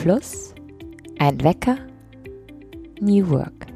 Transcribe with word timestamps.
Fluss, 0.00 0.54
ein 1.18 1.44
Wecker, 1.44 1.76
New 3.02 3.28
Work. 3.28 3.66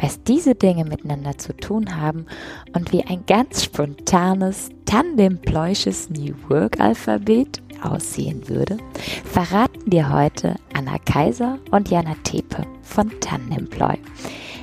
Was 0.00 0.22
diese 0.22 0.54
Dinge 0.54 0.84
miteinander 0.84 1.36
zu 1.38 1.56
tun 1.56 2.00
haben 2.00 2.26
und 2.72 2.92
wie 2.92 3.02
ein 3.02 3.26
ganz 3.26 3.64
spontanes, 3.64 4.68
tandemploisches 4.84 6.08
New 6.08 6.36
Work 6.48 6.78
Alphabet 6.78 7.60
aussehen 7.82 8.48
würde, 8.48 8.76
verraten 9.24 9.90
dir 9.90 10.12
heute 10.12 10.54
Anna 10.72 10.98
Kaiser 10.98 11.58
und 11.72 11.90
Jana 11.90 12.14
Tepe 12.22 12.64
von 12.82 13.10
Tandemploy. 13.18 13.98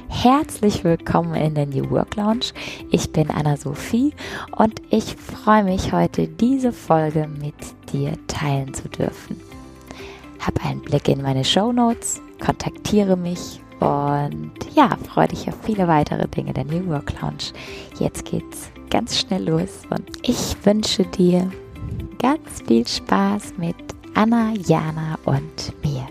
Herzlich 0.08 0.86
willkommen 0.86 1.36
in 1.36 1.54
der 1.54 1.66
New 1.66 1.90
Work 1.90 2.16
Lounge. 2.16 2.54
Ich 2.92 3.12
bin 3.12 3.30
Anna-Sophie 3.30 4.14
und 4.56 4.82
ich 4.90 5.18
freue 5.18 5.66
mich 5.66 5.92
heute 5.92 6.30
diese 6.30 6.72
Folge 6.72 7.28
mit 7.28 7.56
dir 7.92 8.14
teilen 8.28 8.74
zu 8.74 8.88
dürfen. 8.88 9.46
Hab 10.47 10.65
einen 10.65 10.79
Blick 10.79 11.10
in 11.10 11.21
meine 11.21 11.43
Show 11.43 11.74
Notes, 11.74 12.21
kontaktiere 12.39 13.18
mich 13.18 13.60
und 13.82 14.54
ja, 14.74 14.97
freue 15.14 15.28
dich 15.28 15.50
auf 15.50 15.55
viele 15.65 15.89
weitere 15.89 16.25
Dinge 16.25 16.54
der 16.54 16.64
New 16.64 16.88
Work 16.88 17.19
Lounge. 17.21 17.51
Jetzt 18.00 18.24
geht's 18.24 18.69
ganz 18.89 19.19
schnell 19.19 19.50
los 19.50 19.82
und 19.89 20.10
ich 20.21 20.55
wünsche 20.64 21.04
dir 21.04 21.52
ganz 22.19 22.61
viel 22.65 22.88
Spaß 22.88 23.55
mit 23.57 23.75
Anna, 24.15 24.54
Jana 24.54 25.19
und 25.25 25.74
mir. 25.83 26.07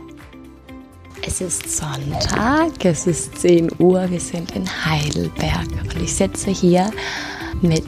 Es 1.26 1.40
ist 1.40 1.74
Sonntag, 1.74 2.84
es 2.84 3.06
ist 3.06 3.38
10 3.38 3.70
Uhr, 3.78 4.08
wir 4.10 4.20
sind 4.20 4.54
in 4.54 4.66
Heidelberg 4.84 5.66
und 5.82 6.02
ich 6.02 6.14
sitze 6.14 6.50
hier 6.50 6.90
mit 7.62 7.86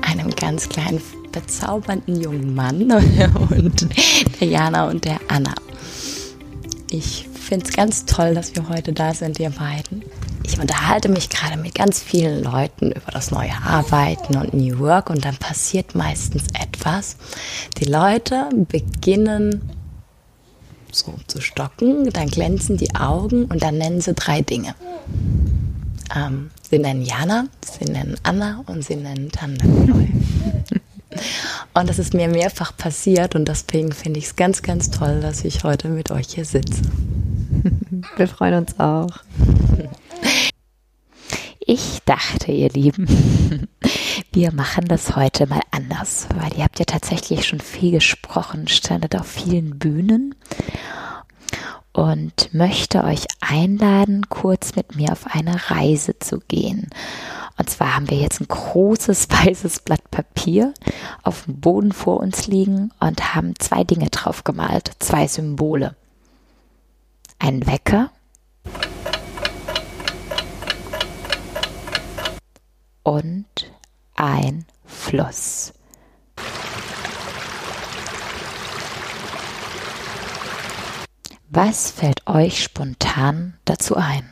einem 0.00 0.30
ganz 0.30 0.70
kleinen 0.70 1.02
bezaubernden 1.32 2.18
jungen 2.18 2.54
Mann 2.54 2.90
und 3.50 3.88
der 4.40 4.48
Jana 4.48 4.88
und 4.88 5.04
der 5.04 5.20
Anna. 5.28 5.52
Ich 6.94 7.26
finde 7.32 7.64
es 7.66 7.72
ganz 7.72 8.04
toll, 8.04 8.34
dass 8.34 8.54
wir 8.54 8.68
heute 8.68 8.92
da 8.92 9.14
sind, 9.14 9.40
ihr 9.40 9.48
beiden. 9.48 10.02
Ich 10.44 10.60
unterhalte 10.60 11.08
mich 11.08 11.30
gerade 11.30 11.56
mit 11.56 11.74
ganz 11.74 12.02
vielen 12.02 12.44
Leuten 12.44 12.92
über 12.92 13.10
das 13.10 13.30
neue 13.30 13.54
Arbeiten 13.64 14.36
und 14.36 14.52
New 14.52 14.78
Work 14.78 15.08
und 15.08 15.24
dann 15.24 15.36
passiert 15.38 15.94
meistens 15.94 16.44
etwas. 16.52 17.16
Die 17.78 17.86
Leute 17.86 18.50
beginnen 18.68 19.70
so 20.90 21.14
zu 21.28 21.40
stocken, 21.40 22.10
dann 22.10 22.28
glänzen 22.28 22.76
die 22.76 22.94
Augen 22.94 23.46
und 23.46 23.62
dann 23.62 23.78
nennen 23.78 24.02
sie 24.02 24.12
drei 24.12 24.42
Dinge. 24.42 24.74
Ähm, 26.14 26.50
sie 26.60 26.78
nennen 26.78 27.00
Jana, 27.00 27.46
sie 27.64 27.90
nennen 27.90 28.16
Anna 28.22 28.64
und 28.66 28.84
sie 28.84 28.96
nennen 28.96 29.32
Tanda. 29.32 29.64
und 31.74 31.88
das 31.88 31.98
ist 31.98 32.14
mir 32.14 32.28
mehrfach 32.28 32.76
passiert 32.76 33.34
und 33.34 33.46
deswegen 33.48 33.92
finde 33.92 34.18
ich 34.18 34.26
es 34.26 34.36
ganz, 34.36 34.62
ganz 34.62 34.90
toll, 34.90 35.20
dass 35.20 35.44
ich 35.44 35.64
heute 35.64 35.88
mit 35.88 36.10
euch 36.10 36.28
hier 36.28 36.44
sitze. 36.44 36.82
Wir 38.16 38.28
freuen 38.28 38.54
uns 38.54 38.78
auch. 38.80 39.10
Ich 41.60 42.00
dachte, 42.04 42.50
ihr 42.50 42.70
Lieben, 42.70 43.06
wir 44.32 44.52
machen 44.52 44.86
das 44.88 45.14
heute 45.14 45.46
mal 45.46 45.60
anders, 45.70 46.26
weil 46.34 46.56
ihr 46.56 46.64
habt 46.64 46.80
ja 46.80 46.84
tatsächlich 46.84 47.46
schon 47.46 47.60
viel 47.60 47.92
gesprochen, 47.92 48.66
standet 48.66 49.14
auf 49.14 49.28
vielen 49.28 49.78
Bühnen 49.78 50.34
und 51.92 52.52
möchte 52.52 53.04
euch 53.04 53.26
einladen, 53.40 54.28
kurz 54.28 54.74
mit 54.74 54.96
mir 54.96 55.12
auf 55.12 55.26
eine 55.32 55.70
Reise 55.70 56.18
zu 56.18 56.40
gehen. 56.40 56.88
Und 57.58 57.70
zwar 57.70 57.94
haben 57.94 58.10
wir 58.10 58.18
jetzt 58.18 58.40
ein 58.40 58.48
großes 58.48 59.28
weißes 59.30 59.80
Blatt 59.80 60.10
Papier 60.10 60.74
auf 61.22 61.44
dem 61.44 61.60
Boden 61.60 61.92
vor 61.92 62.20
uns 62.20 62.46
liegen 62.46 62.92
und 63.00 63.34
haben 63.34 63.54
zwei 63.58 63.84
Dinge 63.84 64.10
drauf 64.10 64.44
gemalt, 64.44 64.92
zwei 64.98 65.26
Symbole. 65.26 65.96
Ein 67.38 67.66
Wecker 67.66 68.10
und 73.02 73.46
ein 74.14 74.64
Fluss. 74.84 75.72
Was 81.54 81.90
fällt 81.90 82.26
euch 82.26 82.62
spontan 82.62 83.54
dazu 83.66 83.96
ein? 83.96 84.24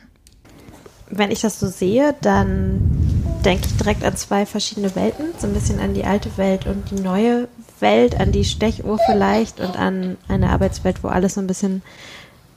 Wenn 1.11 1.29
ich 1.29 1.41
das 1.41 1.59
so 1.59 1.67
sehe, 1.67 2.15
dann 2.21 3.00
denke 3.45 3.67
ich 3.67 3.77
direkt 3.77 4.03
an 4.03 4.15
zwei 4.15 4.45
verschiedene 4.45 4.95
Welten. 4.95 5.25
So 5.37 5.47
ein 5.47 5.53
bisschen 5.53 5.79
an 5.79 5.93
die 5.93 6.05
alte 6.05 6.37
Welt 6.37 6.65
und 6.65 6.91
die 6.91 7.01
neue 7.01 7.47
Welt, 7.79 8.19
an 8.19 8.31
die 8.31 8.45
Stechuhr 8.45 8.99
vielleicht 9.05 9.59
und 9.59 9.77
an 9.77 10.17
eine 10.27 10.49
Arbeitswelt, 10.49 11.03
wo 11.03 11.07
alles 11.07 11.35
so 11.35 11.41
ein 11.41 11.47
bisschen 11.47 11.81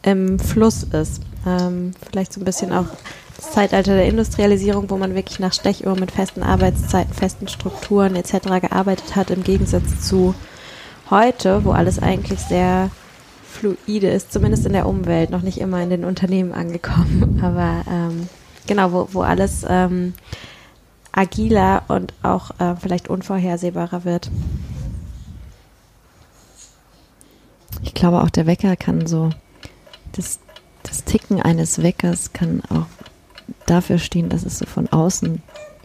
im 0.02 0.38
Fluss 0.38 0.82
ist. 0.82 1.22
Ähm, 1.46 1.92
vielleicht 2.10 2.32
so 2.32 2.40
ein 2.40 2.44
bisschen 2.44 2.72
auch 2.72 2.86
das 3.36 3.50
Zeitalter 3.50 3.94
der 3.94 4.06
Industrialisierung, 4.06 4.90
wo 4.90 4.96
man 4.96 5.14
wirklich 5.14 5.38
nach 5.38 5.52
Stechuhr 5.52 5.98
mit 5.98 6.12
festen 6.12 6.42
Arbeitszeiten, 6.42 7.12
festen 7.12 7.48
Strukturen 7.48 8.16
etc. 8.16 8.60
gearbeitet 8.60 9.16
hat, 9.16 9.30
im 9.30 9.42
Gegensatz 9.42 10.06
zu 10.06 10.34
heute, 11.10 11.64
wo 11.64 11.72
alles 11.72 11.98
eigentlich 11.98 12.40
sehr 12.40 12.90
fluide 13.50 14.08
ist, 14.08 14.32
zumindest 14.32 14.66
in 14.66 14.72
der 14.72 14.86
Umwelt, 14.86 15.30
noch 15.30 15.42
nicht 15.42 15.58
immer 15.58 15.82
in 15.82 15.90
den 15.90 16.04
Unternehmen 16.04 16.52
angekommen, 16.52 17.40
aber 17.42 17.84
ähm, 17.90 18.28
genau, 18.66 18.92
wo, 18.92 19.08
wo 19.12 19.22
alles 19.22 19.64
ähm, 19.68 20.14
agiler 21.14 21.82
und 21.88 22.12
auch 22.22 22.50
äh, 22.58 22.74
vielleicht 22.76 23.08
unvorhersehbarer 23.08 24.04
wird. 24.04 24.30
Ich 27.82 27.94
glaube 27.94 28.22
auch 28.22 28.30
der 28.30 28.46
Wecker 28.46 28.76
kann 28.76 29.06
so, 29.06 29.30
das, 30.12 30.38
das 30.82 31.04
Ticken 31.04 31.40
eines 31.40 31.82
Weckers 31.82 32.32
kann 32.32 32.62
auch 32.68 32.86
dafür 33.66 33.98
stehen, 33.98 34.28
dass 34.28 34.44
es 34.44 34.58
so 34.58 34.66
von 34.66 34.88
außen 34.88 35.42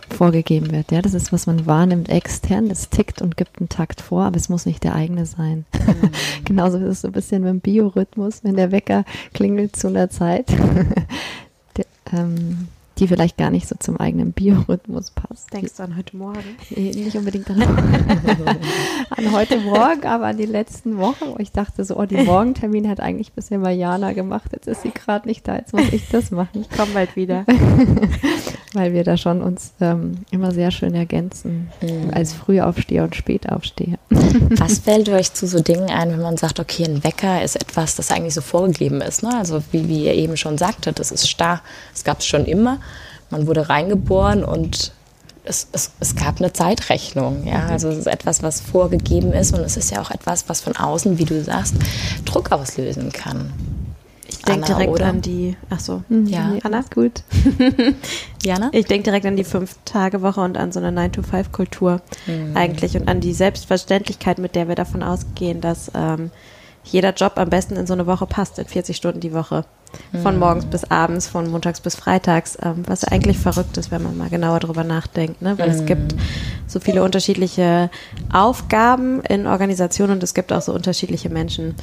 vorgegeben 0.09 0.71
wird. 0.71 0.91
Ja, 0.91 1.01
das 1.01 1.13
ist, 1.13 1.31
was 1.31 1.45
man 1.45 1.65
wahrnimmt 1.65 2.09
extern. 2.09 2.69
Das 2.69 2.89
tickt 2.89 3.21
und 3.21 3.37
gibt 3.37 3.59
einen 3.59 3.69
Takt 3.69 4.01
vor, 4.01 4.23
aber 4.23 4.37
es 4.37 4.49
muss 4.49 4.65
nicht 4.65 4.83
der 4.83 4.95
eigene 4.95 5.25
sein. 5.25 5.65
Mhm. 5.73 6.11
Genauso 6.45 6.77
ist 6.77 6.83
es 6.85 7.01
so 7.01 7.07
ein 7.09 7.13
bisschen 7.13 7.43
dem 7.43 7.59
Biorhythmus, 7.59 8.43
wenn 8.43 8.55
der 8.55 8.71
Wecker 8.71 9.05
klingelt 9.33 9.75
zu 9.75 9.87
einer 9.87 10.09
Zeit. 10.09 10.49
der, 11.77 11.85
ähm, 12.11 12.69
die 12.99 13.07
vielleicht 13.07 13.37
gar 13.37 13.49
nicht 13.49 13.67
so 13.67 13.75
zum 13.79 13.99
eigenen 13.99 14.33
Biorhythmus 14.33 15.11
passt. 15.11 15.53
Denkst 15.53 15.73
du 15.77 15.83
an 15.83 15.95
heute 15.95 16.17
Morgen? 16.17 16.57
Nee, 16.69 16.91
nicht 16.91 17.15
unbedingt 17.15 17.49
an, 17.49 17.61
an 19.09 19.31
heute 19.31 19.59
Morgen, 19.59 20.05
aber 20.05 20.25
an 20.25 20.37
die 20.37 20.45
letzten 20.45 20.97
Wochen, 20.97 21.25
wo 21.27 21.37
ich 21.39 21.51
dachte 21.51 21.85
so, 21.85 21.97
oh, 21.97 22.05
die 22.05 22.17
Morgentermin 22.17 22.89
hat 22.89 22.99
eigentlich 22.99 23.31
bisher 23.31 23.57
Mariana 23.57 24.13
gemacht, 24.13 24.51
jetzt 24.51 24.67
ist 24.67 24.81
sie 24.81 24.91
gerade 24.91 25.27
nicht 25.27 25.47
da, 25.47 25.55
jetzt 25.55 25.73
muss 25.73 25.91
ich 25.91 26.09
das 26.09 26.31
machen. 26.31 26.61
Ich 26.61 26.69
komme 26.69 26.91
bald 26.93 27.15
wieder. 27.15 27.45
Weil 28.73 28.93
wir 28.93 29.03
da 29.03 29.17
schon 29.17 29.41
uns 29.41 29.71
ähm, 29.81 30.19
immer 30.29 30.51
sehr 30.51 30.69
schön 30.69 30.93
ergänzen, 30.93 31.69
mhm. 31.81 32.11
als 32.13 32.33
Frühaufsteher 32.33 33.03
und 33.03 33.15
Spätaufsteher. 33.15 33.97
Was 34.09 34.79
fällt 34.79 35.09
euch 35.09 35.33
zu 35.33 35.47
so 35.47 35.59
Dingen 35.59 35.89
ein, 35.89 36.11
wenn 36.11 36.21
man 36.21 36.37
sagt, 36.37 36.59
okay, 36.59 36.85
ein 36.85 37.03
Wecker 37.03 37.41
ist 37.43 37.55
etwas, 37.55 37.95
das 37.95 38.11
eigentlich 38.11 38.35
so 38.35 38.41
vorgegeben 38.41 39.01
ist? 39.01 39.23
Ne? 39.23 39.35
Also 39.35 39.63
wie, 39.71 39.87
wie 39.87 40.05
ihr 40.05 40.13
eben 40.13 40.37
schon 40.37 40.59
sagtet, 40.59 40.99
das 40.99 41.11
ist 41.11 41.27
starr, 41.27 41.61
es 41.95 42.03
gab 42.03 42.19
es 42.19 42.27
schon 42.27 42.45
immer. 42.45 42.79
Man 43.31 43.47
wurde 43.47 43.69
reingeboren 43.69 44.43
und 44.43 44.91
es, 45.45 45.67
es, 45.71 45.91
es 45.99 46.15
gab 46.15 46.39
eine 46.39 46.53
Zeitrechnung. 46.53 47.47
Ja? 47.47 47.65
Mhm. 47.65 47.69
Also 47.71 47.89
es 47.89 47.97
ist 47.97 48.07
etwas, 48.07 48.43
was 48.43 48.61
vorgegeben 48.61 49.33
ist 49.33 49.53
und 49.53 49.61
es 49.61 49.77
ist 49.77 49.91
ja 49.91 50.01
auch 50.01 50.11
etwas, 50.11 50.47
was 50.47 50.61
von 50.61 50.75
außen, 50.75 51.17
wie 51.17 51.25
du 51.25 51.43
sagst, 51.43 51.73
Druck 52.25 52.51
auslösen 52.51 53.11
kann. 53.11 53.51
Ich 54.29 54.43
denke 54.43 54.67
direkt 54.67 54.91
oder? 54.91 55.07
an 55.07 55.21
die, 55.21 55.57
ach 55.69 55.79
so, 55.79 56.03
mhm. 56.07 56.27
ja. 56.27 56.53
Anna? 56.63 56.83
Gut. 56.93 57.23
Jana? 58.43 58.69
Ich 58.73 58.85
denke 58.85 59.05
direkt 59.05 59.25
an 59.25 59.35
die 59.35 59.43
Fünf-Tage-Woche 59.43 60.41
und 60.41 60.57
an 60.57 60.71
so 60.71 60.79
eine 60.79 61.07
9-to-5-Kultur 61.07 62.01
mhm. 62.27 62.55
eigentlich 62.55 62.95
und 62.95 63.07
an 63.07 63.21
die 63.21 63.33
Selbstverständlichkeit, 63.33 64.37
mit 64.37 64.55
der 64.55 64.67
wir 64.67 64.75
davon 64.75 65.03
ausgehen, 65.03 65.61
dass 65.61 65.91
ähm, 65.95 66.31
jeder 66.83 67.13
Job 67.13 67.33
am 67.35 67.49
besten 67.49 67.75
in 67.75 67.87
so 67.87 67.93
eine 67.93 68.07
Woche 68.07 68.25
passt, 68.25 68.59
in 68.59 68.65
40 68.65 68.95
Stunden 68.95 69.19
die 69.19 69.33
Woche. 69.33 69.65
Von 70.21 70.35
mhm. 70.35 70.39
morgens 70.39 70.65
bis 70.65 70.83
abends, 70.83 71.27
von 71.27 71.49
montags 71.49 71.81
bis 71.81 71.95
freitags, 71.95 72.59
ähm, 72.61 72.83
was 72.85 73.03
eigentlich 73.03 73.39
verrückt 73.39 73.75
ist, 73.77 73.89
wenn 73.89 74.03
man 74.03 74.15
mal 74.15 74.29
genauer 74.29 74.59
drüber 74.59 74.83
nachdenkt, 74.83 75.41
ne? 75.41 75.57
weil 75.57 75.69
mhm. 75.69 75.75
es 75.75 75.85
gibt 75.85 76.15
so 76.67 76.79
viele 76.79 77.01
unterschiedliche 77.03 77.89
Aufgaben 78.31 79.21
in 79.21 79.47
Organisationen 79.47 80.13
und 80.13 80.23
es 80.23 80.35
gibt 80.35 80.53
auch 80.53 80.61
so 80.61 80.73
unterschiedliche 80.73 81.29
Menschen. 81.29 81.73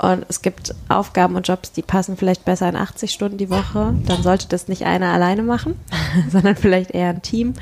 Und 0.00 0.24
es 0.28 0.40
gibt 0.40 0.74
Aufgaben 0.88 1.36
und 1.36 1.46
Jobs, 1.46 1.72
die 1.72 1.82
passen 1.82 2.16
vielleicht 2.16 2.44
besser 2.44 2.68
in 2.68 2.76
80 2.76 3.10
Stunden 3.10 3.38
die 3.38 3.50
Woche. 3.50 3.94
Dann 4.06 4.22
sollte 4.22 4.48
das 4.48 4.68
nicht 4.68 4.84
einer 4.84 5.12
alleine 5.12 5.42
machen, 5.42 5.78
sondern 6.30 6.56
vielleicht 6.56 6.92
eher 6.92 7.10
ein 7.10 7.22
Team. 7.22 7.54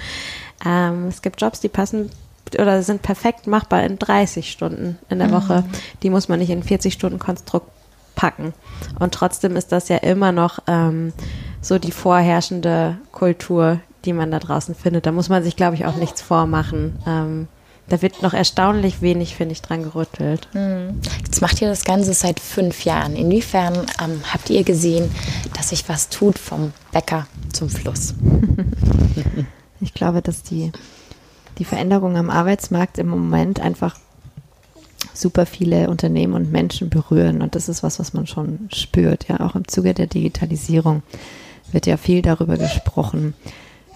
Ähm, 0.64 1.08
es 1.08 1.22
gibt 1.22 1.40
Jobs, 1.40 1.60
die 1.60 1.68
passen 1.68 2.10
oder 2.54 2.82
sind 2.82 3.02
perfekt 3.02 3.46
machbar 3.46 3.82
in 3.82 3.98
30 3.98 4.50
Stunden 4.50 4.98
in 5.10 5.18
der 5.18 5.28
mhm. 5.28 5.32
Woche. 5.32 5.64
Die 6.02 6.10
muss 6.10 6.28
man 6.28 6.38
nicht 6.38 6.50
in 6.50 6.62
40 6.62 6.94
Stunden 6.94 7.18
Konstrukt 7.18 7.70
packen. 8.14 8.54
Und 8.98 9.14
trotzdem 9.14 9.56
ist 9.56 9.70
das 9.70 9.88
ja 9.88 9.96
immer 9.98 10.32
noch 10.32 10.60
ähm, 10.66 11.12
so 11.60 11.78
die 11.78 11.92
vorherrschende 11.92 12.98
Kultur, 13.12 13.80
die 14.04 14.12
man 14.12 14.30
da 14.30 14.38
draußen 14.38 14.74
findet. 14.74 15.06
Da 15.06 15.12
muss 15.12 15.28
man 15.28 15.42
sich, 15.42 15.56
glaube 15.56 15.74
ich, 15.74 15.86
auch 15.86 15.96
nichts 15.96 16.22
vormachen. 16.22 16.98
Ähm, 17.06 17.48
da 17.88 18.02
wird 18.02 18.22
noch 18.22 18.34
erstaunlich 18.34 19.00
wenig, 19.00 19.34
finde 19.34 19.52
ich, 19.52 19.62
dran 19.62 19.82
gerüttelt. 19.82 20.48
Hm. 20.52 21.00
Jetzt 21.24 21.40
macht 21.40 21.60
ihr 21.62 21.68
das 21.68 21.84
Ganze 21.84 22.12
seit 22.14 22.40
fünf 22.40 22.84
Jahren. 22.84 23.16
Inwiefern 23.16 23.86
ähm, 24.02 24.22
habt 24.32 24.50
ihr 24.50 24.62
gesehen, 24.64 25.10
dass 25.56 25.70
sich 25.70 25.88
was 25.88 26.08
tut 26.08 26.38
vom 26.38 26.72
Bäcker 26.92 27.26
zum 27.52 27.68
Fluss? 27.68 28.14
Ich 29.80 29.94
glaube, 29.94 30.22
dass 30.22 30.42
die, 30.42 30.72
die 31.58 31.64
Veränderungen 31.64 32.16
am 32.16 32.30
Arbeitsmarkt 32.30 32.98
im 32.98 33.06
Moment 33.06 33.60
einfach 33.60 33.96
super 35.14 35.46
viele 35.46 35.88
Unternehmen 35.88 36.34
und 36.34 36.50
Menschen 36.50 36.90
berühren. 36.90 37.42
Und 37.42 37.54
das 37.54 37.68
ist 37.68 37.82
was, 37.82 37.98
was 37.98 38.12
man 38.12 38.26
schon 38.26 38.68
spürt. 38.72 39.28
Ja, 39.28 39.40
auch 39.40 39.54
im 39.54 39.68
Zuge 39.68 39.94
der 39.94 40.06
Digitalisierung 40.06 41.02
wird 41.70 41.86
ja 41.86 41.96
viel 41.96 42.22
darüber 42.22 42.56
gesprochen. 42.56 43.34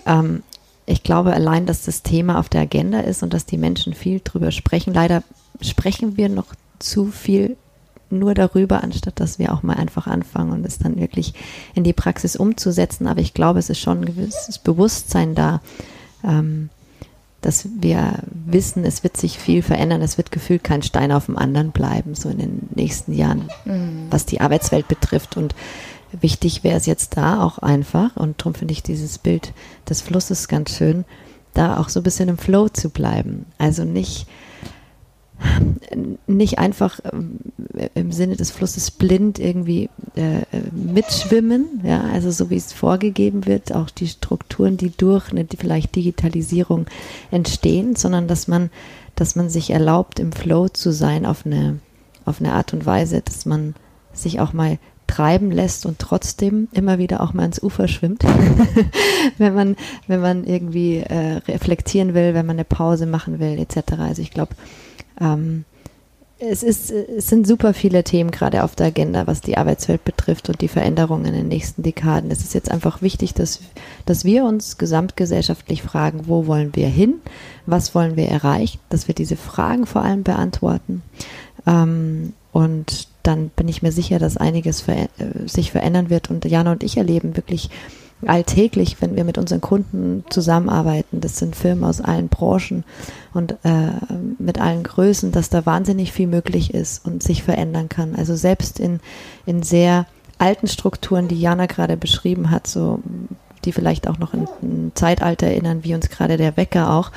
Ähm, 0.07 0.43
ich 0.87 1.03
glaube 1.03 1.33
allein, 1.33 1.67
dass 1.67 1.85
das 1.85 2.03
Thema 2.03 2.39
auf 2.39 2.49
der 2.49 2.63
Agenda 2.63 3.01
ist 3.01 3.23
und 3.23 3.33
dass 3.33 3.47
die 3.47 3.59
Menschen 3.59 3.95
viel 3.95 4.21
darüber 4.21 4.51
sprechen. 4.51 4.93
Leider 4.93 5.23
sprechen 5.61 6.17
wir 6.17 6.29
noch 6.29 6.55
zu 6.79 7.07
viel 7.07 7.57
nur 8.11 8.35
darüber, 8.35 8.83
anstatt 8.83 9.19
dass 9.21 9.39
wir 9.39 9.53
auch 9.53 9.63
mal 9.63 9.77
einfach 9.77 10.07
anfangen 10.07 10.53
und 10.53 10.67
es 10.67 10.79
dann 10.79 11.01
wirklich 11.01 11.35
in 11.75 11.83
die 11.83 11.95
Praxis 11.95 12.37
umzusetzen. 12.37 13.07
Aber 13.07 13.21
ich 13.21 13.33
glaube, 13.33 13.59
es 13.59 13.71
ist 13.71 13.81
schon 13.81 14.01
ein 14.01 14.05
gewisses 14.05 14.59
Bewusstsein 14.59 15.35
da, 15.35 15.61
ähm, 16.23 16.69
dass 17.41 17.67
wir 17.81 18.21
wissen, 18.31 18.85
es 18.85 19.03
wird 19.03 19.17
sich 19.17 19.39
viel 19.39 19.63
verändern, 19.63 20.01
es 20.03 20.17
wird 20.17 20.31
gefühlt 20.31 20.63
kein 20.63 20.83
Stein 20.83 21.11
auf 21.11 21.27
dem 21.27 21.37
anderen 21.37 21.73
bleiben, 21.73 22.15
so 22.15 22.29
in 22.29 22.39
den 22.39 22.69
nächsten 22.75 23.13
Jahren, 23.13 23.49
mhm. 23.65 24.07
was 24.11 24.27
die 24.27 24.41
Arbeitswelt 24.41 24.87
betrifft. 24.87 25.37
Und 25.37 25.55
wichtig 26.21 26.65
wäre 26.65 26.77
es 26.77 26.87
jetzt 26.87 27.17
da 27.17 27.43
auch 27.43 27.59
einfach, 27.59 28.17
und 28.17 28.41
darum 28.41 28.55
finde 28.55 28.73
ich 28.73 28.83
dieses 28.83 29.19
Bild 29.19 29.53
des 29.89 30.01
Flusses 30.01 30.49
ganz 30.49 30.77
schön, 30.77 31.05
da 31.55 31.79
auch 31.79 31.89
so 31.89 32.01
ein 32.01 32.05
bisschen 32.05 32.29
im 32.29 32.39
Flow 32.39 32.69
zu 32.69 32.91
bleiben. 32.91 33.47
Also 33.59 33.85
nicht 33.85 34.27
nicht 36.27 36.59
einfach 36.59 37.01
ähm, 37.13 37.39
im 37.95 38.13
Sinne 38.13 38.37
des 38.37 38.51
Flusses 38.51 38.91
blind 38.91 39.39
irgendwie 39.39 39.89
äh, 40.15 40.43
mitschwimmen, 40.73 41.81
ja, 41.85 42.03
also 42.13 42.31
so 42.31 42.51
wie 42.51 42.57
es 42.57 42.73
vorgegeben 42.73 43.47
wird, 43.47 43.75
auch 43.75 43.91
die 43.91 44.09
Strukturen, 44.09 44.77
die 44.77 44.91
durch 44.97 45.31
eine 45.31 45.47
vielleicht 45.59 45.95
Digitalisierung 45.97 46.87
entstehen, 47.31 47.97
sondern 47.97 48.29
dass 48.29 48.49
man, 48.49 48.71
dass 49.15 49.37
man 49.37 49.51
sich 49.51 49.71
erlaubt, 49.71 50.21
im 50.21 50.33
Flow 50.33 50.69
zu 50.69 50.93
sein 50.93 51.27
auf 51.27 51.45
eine, 51.45 51.81
auf 52.25 52.41
eine 52.41 52.53
Art 52.53 52.73
und 52.73 52.87
Weise, 52.87 53.21
dass 53.23 53.47
man 53.47 53.75
sich 54.13 54.41
auch 54.41 54.53
mal 54.53 54.79
treiben 55.13 55.51
lässt 55.51 55.85
und 55.85 55.99
trotzdem 55.99 56.69
immer 56.73 56.99
wieder 56.99 57.21
auch 57.21 57.35
mal 57.35 57.45
ins 57.45 57.63
Ufer 57.63 57.87
schwimmt, 57.87 58.25
wenn 59.39 59.55
man 59.55 59.77
wenn 60.07 60.21
man 60.21 60.45
irgendwie 60.45 60.99
äh, 60.99 61.41
reflektieren 61.49 62.15
will, 62.15 62.33
wenn 62.33 62.47
man 62.47 62.57
eine 62.57 62.65
Pause 62.65 63.05
machen 63.07 63.39
will 63.39 63.59
etc. 63.59 63.93
Also 63.99 64.23
ich 64.23 64.31
glaube, 64.31 64.55
ähm, 65.21 65.65
es, 66.39 66.63
es 66.63 66.89
sind 67.29 67.47
super 67.47 67.73
viele 67.73 68.03
Themen 68.03 68.31
gerade 68.31 68.65
auf 68.65 68.75
der 68.75 68.87
Agenda, 68.87 69.27
was 69.27 69.43
die 69.43 69.59
Arbeitswelt 69.59 70.05
betrifft 70.05 70.49
und 70.49 70.61
die 70.61 70.69
Veränderungen 70.69 71.27
in 71.27 71.35
den 71.35 71.49
nächsten 71.49 71.83
Dekaden. 71.83 72.31
Es 72.31 72.41
ist 72.41 72.55
jetzt 72.55 72.71
einfach 72.71 73.01
wichtig, 73.01 73.35
dass, 73.35 73.61
dass 74.07 74.25
wir 74.25 74.45
uns 74.45 74.77
gesamtgesellschaftlich 74.77 75.83
fragen, 75.83 76.23
wo 76.27 76.47
wollen 76.47 76.75
wir 76.75 76.89
hin, 76.89 77.17
was 77.67 77.95
wollen 77.95 78.17
wir 78.17 78.29
erreichen, 78.29 78.81
dass 78.89 79.07
wir 79.07 79.15
diese 79.15 79.37
Fragen 79.37 79.87
vor 79.87 80.03
allem 80.03 80.25
beantworten. 80.25 81.03
Ähm, 81.67 82.33
und 82.53 83.09
dann 83.23 83.49
bin 83.49 83.69
ich 83.69 83.83
mir 83.83 83.93
sicher, 83.93 84.19
dass 84.19 84.37
einiges 84.37 84.83
ver 84.83 85.09
äh, 85.19 85.47
sich 85.47 85.73
verändern 85.73 86.11
wird. 86.11 86.31
Und 86.31 86.45
Jana 86.45 86.73
und 86.73 86.83
ich 86.83 86.97
erleben 86.97 87.37
wirklich 87.37 87.71
alltäglich, 88.27 88.99
wenn 89.01 89.17
wir 89.17 89.25
mit 89.25 89.39
unseren 89.39 89.61
Kunden 89.61 90.25
zusammenarbeiten. 90.31 91.21
Das 91.21 91.39
sind 91.39 91.57
Firmen 91.57 91.85
aus 91.85 92.01
allen 92.01 92.29
Branchen 92.29 92.85
und 93.35 93.53
äh, 93.65 93.91
mit 94.39 94.61
allen 94.61 94.83
Größen, 94.83 95.33
dass 95.33 95.51
da 95.51 95.67
wahnsinnig 95.67 96.13
viel 96.13 96.29
möglich 96.29 96.73
ist 96.73 97.05
und 97.05 97.23
sich 97.23 97.43
verändern 97.43 97.89
kann. 97.89 98.15
Also 98.15 98.37
selbst 98.37 98.79
in, 98.79 99.01
in 99.47 99.63
sehr 99.63 100.07
alten 100.39 100.69
Strukturen, 100.69 101.29
die 101.29 101.41
Jana 101.41 101.67
gerade 101.67 101.97
beschrieben 101.97 102.51
hat, 102.51 102.67
so 102.67 103.01
die 103.65 103.73
vielleicht 103.73 104.09
auch 104.09 104.19
noch 104.19 104.35
in 104.35 104.47
ein 104.63 104.93
Zeitalter 104.95 105.47
erinnern, 105.47 105.85
wie 105.85 105.95
uns 105.95 106.09
gerade 106.09 106.37
der 106.37 106.57
Wecker 106.57 106.93
auch, 106.93 107.13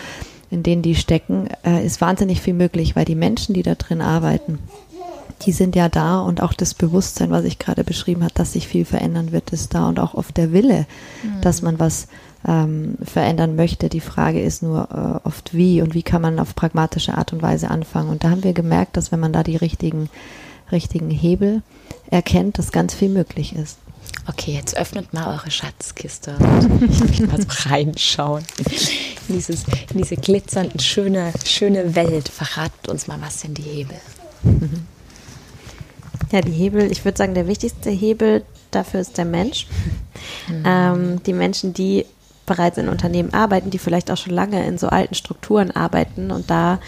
in 0.51 0.63
denen 0.63 0.83
die 0.83 0.95
stecken, 0.95 1.49
äh, 1.65 1.83
ist 1.83 2.01
wahnsinnig 2.01 2.41
viel 2.41 2.53
möglich, 2.53 2.95
weil 2.95 3.05
die 3.05 3.15
Menschen, 3.15 3.53
die 3.53 3.63
da 3.63 3.75
drin 3.75 4.01
arbeiten, 4.01 4.59
die 5.41 5.51
sind 5.51 5.75
ja 5.75 5.89
da 5.89 6.19
und 6.19 6.41
auch 6.41 6.53
das 6.53 6.73
Bewusstsein, 6.73 7.31
was 7.31 7.45
ich 7.45 7.59
gerade 7.59 7.83
beschrieben 7.83 8.23
habe, 8.23 8.33
dass 8.33 8.53
sich 8.53 8.67
viel 8.67 8.85
verändern 8.85 9.31
wird, 9.31 9.51
ist 9.51 9.73
da 9.73 9.87
und 9.87 9.99
auch 9.99 10.13
oft 10.13 10.37
der 10.37 10.51
Wille, 10.53 10.85
mhm. 11.23 11.41
dass 11.41 11.61
man 11.61 11.79
was 11.79 12.07
ähm, 12.47 12.95
verändern 13.03 13.55
möchte. 13.55 13.89
Die 13.89 13.99
Frage 13.99 14.41
ist 14.41 14.63
nur 14.63 14.87
äh, 14.91 15.27
oft 15.27 15.53
wie 15.53 15.81
und 15.81 15.93
wie 15.93 16.03
kann 16.03 16.21
man 16.21 16.39
auf 16.39 16.55
pragmatische 16.55 17.17
Art 17.17 17.33
und 17.33 17.41
Weise 17.41 17.69
anfangen. 17.69 18.09
Und 18.09 18.23
da 18.23 18.29
haben 18.29 18.43
wir 18.43 18.53
gemerkt, 18.53 18.97
dass 18.97 19.11
wenn 19.11 19.19
man 19.19 19.33
da 19.33 19.43
die 19.43 19.55
richtigen, 19.55 20.09
richtigen 20.71 21.09
Hebel 21.09 21.61
erkennt, 22.09 22.57
dass 22.57 22.71
ganz 22.71 22.93
viel 22.93 23.09
möglich 23.09 23.55
ist. 23.55 23.77
Okay, 24.27 24.53
jetzt 24.53 24.77
öffnet 24.77 25.13
mal 25.13 25.33
eure 25.33 25.51
Schatzkiste 25.51 26.35
und 26.37 26.83
ich 26.91 26.99
möchte 26.99 27.27
mal 27.27 27.41
so 27.41 27.69
reinschauen 27.69 28.43
in, 28.57 29.35
dieses, 29.35 29.65
in 29.91 29.97
diese 29.97 30.15
glitzernden, 30.15 30.79
schöne, 30.79 31.33
schöne 31.45 31.95
Welt. 31.95 32.29
Verratet 32.29 32.87
uns 32.87 33.07
mal, 33.07 33.19
was 33.21 33.41
sind 33.41 33.57
die 33.57 33.63
Hebel? 33.63 33.97
Mhm. 34.43 34.87
Ja, 36.31 36.41
die 36.41 36.51
Hebel, 36.51 36.91
ich 36.91 37.05
würde 37.05 37.17
sagen, 37.17 37.33
der 37.33 37.47
wichtigste 37.47 37.89
Hebel 37.89 38.43
dafür 38.71 38.99
ist 38.99 39.17
der 39.17 39.25
Mensch. 39.25 39.67
Mhm. 40.47 40.63
Ähm, 40.65 41.23
die 41.23 41.33
Menschen, 41.33 41.73
die 41.73 42.05
bereits 42.45 42.77
in 42.77 42.89
Unternehmen 42.89 43.33
arbeiten, 43.33 43.69
die 43.69 43.79
vielleicht 43.79 44.11
auch 44.11 44.17
schon 44.17 44.33
lange 44.33 44.65
in 44.65 44.77
so 44.77 44.87
alten 44.87 45.15
Strukturen 45.15 45.71
arbeiten 45.71 46.31
und 46.31 46.49
da 46.49 46.79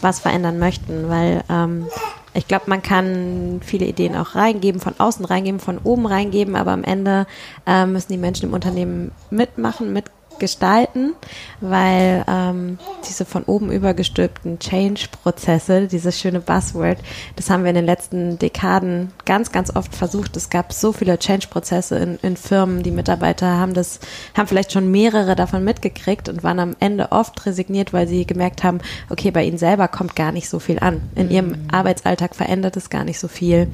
was 0.00 0.20
verändern 0.20 0.58
möchten, 0.58 1.08
weil 1.08 1.42
ähm, 1.48 1.86
ich 2.34 2.46
glaube, 2.46 2.64
man 2.66 2.82
kann 2.82 3.60
viele 3.64 3.86
Ideen 3.86 4.14
auch 4.14 4.34
reingeben, 4.34 4.80
von 4.80 4.94
außen 4.98 5.24
reingeben, 5.24 5.58
von 5.58 5.78
oben 5.78 6.06
reingeben, 6.06 6.54
aber 6.54 6.72
am 6.72 6.84
Ende 6.84 7.26
äh, 7.66 7.86
müssen 7.86 8.12
die 8.12 8.18
Menschen 8.18 8.48
im 8.48 8.54
Unternehmen 8.54 9.10
mitmachen, 9.30 9.92
mit 9.92 10.04
gestalten, 10.38 11.14
weil 11.60 12.24
ähm, 12.28 12.78
diese 13.08 13.24
von 13.24 13.44
oben 13.44 13.70
übergestülpten 13.70 14.58
Change-Prozesse, 14.58 15.86
dieses 15.86 16.18
schöne 16.18 16.40
Buzzword, 16.40 16.98
das 17.36 17.50
haben 17.50 17.62
wir 17.62 17.70
in 17.70 17.76
den 17.76 17.86
letzten 17.86 18.38
Dekaden 18.38 19.12
ganz, 19.24 19.52
ganz 19.52 19.74
oft 19.74 19.94
versucht. 19.94 20.36
Es 20.36 20.50
gab 20.50 20.72
so 20.72 20.92
viele 20.92 21.18
Change-Prozesse 21.18 21.96
in, 21.98 22.18
in 22.22 22.36
Firmen, 22.36 22.82
die 22.82 22.90
Mitarbeiter 22.90 23.56
haben 23.56 23.74
das, 23.74 24.00
haben 24.36 24.46
vielleicht 24.46 24.72
schon 24.72 24.90
mehrere 24.90 25.36
davon 25.36 25.64
mitgekriegt 25.64 26.28
und 26.28 26.42
waren 26.42 26.58
am 26.58 26.76
Ende 26.80 27.12
oft 27.12 27.46
resigniert, 27.46 27.92
weil 27.92 28.08
sie 28.08 28.26
gemerkt 28.26 28.64
haben, 28.64 28.80
okay, 29.10 29.30
bei 29.30 29.44
ihnen 29.44 29.58
selber 29.58 29.88
kommt 29.88 30.16
gar 30.16 30.32
nicht 30.32 30.48
so 30.48 30.58
viel 30.58 30.78
an. 30.78 31.02
In 31.14 31.30
ihrem 31.30 31.48
mhm. 31.48 31.68
Arbeitsalltag 31.70 32.34
verändert 32.34 32.76
es 32.76 32.90
gar 32.90 33.04
nicht 33.04 33.18
so 33.18 33.28
viel. 33.28 33.68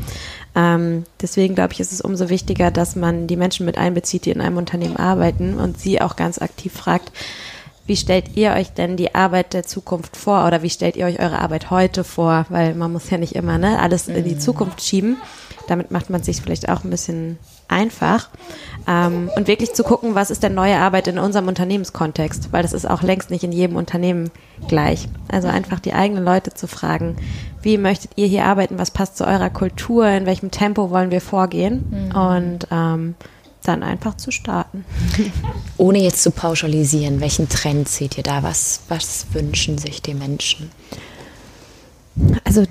Ähm, 0.54 1.04
deswegen 1.20 1.54
glaube 1.54 1.72
ich, 1.72 1.80
ist 1.80 1.92
es 1.92 2.00
umso 2.00 2.28
wichtiger, 2.28 2.70
dass 2.70 2.96
man 2.96 3.26
die 3.26 3.36
Menschen 3.36 3.64
mit 3.64 3.78
einbezieht, 3.78 4.26
die 4.26 4.30
in 4.30 4.40
einem 4.40 4.58
Unternehmen 4.58 4.96
arbeiten 4.96 5.58
und 5.58 5.78
sie 5.78 6.00
auch 6.00 6.16
ganz 6.16 6.40
aktiv 6.40 6.72
fragt, 6.72 7.10
wie 7.86 7.96
stellt 7.96 8.36
ihr 8.36 8.52
euch 8.52 8.72
denn 8.72 8.96
die 8.96 9.14
Arbeit 9.14 9.54
der 9.54 9.64
Zukunft 9.64 10.16
vor 10.16 10.46
oder 10.46 10.62
wie 10.62 10.70
stellt 10.70 10.96
ihr 10.96 11.06
euch 11.06 11.18
eure 11.18 11.40
Arbeit 11.40 11.70
heute 11.70 12.04
vor? 12.04 12.46
Weil 12.48 12.74
man 12.74 12.92
muss 12.92 13.10
ja 13.10 13.18
nicht 13.18 13.34
immer 13.34 13.58
ne, 13.58 13.80
alles 13.80 14.08
in 14.08 14.24
die 14.24 14.36
mhm. 14.36 14.40
Zukunft 14.40 14.82
schieben. 14.82 15.16
Damit 15.66 15.90
macht 15.90 16.08
man 16.08 16.22
sich 16.22 16.40
vielleicht 16.40 16.68
auch 16.68 16.84
ein 16.84 16.90
bisschen 16.90 17.38
einfach. 17.72 18.28
Ähm, 18.86 19.30
und 19.36 19.46
wirklich 19.46 19.74
zu 19.74 19.84
gucken, 19.84 20.14
was 20.14 20.30
ist 20.30 20.42
denn 20.42 20.54
neue 20.54 20.78
Arbeit 20.78 21.06
in 21.06 21.18
unserem 21.18 21.48
Unternehmenskontext, 21.48 22.52
weil 22.52 22.62
das 22.62 22.72
ist 22.72 22.88
auch 22.88 23.02
längst 23.02 23.30
nicht 23.30 23.44
in 23.44 23.52
jedem 23.52 23.76
Unternehmen 23.76 24.30
gleich. 24.68 25.08
Also 25.28 25.48
einfach 25.48 25.80
die 25.80 25.92
eigenen 25.92 26.24
Leute 26.24 26.52
zu 26.52 26.66
fragen, 26.66 27.16
wie 27.62 27.78
möchtet 27.78 28.12
ihr 28.16 28.26
hier 28.26 28.44
arbeiten, 28.44 28.78
was 28.78 28.90
passt 28.90 29.16
zu 29.16 29.24
eurer 29.24 29.50
Kultur, 29.50 30.06
in 30.08 30.26
welchem 30.26 30.50
Tempo 30.50 30.90
wollen 30.90 31.10
wir 31.10 31.20
vorgehen 31.20 32.10
mhm. 32.10 32.16
und 32.16 32.66
ähm, 32.70 33.14
dann 33.62 33.84
einfach 33.84 34.16
zu 34.16 34.32
starten. 34.32 34.84
Ohne 35.76 36.02
jetzt 36.02 36.22
zu 36.22 36.32
pauschalisieren, 36.32 37.20
welchen 37.20 37.48
Trend 37.48 37.88
seht 37.88 38.16
ihr 38.18 38.24
da? 38.24 38.42
Was, 38.42 38.80
was 38.88 39.26
wünschen 39.32 39.78
sich 39.78 40.02
die 40.02 40.14
Menschen? 40.14 40.70
Also 42.44 42.64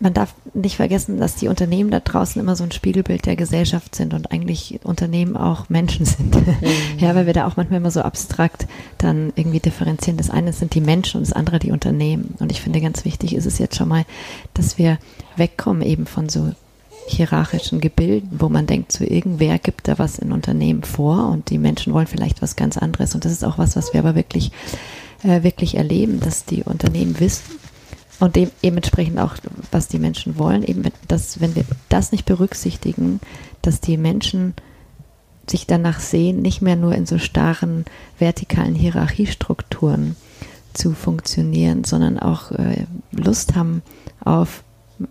man 0.00 0.14
darf 0.14 0.34
nicht 0.54 0.76
vergessen, 0.76 1.18
dass 1.18 1.36
die 1.36 1.48
Unternehmen 1.48 1.90
da 1.90 2.00
draußen 2.00 2.40
immer 2.40 2.56
so 2.56 2.64
ein 2.64 2.72
Spiegelbild 2.72 3.26
der 3.26 3.36
Gesellschaft 3.36 3.94
sind 3.94 4.14
und 4.14 4.32
eigentlich 4.32 4.80
Unternehmen 4.82 5.36
auch 5.36 5.68
Menschen 5.68 6.06
sind. 6.06 6.34
Mhm. 6.34 6.54
Ja, 6.98 7.14
weil 7.14 7.26
wir 7.26 7.34
da 7.34 7.46
auch 7.46 7.56
manchmal 7.56 7.80
immer 7.80 7.90
so 7.90 8.00
abstrakt 8.00 8.66
dann 8.98 9.32
irgendwie 9.36 9.60
differenzieren. 9.60 10.16
Das 10.16 10.30
eine 10.30 10.54
sind 10.54 10.74
die 10.74 10.80
Menschen 10.80 11.18
und 11.18 11.26
das 11.26 11.34
andere 11.34 11.58
die 11.58 11.70
Unternehmen. 11.70 12.34
Und 12.40 12.50
ich 12.50 12.62
finde 12.62 12.80
ganz 12.80 13.04
wichtig 13.04 13.34
ist 13.34 13.46
es 13.46 13.58
jetzt 13.58 13.76
schon 13.76 13.88
mal, 13.88 14.04
dass 14.54 14.78
wir 14.78 14.98
wegkommen 15.36 15.82
eben 15.82 16.06
von 16.06 16.30
so 16.30 16.52
hierarchischen 17.06 17.80
Gebilden, 17.80 18.30
wo 18.38 18.48
man 18.48 18.66
denkt, 18.66 18.92
so 18.92 19.04
irgendwer 19.04 19.58
gibt 19.58 19.88
da 19.88 19.98
was 19.98 20.18
in 20.18 20.32
Unternehmen 20.32 20.82
vor 20.82 21.28
und 21.28 21.50
die 21.50 21.58
Menschen 21.58 21.92
wollen 21.92 22.06
vielleicht 22.06 22.40
was 22.40 22.56
ganz 22.56 22.78
anderes. 22.78 23.14
Und 23.14 23.24
das 23.24 23.32
ist 23.32 23.44
auch 23.44 23.58
was, 23.58 23.76
was 23.76 23.92
wir 23.92 24.00
aber 24.00 24.14
wirklich, 24.14 24.50
äh, 25.22 25.42
wirklich 25.42 25.76
erleben, 25.76 26.20
dass 26.20 26.44
die 26.44 26.62
Unternehmen 26.62 27.20
wissen, 27.20 27.59
und 28.20 28.36
dem, 28.36 28.50
dementsprechend 28.62 29.18
auch, 29.18 29.36
was 29.72 29.88
die 29.88 29.98
Menschen 29.98 30.38
wollen, 30.38 30.62
eben, 30.62 30.84
dass, 31.08 31.40
wenn 31.40 31.56
wir 31.56 31.64
das 31.88 32.12
nicht 32.12 32.26
berücksichtigen, 32.26 33.20
dass 33.62 33.80
die 33.80 33.96
Menschen 33.96 34.54
sich 35.48 35.66
danach 35.66 36.00
sehen, 36.00 36.42
nicht 36.42 36.62
mehr 36.62 36.76
nur 36.76 36.94
in 36.94 37.06
so 37.06 37.18
starren 37.18 37.84
vertikalen 38.18 38.74
Hierarchiestrukturen 38.74 40.16
zu 40.74 40.92
funktionieren, 40.92 41.82
sondern 41.84 42.18
auch 42.18 42.52
äh, 42.52 42.84
Lust 43.10 43.56
haben 43.56 43.82
auf, 44.22 44.62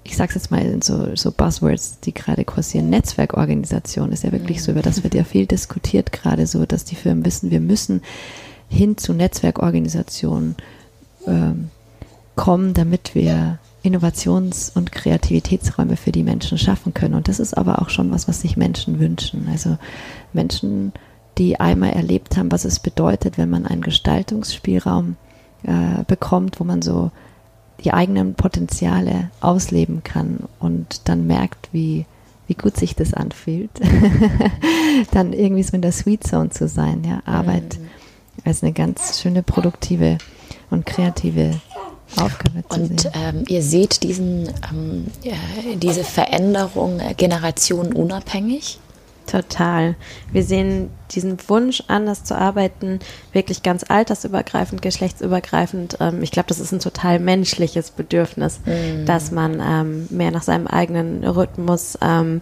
ich 0.04 0.16
sage 0.16 0.30
es 0.30 0.36
jetzt 0.36 0.52
mal 0.52 0.62
in 0.62 0.82
so, 0.82 1.16
so 1.16 1.32
Buzzwords, 1.32 2.00
die 2.00 2.14
gerade 2.14 2.46
kursieren, 2.46 2.90
Netzwerkorganisation 2.90 4.12
ist 4.12 4.24
ja 4.24 4.32
wirklich 4.32 4.64
so, 4.64 4.72
über 4.72 4.84
das 4.84 5.04
wird 5.04 5.16
ja 5.16 5.24
viel 5.24 5.48
diskutiert 5.48 6.12
gerade 6.12 6.48
so, 6.48 6.66
dass 6.66 6.86
die 6.86 6.96
Firmen 6.96 7.26
wissen, 7.26 7.52
wir 7.52 7.60
müssen 7.60 8.02
hin 8.70 8.98
zu 8.98 9.14
Netzwerkorganisationen 9.14 10.56
ähm, 11.26 11.72
kommen, 12.40 12.74
damit 12.74 13.16
wir 13.16 13.60
Innovations- 13.84 14.72
und 14.74 14.94
Kreativitätsräume 14.94 15.98
für 15.98 16.14
die 16.14 16.24
Menschen 16.24 16.58
schaffen 16.58 16.94
können. 16.94 17.14
Und 17.14 17.28
das 17.28 17.38
ist 17.38 17.58
aber 17.58 17.82
auch 17.82 17.90
schon 17.90 18.12
was, 18.12 18.30
was 18.30 18.40
sich 18.40 18.56
Menschen 18.56 18.98
wünschen. 18.98 19.50
Also 19.52 19.78
Menschen, 20.32 20.94
die 21.38 21.60
einmal 21.60 21.90
erlebt 21.92 22.38
haben, 22.38 22.50
was 22.50 22.64
es 22.64 22.80
bedeutet, 22.80 23.38
wenn 23.38 23.50
man 23.50 23.66
einen 23.66 23.82
Gestaltungsspielraum 23.82 25.18
äh, 25.64 26.06
bekommt, 26.08 26.62
wo 26.62 26.64
man 26.64 26.82
so 26.82 27.12
die 27.84 27.92
eigenen 27.92 28.36
Potenziale 28.36 29.32
ausleben 29.42 30.02
kann 30.06 30.46
und 30.60 31.10
dann 31.10 31.28
merkt, 31.28 31.68
wie, 31.74 32.06
wie 32.48 32.56
gut 32.56 32.78
sich 32.78 32.96
das 32.96 33.14
anfühlt, 33.14 33.72
dann 35.12 35.34
irgendwie 35.34 35.64
so 35.64 35.76
in 35.76 35.82
der 35.82 35.92
Sweet 35.92 36.24
Zone 36.24 36.52
zu 36.52 36.70
sein, 36.70 37.04
ja, 37.04 37.22
Arbeit 37.26 37.80
mhm. 37.80 37.90
als 38.46 38.64
eine 38.64 38.72
ganz 38.72 39.22
schöne, 39.22 39.44
produktive 39.44 40.20
und 40.70 40.86
kreative 40.86 41.60
Und. 42.70 43.10
Ähm, 43.14 43.44
ihr 43.48 43.62
seht 43.62 44.04
diesen, 44.04 44.50
ähm, 44.72 45.08
äh, 45.24 45.76
diese 45.76 46.04
Veränderung 46.04 47.00
äh, 47.00 47.14
generationenunabhängig? 47.14 48.80
Total. 49.30 49.96
Wir 50.32 50.44
sehen 50.44 50.90
diesen 51.12 51.38
Wunsch, 51.48 51.84
anders 51.88 52.24
zu 52.24 52.36
arbeiten, 52.36 53.00
wirklich 53.32 53.62
ganz 53.62 53.86
altersübergreifend, 53.88 54.82
geschlechtsübergreifend. 54.82 55.98
Ähm, 56.00 56.24
ich 56.24 56.32
glaube, 56.32 56.48
das 56.48 56.60
ist 56.60 56.72
ein 56.72 56.80
total 56.80 57.20
menschliches 57.20 57.92
Bedürfnis, 57.92 58.60
mm. 58.66 59.06
dass 59.06 59.32
man 59.32 59.62
ähm, 59.64 60.08
mehr 60.10 60.32
nach 60.32 60.42
seinem 60.42 60.66
eigenen 60.66 61.24
Rhythmus 61.24 61.98
ähm, 62.02 62.42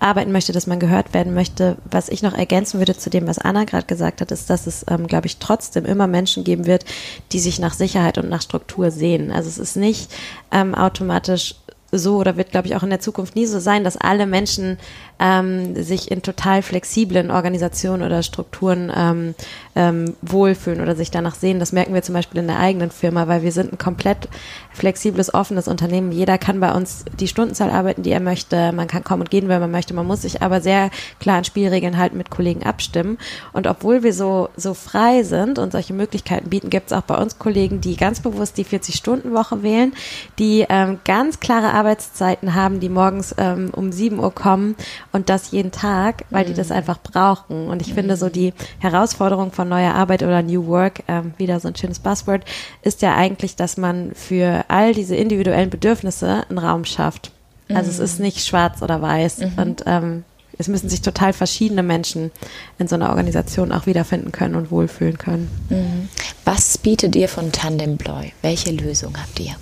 arbeiten 0.00 0.32
möchte, 0.32 0.52
dass 0.52 0.66
man 0.66 0.78
gehört 0.78 1.14
werden 1.14 1.34
möchte. 1.34 1.76
Was 1.90 2.08
ich 2.08 2.22
noch 2.22 2.34
ergänzen 2.34 2.78
würde 2.78 2.96
zu 2.96 3.10
dem, 3.10 3.26
was 3.26 3.38
Anna 3.38 3.64
gerade 3.64 3.86
gesagt 3.86 4.20
hat, 4.20 4.30
ist, 4.30 4.48
dass 4.50 4.66
es, 4.66 4.84
ähm, 4.88 5.06
glaube 5.06 5.26
ich, 5.26 5.38
trotzdem 5.38 5.84
immer 5.84 6.06
Menschen 6.06 6.44
geben 6.44 6.66
wird, 6.66 6.84
die 7.32 7.40
sich 7.40 7.58
nach 7.58 7.74
Sicherheit 7.74 8.18
und 8.18 8.28
nach 8.28 8.42
Struktur 8.42 8.90
sehen. 8.90 9.30
Also 9.30 9.48
es 9.48 9.58
ist 9.58 9.76
nicht 9.76 10.10
ähm, 10.52 10.74
automatisch 10.74 11.56
so 11.90 12.16
oder 12.16 12.36
wird, 12.36 12.50
glaube 12.50 12.68
ich, 12.68 12.76
auch 12.76 12.82
in 12.82 12.90
der 12.90 13.00
Zukunft 13.00 13.34
nie 13.34 13.46
so 13.46 13.60
sein, 13.60 13.82
dass 13.82 13.96
alle 13.96 14.26
Menschen 14.26 14.78
ähm, 15.18 15.74
sich 15.82 16.10
in 16.10 16.22
total 16.22 16.62
flexiblen 16.62 17.30
Organisationen 17.30 18.02
oder 18.02 18.22
Strukturen 18.22 18.92
ähm, 18.94 19.34
ähm, 19.74 20.14
wohlfühlen 20.20 20.80
oder 20.80 20.94
sich 20.94 21.10
danach 21.10 21.34
sehen. 21.34 21.58
Das 21.58 21.72
merken 21.72 21.94
wir 21.94 22.02
zum 22.02 22.14
Beispiel 22.14 22.40
in 22.40 22.46
der 22.46 22.58
eigenen 22.58 22.90
Firma, 22.90 23.26
weil 23.26 23.42
wir 23.42 23.52
sind 23.52 23.72
ein 23.72 23.78
komplett 23.78 24.28
flexibles, 24.72 25.32
offenes 25.32 25.66
Unternehmen. 25.66 26.12
Jeder 26.12 26.36
kann 26.36 26.60
bei 26.60 26.72
uns 26.72 27.04
die 27.18 27.26
Stundenzahl 27.26 27.70
arbeiten, 27.70 28.02
die 28.02 28.10
er 28.10 28.20
möchte. 28.20 28.72
Man 28.72 28.86
kann 28.86 29.02
kommen 29.02 29.22
und 29.22 29.30
gehen, 29.30 29.48
wenn 29.48 29.60
man 29.60 29.70
möchte. 29.70 29.94
Man 29.94 30.06
muss 30.06 30.22
sich 30.22 30.42
aber 30.42 30.60
sehr 30.60 30.90
klar 31.20 31.38
an 31.38 31.44
Spielregeln 31.44 31.96
halt 31.96 32.12
mit 32.12 32.30
Kollegen 32.30 32.64
abstimmen. 32.64 33.18
Und 33.52 33.66
obwohl 33.66 34.02
wir 34.02 34.12
so, 34.12 34.50
so 34.56 34.74
frei 34.74 35.22
sind 35.22 35.58
und 35.58 35.72
solche 35.72 35.94
Möglichkeiten 35.94 36.50
bieten, 36.50 36.70
gibt 36.70 36.92
es 36.92 36.96
auch 36.96 37.02
bei 37.02 37.16
uns 37.16 37.38
Kollegen, 37.38 37.80
die 37.80 37.96
ganz 37.96 38.20
bewusst 38.20 38.58
die 38.58 38.64
40-Stunden-Woche 38.64 39.62
wählen, 39.62 39.94
die 40.38 40.66
ähm, 40.68 40.98
ganz 41.04 41.40
klare 41.40 41.77
Arbeitszeiten 41.78 42.54
haben, 42.54 42.80
die 42.80 42.88
morgens 42.88 43.34
ähm, 43.38 43.70
um 43.74 43.92
7 43.92 44.18
Uhr 44.18 44.34
kommen 44.34 44.74
und 45.12 45.28
das 45.28 45.52
jeden 45.52 45.70
Tag, 45.70 46.24
weil 46.30 46.44
mhm. 46.44 46.48
die 46.48 46.54
das 46.54 46.70
mhm. 46.70 46.76
einfach 46.76 46.98
brauchen. 47.00 47.68
Und 47.68 47.80
ich 47.80 47.90
mhm. 47.90 47.94
finde 47.94 48.16
so 48.16 48.28
die 48.28 48.52
Herausforderung 48.80 49.52
von 49.52 49.68
neuer 49.68 49.94
Arbeit 49.94 50.22
oder 50.22 50.42
New 50.42 50.66
Work, 50.66 51.02
ähm, 51.06 51.32
wieder 51.36 51.60
so 51.60 51.68
ein 51.68 51.76
schönes 51.76 52.00
Buzzword, 52.00 52.44
ist 52.82 53.02
ja 53.02 53.14
eigentlich, 53.14 53.56
dass 53.56 53.76
man 53.76 54.12
für 54.14 54.64
all 54.68 54.92
diese 54.92 55.14
individuellen 55.14 55.70
Bedürfnisse 55.70 56.44
einen 56.48 56.58
Raum 56.58 56.84
schafft. 56.84 57.30
Also 57.68 57.84
mhm. 57.84 57.90
es 57.90 57.98
ist 57.98 58.20
nicht 58.20 58.44
schwarz 58.44 58.82
oder 58.82 59.00
weiß 59.00 59.38
mhm. 59.38 59.52
und 59.56 59.84
ähm, 59.86 60.24
es 60.58 60.66
müssen 60.66 60.88
sich 60.88 61.02
total 61.02 61.32
verschiedene 61.32 61.84
Menschen 61.84 62.32
in 62.78 62.88
so 62.88 62.96
einer 62.96 63.10
Organisation 63.10 63.70
auch 63.70 63.86
wiederfinden 63.86 64.32
können 64.32 64.56
und 64.56 64.70
wohlfühlen 64.70 65.16
können. 65.16 65.48
Mhm. 65.70 66.08
Was 66.44 66.78
bietet 66.78 67.14
ihr 67.14 67.28
von 67.28 67.52
Tandemploy? 67.52 68.32
Welche 68.42 68.72
Lösung 68.72 69.16
habt 69.16 69.38
ihr? 69.38 69.54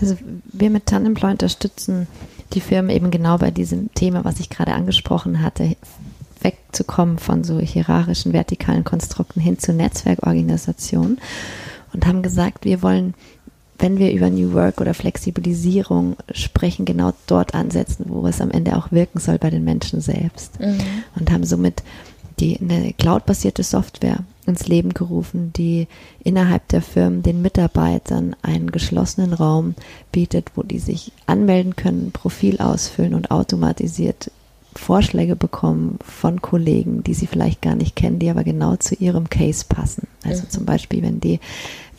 Also 0.00 0.16
wir 0.44 0.70
mit 0.70 0.86
Tandemploy 0.86 1.30
unterstützen 1.32 2.06
die 2.52 2.60
Firmen 2.60 2.90
eben 2.90 3.10
genau 3.10 3.38
bei 3.38 3.50
diesem 3.50 3.92
Thema, 3.94 4.24
was 4.24 4.40
ich 4.40 4.50
gerade 4.50 4.72
angesprochen 4.72 5.42
hatte, 5.42 5.76
wegzukommen 6.40 7.18
von 7.18 7.44
so 7.44 7.58
hierarchischen, 7.58 8.32
vertikalen 8.32 8.84
Konstrukten 8.84 9.40
hin 9.40 9.58
zu 9.58 9.72
Netzwerkorganisationen 9.72 11.18
und 11.92 12.06
haben 12.06 12.22
gesagt, 12.22 12.64
wir 12.64 12.82
wollen, 12.82 13.14
wenn 13.78 13.98
wir 13.98 14.12
über 14.12 14.30
New 14.30 14.52
Work 14.52 14.80
oder 14.80 14.94
Flexibilisierung 14.94 16.16
sprechen, 16.32 16.84
genau 16.84 17.12
dort 17.26 17.54
ansetzen, 17.54 18.06
wo 18.08 18.26
es 18.26 18.40
am 18.40 18.50
Ende 18.50 18.76
auch 18.76 18.92
wirken 18.92 19.18
soll 19.18 19.38
bei 19.38 19.50
den 19.50 19.64
Menschen 19.64 20.00
selbst. 20.00 20.60
Mhm. 20.60 20.78
Und 21.18 21.30
haben 21.30 21.44
somit 21.44 21.82
die 22.38 22.60
eine 22.60 22.92
cloud-basierte 22.92 23.62
Software 23.62 24.18
ins 24.46 24.68
Leben 24.68 24.94
gerufen, 24.94 25.52
die 25.54 25.88
innerhalb 26.22 26.68
der 26.68 26.82
Firmen 26.82 27.22
den 27.22 27.42
Mitarbeitern 27.42 28.36
einen 28.42 28.70
geschlossenen 28.70 29.32
Raum 29.32 29.74
bietet, 30.12 30.52
wo 30.54 30.62
die 30.62 30.78
sich 30.78 31.12
anmelden 31.26 31.76
können, 31.76 32.12
Profil 32.12 32.58
ausfüllen 32.58 33.14
und 33.14 33.30
automatisiert 33.30 34.30
Vorschläge 34.78 35.36
bekommen 35.36 35.98
von 36.04 36.40
Kollegen, 36.42 37.02
die 37.02 37.14
sie 37.14 37.26
vielleicht 37.26 37.62
gar 37.62 37.74
nicht 37.74 37.96
kennen, 37.96 38.18
die 38.18 38.30
aber 38.30 38.44
genau 38.44 38.76
zu 38.76 38.94
ihrem 38.94 39.28
Case 39.28 39.64
passen. 39.68 40.06
Also 40.24 40.42
mhm. 40.42 40.50
zum 40.50 40.64
Beispiel, 40.64 41.02
wenn 41.02 41.20
die 41.20 41.40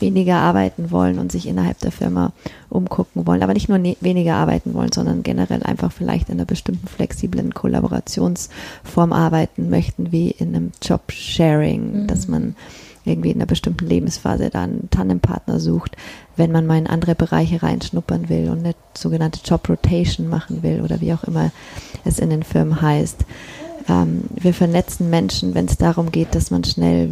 weniger 0.00 0.36
arbeiten 0.36 0.90
wollen 0.90 1.18
und 1.18 1.32
sich 1.32 1.46
innerhalb 1.46 1.78
der 1.80 1.92
Firma 1.92 2.32
umgucken 2.68 3.26
wollen, 3.26 3.42
aber 3.42 3.54
nicht 3.54 3.68
nur 3.68 3.78
ne 3.78 3.96
weniger 4.00 4.36
arbeiten 4.36 4.74
wollen, 4.74 4.92
sondern 4.92 5.22
generell 5.22 5.62
einfach 5.62 5.92
vielleicht 5.92 6.28
in 6.28 6.36
einer 6.36 6.44
bestimmten 6.44 6.86
flexiblen 6.86 7.52
Kollaborationsform 7.52 9.12
arbeiten 9.12 9.70
möchten, 9.70 10.12
wie 10.12 10.30
in 10.30 10.54
einem 10.54 10.72
Job-Sharing, 10.82 12.02
mhm. 12.02 12.06
dass 12.06 12.28
man 12.28 12.54
irgendwie 13.08 13.30
in 13.30 13.38
einer 13.38 13.46
bestimmten 13.46 13.86
Lebensphase 13.86 14.50
da 14.50 14.62
einen 14.62 14.88
Tandempartner 14.90 15.60
sucht, 15.60 15.96
wenn 16.36 16.52
man 16.52 16.66
mal 16.66 16.78
in 16.78 16.86
andere 16.86 17.14
Bereiche 17.14 17.62
reinschnuppern 17.62 18.28
will 18.28 18.50
und 18.50 18.60
eine 18.60 18.74
sogenannte 18.96 19.40
Job 19.44 19.68
Rotation 19.68 20.28
machen 20.28 20.62
will 20.62 20.82
oder 20.82 21.00
wie 21.00 21.12
auch 21.12 21.24
immer 21.24 21.50
es 22.04 22.18
in 22.18 22.30
den 22.30 22.42
Firmen 22.42 22.80
heißt. 22.80 23.24
Ähm, 23.88 24.24
wir 24.34 24.54
vernetzen 24.54 25.10
Menschen, 25.10 25.54
wenn 25.54 25.66
es 25.66 25.76
darum 25.76 26.12
geht, 26.12 26.34
dass 26.34 26.50
man 26.50 26.64
schnell 26.64 27.10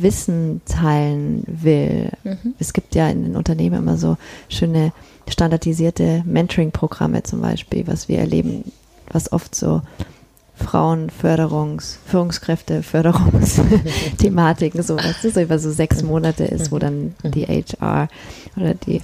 Wissen 0.00 0.60
teilen 0.66 1.42
will. 1.46 2.10
Mhm. 2.24 2.54
Es 2.58 2.72
gibt 2.72 2.94
ja 2.94 3.08
in 3.08 3.24
den 3.24 3.36
Unternehmen 3.36 3.78
immer 3.78 3.96
so 3.96 4.16
schöne 4.48 4.92
standardisierte 5.28 6.22
Mentoring-Programme 6.24 7.22
zum 7.22 7.40
Beispiel, 7.40 7.86
was 7.86 8.08
wir 8.08 8.18
erleben, 8.18 8.70
was 9.10 9.32
oft 9.32 9.54
so 9.54 9.82
Frauenförderungs-, 10.58 11.98
Führungskräfte, 12.06 12.82
Förderungsthematiken, 12.82 14.82
so, 14.82 14.96
was 14.96 15.22
so 15.22 15.40
über 15.40 15.58
so 15.58 15.70
sechs 15.70 16.02
Monate 16.02 16.44
ist, 16.44 16.72
wo 16.72 16.78
dann 16.78 17.14
mhm. 17.22 17.30
die 17.30 17.46
HR 17.46 18.08
oder 18.56 18.74
die, 18.74 19.02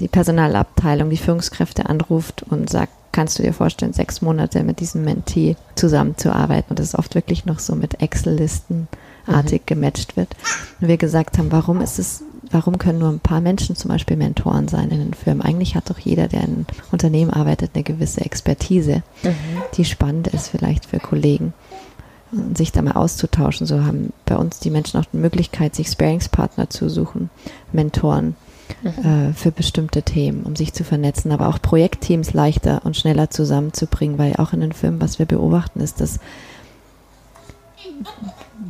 die 0.00 0.08
Personalabteilung 0.08 1.10
die 1.10 1.16
Führungskräfte 1.16 1.86
anruft 1.86 2.44
und 2.48 2.70
sagt, 2.70 2.92
kannst 3.12 3.38
du 3.38 3.42
dir 3.42 3.52
vorstellen, 3.52 3.92
sechs 3.92 4.22
Monate 4.22 4.62
mit 4.62 4.80
diesem 4.80 5.04
Mentee 5.04 5.56
zusammenzuarbeiten. 5.74 6.70
Und 6.70 6.78
das 6.78 6.88
ist 6.88 6.94
oft 6.94 7.14
wirklich 7.14 7.44
noch 7.44 7.58
so 7.58 7.74
mit 7.74 8.00
Excel-Listen 8.00 8.88
artig 9.30 9.62
mhm. 9.62 9.66
gematcht 9.66 10.16
wird. 10.16 10.34
Und 10.80 10.88
wir 10.88 10.96
gesagt 10.96 11.38
haben, 11.38 11.52
warum 11.52 11.80
ist 11.80 11.98
es, 11.98 12.22
warum 12.50 12.78
können 12.78 12.98
nur 12.98 13.10
ein 13.10 13.20
paar 13.20 13.40
Menschen 13.40 13.76
zum 13.76 13.90
Beispiel 13.90 14.16
Mentoren 14.16 14.68
sein 14.68 14.90
in 14.90 14.98
den 14.98 15.14
Firmen? 15.14 15.42
Eigentlich 15.42 15.74
hat 15.74 15.90
doch 15.90 15.98
jeder, 15.98 16.28
der 16.28 16.40
in 16.40 16.46
einem 16.46 16.66
Unternehmen 16.92 17.30
arbeitet, 17.30 17.70
eine 17.74 17.84
gewisse 17.84 18.22
Expertise, 18.22 19.02
mhm. 19.22 19.34
die 19.76 19.84
spannend 19.84 20.28
ist 20.28 20.48
vielleicht 20.48 20.86
für 20.86 20.98
Kollegen 20.98 21.52
und 22.32 22.56
sich 22.56 22.72
da 22.72 22.82
mal 22.82 22.92
auszutauschen. 22.92 23.66
So 23.66 23.84
haben 23.84 24.12
bei 24.26 24.36
uns 24.36 24.60
die 24.60 24.70
Menschen 24.70 25.00
auch 25.00 25.06
die 25.12 25.18
Möglichkeit, 25.18 25.74
sich 25.74 25.88
Sparingspartner 25.88 26.70
zu 26.70 26.88
suchen, 26.88 27.30
Mentoren 27.72 28.36
mhm. 28.82 29.04
äh, 29.04 29.32
für 29.32 29.50
bestimmte 29.50 30.02
Themen, 30.02 30.42
um 30.44 30.56
sich 30.56 30.72
zu 30.72 30.84
vernetzen, 30.84 31.32
aber 31.32 31.48
auch 31.48 31.60
Projektteams 31.60 32.32
leichter 32.32 32.82
und 32.84 32.96
schneller 32.96 33.30
zusammenzubringen, 33.30 34.18
weil 34.18 34.36
auch 34.36 34.52
in 34.52 34.60
den 34.60 34.72
Firmen, 34.72 35.00
was 35.00 35.18
wir 35.18 35.26
beobachten, 35.26 35.80
ist, 35.80 36.00
dass 36.00 36.20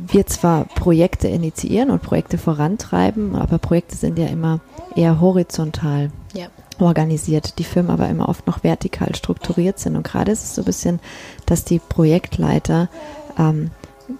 wir 0.07 0.25
zwar 0.25 0.65
Projekte 0.65 1.27
initiieren 1.27 1.89
und 1.89 2.01
Projekte 2.01 2.37
vorantreiben, 2.37 3.35
aber 3.35 3.57
Projekte 3.57 3.95
sind 3.95 4.17
ja 4.17 4.27
immer 4.27 4.59
eher 4.95 5.19
horizontal 5.19 6.11
ja. 6.33 6.47
organisiert, 6.79 7.59
die 7.59 7.63
Firmen 7.63 7.91
aber 7.91 8.09
immer 8.09 8.29
oft 8.29 8.47
noch 8.47 8.63
vertikal 8.63 9.13
strukturiert 9.15 9.79
sind. 9.79 9.95
Und 9.95 10.03
gerade 10.03 10.31
ist 10.31 10.43
es 10.43 10.55
so 10.55 10.61
ein 10.61 10.65
bisschen, 10.65 10.99
dass 11.45 11.65
die 11.65 11.79
Projektleiter 11.79 12.89
ähm, 13.37 13.71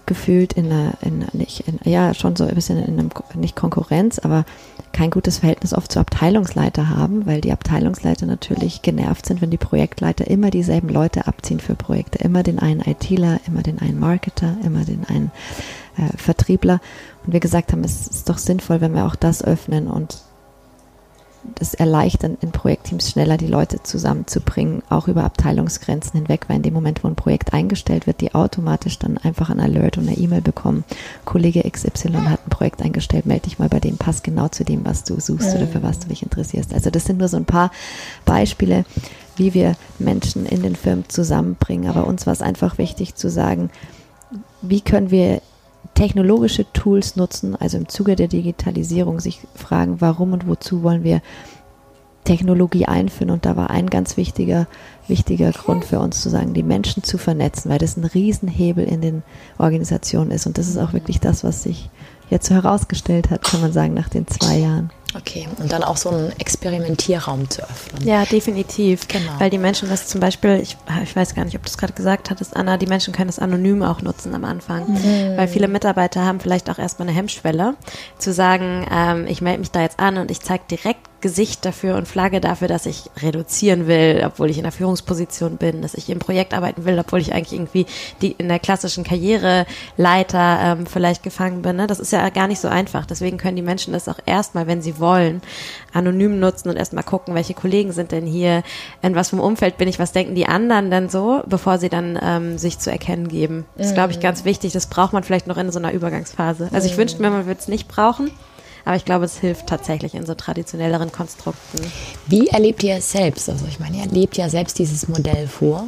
gefühlt 0.05 0.53
in 0.53 0.71
einer, 0.71 0.93
in, 1.01 1.25
nicht, 1.33 1.67
in, 1.67 1.79
ja, 1.89 2.13
schon 2.13 2.36
so 2.36 2.45
ein 2.45 2.55
bisschen 2.55 2.77
in 2.77 3.00
einem, 3.00 3.10
nicht 3.36 3.55
Konkurrenz, 3.55 4.19
aber 4.19 4.45
kein 4.93 5.10
gutes 5.10 5.39
Verhältnis 5.39 5.74
oft 5.74 5.91
zu 5.91 6.00
Abteilungsleiter 6.00 6.89
haben, 6.89 7.25
weil 7.25 7.41
die 7.41 7.51
Abteilungsleiter 7.51 8.25
natürlich 8.25 8.81
genervt 8.81 9.25
sind, 9.25 9.41
wenn 9.41 9.50
die 9.50 9.57
Projektleiter 9.57 10.27
immer 10.27 10.51
dieselben 10.51 10.89
Leute 10.89 11.27
abziehen 11.27 11.60
für 11.60 11.75
Projekte. 11.75 12.19
Immer 12.19 12.43
den 12.43 12.60
einen 12.60 12.81
ITler, 12.81 13.39
immer 13.48 13.63
den 13.63 13.79
einen 13.79 14.00
Marketer, 14.00 14.57
immer 14.63 14.83
den 14.83 15.05
einen 15.05 15.31
äh, 15.98 16.17
Vertriebler. 16.17 16.81
Und 17.25 17.33
wir 17.33 17.39
gesagt 17.39 17.71
haben, 17.71 17.83
es 17.83 18.07
ist 18.07 18.29
doch 18.29 18.38
sinnvoll, 18.38 18.81
wenn 18.81 18.93
wir 18.93 19.05
auch 19.05 19.15
das 19.15 19.43
öffnen 19.43 19.88
und 19.88 20.17
das 21.55 21.74
erleichtern, 21.74 22.38
in 22.41 22.51
Projektteams 22.51 23.10
schneller 23.10 23.38
die 23.38 23.48
Leute 23.48 23.81
zusammenzubringen, 23.83 24.83
auch 24.89 25.07
über 25.07 25.24
Abteilungsgrenzen 25.24 26.19
hinweg, 26.19 26.45
weil 26.48 26.57
in 26.57 26.63
dem 26.63 26.74
Moment, 26.74 27.03
wo 27.03 27.07
ein 27.07 27.15
Projekt 27.15 27.53
eingestellt 27.53 28.07
wird, 28.07 28.21
die 28.21 28.36
automatisch 28.36 29.00
dann 29.00 29.17
einfach 29.17 29.50
ein 29.50 29.60
Alert 29.60 29.98
und 29.98 30.07
eine 30.07 30.17
E-Mail 30.17 30.41
bekommen. 30.41 30.83
Kollege 31.25 31.63
XY 31.69 32.13
hat 32.13 32.45
ein 32.45 32.50
Projekt 32.50 32.81
eingestellt, 32.81 33.25
melde 33.25 33.43
dich 33.43 33.60
mal 33.60 33.69
bei 33.69 33.79
dem, 33.79 33.98
passt 33.98 34.24
genau 34.24 34.48
zu 34.50 34.63
dem, 34.63 34.86
was 34.86 35.03
du 35.03 35.19
suchst 35.19 35.55
oder 35.55 35.67
für 35.67 35.83
was 35.83 36.00
du 36.00 36.10
dich 36.10 36.24
interessierst. 36.24 36.74
Also 36.74 36.89
das 36.89 37.05
sind 37.05 37.17
nur 37.17 37.27
so 37.27 37.38
ein 37.38 37.45
paar 37.45 37.71
Beispiele, 38.25 38.86
wie 39.36 39.53
wir 39.53 39.75
Menschen 39.98 40.45
in 40.45 40.62
den 40.62 40.75
Firmen 40.75 41.10
zusammenbringen. 41.10 41.89
Aber 41.89 42.05
uns 42.05 42.27
war 42.27 42.33
es 42.33 42.41
einfach 42.41 42.77
wichtig 42.77 43.15
zu 43.15 43.29
sagen, 43.29 43.71
wie 44.62 44.81
können 44.81 45.10
wir 45.10 45.41
technologische 46.01 46.65
Tools 46.74 47.15
nutzen, 47.15 47.55
also 47.55 47.77
im 47.77 47.88
Zuge 47.88 48.15
der 48.15 48.27
Digitalisierung 48.27 49.20
sich 49.20 49.41
fragen, 49.53 50.01
warum 50.01 50.34
und 50.34 50.48
wozu 50.48 50.81
wollen 50.81 51.03
wir 51.03 51.22
Technologie 52.24 52.86
einführen. 52.86 53.29
Und 53.29 53.46
da 53.46 53.55
war 53.55 53.70
ein 53.70 53.88
ganz 53.88 54.17
wichtiger, 54.17 54.65
wichtiger 55.08 55.51
Grund 55.51 55.86
für 55.86 56.00
uns 56.00 56.20
zu 56.24 56.29
sagen, 56.31 56.55
die 56.55 56.63
Menschen 56.63 57.03
zu 57.03 57.20
vernetzen, 57.20 57.70
weil 57.70 57.77
das 57.77 57.98
ein 57.98 58.03
Riesenhebel 58.03 58.84
in 58.84 59.01
den 59.01 59.22
Organisationen 59.60 60.31
ist. 60.31 60.48
Und 60.48 60.58
das 60.58 60.67
ist 60.67 60.79
auch 60.79 60.93
wirklich 60.93 61.20
das, 61.20 61.43
was 61.43 61.62
sich 61.62 61.91
jetzt 62.31 62.48
so 62.48 62.55
herausgestellt 62.55 63.29
hat, 63.29 63.43
kann 63.43 63.62
man 63.62 63.72
sagen, 63.72 63.93
nach 63.93 64.10
den 64.10 64.25
zwei 64.25 64.58
Jahren. 64.58 64.89
Okay, 65.15 65.48
und 65.60 65.72
dann 65.72 65.84
auch 65.84 65.98
so 65.98 66.10
einen 66.10 66.32
Experimentierraum 66.39 67.50
zu 67.50 67.62
öffnen. 67.63 68.08
Ja, 68.08 68.25
definitiv. 68.25 69.08
Genau. 69.08 69.32
Weil 69.39 69.50
die 69.50 69.58
Menschen 69.58 69.89
das 69.89 70.08
zum 70.08 70.22
Beispiel, 70.22 70.60
ich, 70.62 70.77
ich 71.03 71.15
weiß 71.15 71.36
gar 71.36 71.46
nicht, 71.46 71.56
ob 71.56 71.63
du 71.63 71.70
es 71.70 71.77
gerade 71.77 71.94
gesagt 71.94 72.30
hattest, 72.30 72.56
Anna, 72.56 72.77
die 72.77 72.88
Menschen 72.88 73.13
können 73.13 73.27
das 73.27 73.39
anonym 73.39 73.84
auch 73.84 74.01
nutzen 74.01 74.34
am 74.34 74.46
Anfang. 74.46 74.89
Mhm. 74.89 75.38
Weil 75.38 75.48
viele 75.48 75.68
Mitarbeiter 75.68 76.24
haben 76.25 76.39
vielleicht 76.39 76.70
auch 76.70 76.80
erstmal 76.80 77.08
eine 77.08 77.18
Hemmschwelle, 77.18 77.75
zu 78.18 78.32
sagen, 78.32 78.86
ähm, 78.91 79.27
ich 79.27 79.41
melde 79.41 79.60
mich 79.60 79.72
da 79.72 79.82
jetzt 79.82 80.00
an 80.00 80.18
und 80.18 80.32
ich 80.32 80.39
zeige 80.41 80.63
direkt 80.70 81.11
Gesicht 81.22 81.66
dafür 81.66 81.96
und 81.96 82.08
Flagge 82.08 82.42
dafür, 82.42 82.68
dass 82.68 82.86
ich 82.86 83.10
reduzieren 83.22 83.88
will, 83.88 84.24
obwohl 84.25 84.50
ich 84.50 84.58
in 84.58 84.63
der 84.63 84.72
Führungsposition 84.72 85.58
bin, 85.58 85.82
dass 85.82 85.94
ich 85.94 86.10
im 86.10 86.20
Projekt 86.20 86.54
arbeiten 86.54 86.86
will, 86.86 86.98
obwohl 87.00 87.20
ich 87.20 87.34
eigentlich 87.34 87.54
irgendwie 87.54 87.86
die 88.22 88.32
in 88.32 88.48
der 88.48 88.60
klassischen 88.60 89.04
Karriereleiter 89.04 90.60
ähm, 90.63 90.86
vielleicht 90.86 91.24
gefangen 91.24 91.62
bin. 91.62 91.78
Ne? 91.78 91.88
Das 91.88 92.00
ist 92.00 92.12
ja 92.12 92.28
gar 92.30 92.48
nicht 92.48 92.60
so 92.60 92.68
einfach. 92.68 93.06
Deswegen 93.06 93.38
können 93.38 93.56
die 93.56 93.62
Menschen 93.62 93.94
das 93.94 94.10
auch 94.10 94.20
erstmal, 94.25 94.68
wenn 94.68 94.82
sie 94.82 95.00
wollen, 95.00 95.42
anonym 95.94 96.40
nutzen 96.40 96.70
und 96.70 96.75
erstmal 96.75 97.04
gucken, 97.04 97.36
welche 97.36 97.54
Kollegen 97.54 97.92
sind 97.92 98.12
denn 98.12 98.25
hier, 98.25 98.63
in 99.01 99.16
was 99.16 99.30
vom 99.30 99.40
Umfeld 99.40 99.78
bin 99.78 99.88
ich, 99.88 100.00
was 100.00 100.12
denken 100.12 100.36
die 100.36 100.48
anderen 100.48 100.92
denn 100.92 101.10
so, 101.10 101.42
bevor 101.46 101.78
sie 101.78 101.90
dann 101.90 102.20
ähm, 102.22 102.58
sich 102.58 102.80
zu 102.80 102.92
erkennen 102.92 103.28
geben. 103.28 103.66
Das 103.78 103.88
ist, 103.88 103.94
glaube 103.94 104.12
ich, 104.12 104.20
ganz 104.20 104.46
wichtig. 104.46 104.74
Das 104.74 104.88
braucht 104.88 105.13
man 105.13 105.24
vielleicht 105.24 105.48
noch 105.48 105.58
in 105.58 105.72
so 105.72 105.80
einer 105.80 105.92
Übergangsphase. 105.92 106.70
Also 106.74 106.88
ich 106.88 106.98
wünschte 106.98 107.22
mir, 107.22 107.30
man 107.30 107.46
würde 107.46 107.60
es 107.60 107.68
nicht 107.68 107.88
brauchen. 107.88 108.32
Aber 108.85 108.95
ich 108.95 109.05
glaube, 109.05 109.25
es 109.25 109.38
hilft 109.38 109.67
tatsächlich 109.67 110.15
in 110.15 110.25
so 110.25 110.33
traditionelleren 110.33 111.11
Konstrukten. 111.11 111.79
Wie 112.27 112.47
erlebt 112.47 112.83
ihr 112.83 112.95
es 112.95 113.11
selbst? 113.11 113.50
Also 113.50 113.65
ich 113.67 113.79
meine, 113.79 113.97
ihr 113.97 114.03
erlebt 114.03 114.38
ja 114.38 114.50
selbst 114.50 114.79
dieses 114.79 115.07
Modell 115.07 115.47
vor. 115.47 115.88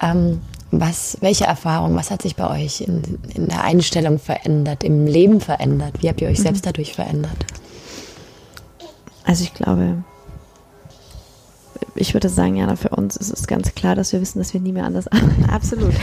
Ähm, 0.00 0.40
was, 0.70 1.16
welche 1.20 1.44
Erfahrung, 1.44 1.96
was 1.96 2.10
hat 2.10 2.22
sich 2.22 2.36
bei 2.36 2.48
euch 2.50 2.82
in, 2.82 3.18
in, 3.34 3.48
der 3.48 3.64
Einstellung 3.64 4.18
verändert, 4.18 4.84
im 4.84 5.06
Leben 5.06 5.40
verändert? 5.40 6.02
Wie 6.02 6.08
habt 6.08 6.20
ihr 6.20 6.28
euch 6.28 6.38
mhm. 6.38 6.42
selbst 6.42 6.66
dadurch 6.66 6.94
verändert? 6.94 7.46
Also 9.24 9.44
ich 9.44 9.54
glaube, 9.54 10.04
ich 11.94 12.14
würde 12.14 12.28
sagen, 12.28 12.56
Jana, 12.56 12.76
für 12.76 12.90
uns 12.90 13.16
ist 13.16 13.30
es 13.30 13.46
ganz 13.46 13.74
klar, 13.74 13.94
dass 13.94 14.12
wir 14.12 14.20
wissen, 14.20 14.38
dass 14.38 14.52
wir 14.52 14.60
nie 14.60 14.72
mehr 14.72 14.84
anders 14.84 15.08
arbeiten. 15.08 15.44
Absolut. 15.50 15.94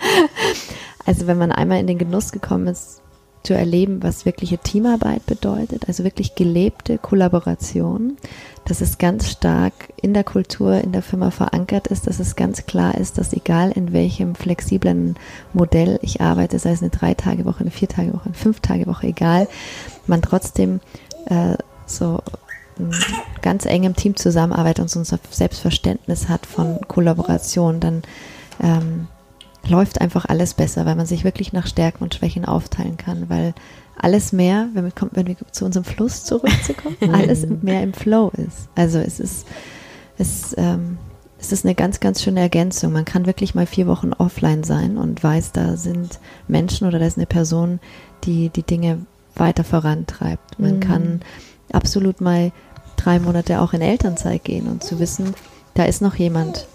also 1.06 1.26
wenn 1.26 1.38
man 1.38 1.52
einmal 1.52 1.78
in 1.78 1.86
den 1.86 1.98
Genuss 1.98 2.32
gekommen 2.32 2.66
ist, 2.66 3.00
zu 3.44 3.54
erleben, 3.54 4.02
was 4.02 4.24
wirkliche 4.24 4.58
Teamarbeit 4.58 5.26
bedeutet, 5.26 5.86
also 5.86 6.02
wirklich 6.02 6.34
gelebte 6.34 6.98
Kollaboration, 6.98 8.16
dass 8.64 8.80
es 8.80 8.98
ganz 8.98 9.30
stark 9.30 9.74
in 10.00 10.14
der 10.14 10.24
Kultur, 10.24 10.80
in 10.80 10.92
der 10.92 11.02
Firma 11.02 11.30
verankert 11.30 11.86
ist, 11.86 12.06
dass 12.06 12.18
es 12.18 12.36
ganz 12.36 12.64
klar 12.66 12.96
ist, 12.96 13.18
dass 13.18 13.34
egal 13.34 13.70
in 13.70 13.92
welchem 13.92 14.34
flexiblen 14.34 15.16
Modell 15.52 15.98
ich 16.02 16.22
arbeite, 16.22 16.58
sei 16.58 16.72
es 16.72 16.80
eine 16.80 16.90
Drei-Tage-Woche, 16.90 17.60
eine 17.60 17.70
Vier-Tage-Woche, 17.70 18.26
eine 18.26 18.34
Fünf-Tage-Woche, 18.34 19.08
egal, 19.08 19.46
man 20.06 20.22
trotzdem 20.22 20.80
äh, 21.26 21.56
so 21.86 22.20
ganz 23.42 23.66
eng 23.66 23.84
im 23.84 23.94
Team 23.94 24.16
zusammenarbeitet 24.16 24.82
und 24.82 24.88
so 24.88 25.00
ein 25.00 25.20
Selbstverständnis 25.30 26.28
hat 26.28 26.46
von 26.46 26.80
Kollaboration, 26.88 27.78
dann 27.78 28.02
ähm, 28.60 29.06
läuft 29.68 30.00
einfach 30.00 30.24
alles 30.26 30.54
besser, 30.54 30.86
weil 30.86 30.96
man 30.96 31.06
sich 31.06 31.24
wirklich 31.24 31.52
nach 31.52 31.66
Stärken 31.66 32.02
und 32.04 32.14
Schwächen 32.14 32.44
aufteilen 32.44 32.96
kann, 32.96 33.28
weil 33.28 33.54
alles 33.96 34.32
mehr, 34.32 34.68
wenn 34.74 34.84
wir, 34.84 34.92
wenn 35.12 35.26
wir 35.26 35.36
zu 35.52 35.64
unserem 35.64 35.84
Fluss 35.84 36.24
zurückzukommen, 36.24 36.96
alles 37.12 37.46
mehr 37.62 37.82
im 37.82 37.92
Flow 37.92 38.30
ist. 38.36 38.68
Also 38.74 38.98
es 38.98 39.20
ist, 39.20 39.46
es, 40.18 40.54
ähm, 40.58 40.98
es 41.38 41.52
ist 41.52 41.64
eine 41.64 41.74
ganz, 41.74 42.00
ganz 42.00 42.22
schöne 42.22 42.40
Ergänzung. 42.40 42.92
Man 42.92 43.04
kann 43.04 43.26
wirklich 43.26 43.54
mal 43.54 43.66
vier 43.66 43.86
Wochen 43.86 44.12
offline 44.12 44.64
sein 44.64 44.96
und 44.96 45.22
weiß, 45.22 45.52
da 45.52 45.76
sind 45.76 46.18
Menschen 46.48 46.86
oder 46.86 46.98
da 46.98 47.06
ist 47.06 47.18
eine 47.18 47.26
Person, 47.26 47.80
die 48.24 48.48
die 48.48 48.62
Dinge 48.62 49.06
weiter 49.36 49.64
vorantreibt. 49.64 50.58
Man 50.58 50.76
mhm. 50.76 50.80
kann 50.80 51.20
absolut 51.72 52.20
mal 52.20 52.52
drei 52.96 53.18
Monate 53.18 53.60
auch 53.60 53.72
in 53.72 53.82
Elternzeit 53.82 54.44
gehen 54.44 54.66
und 54.68 54.82
zu 54.82 54.98
wissen, 54.98 55.34
da 55.74 55.84
ist 55.84 56.02
noch 56.02 56.14
jemand, 56.14 56.66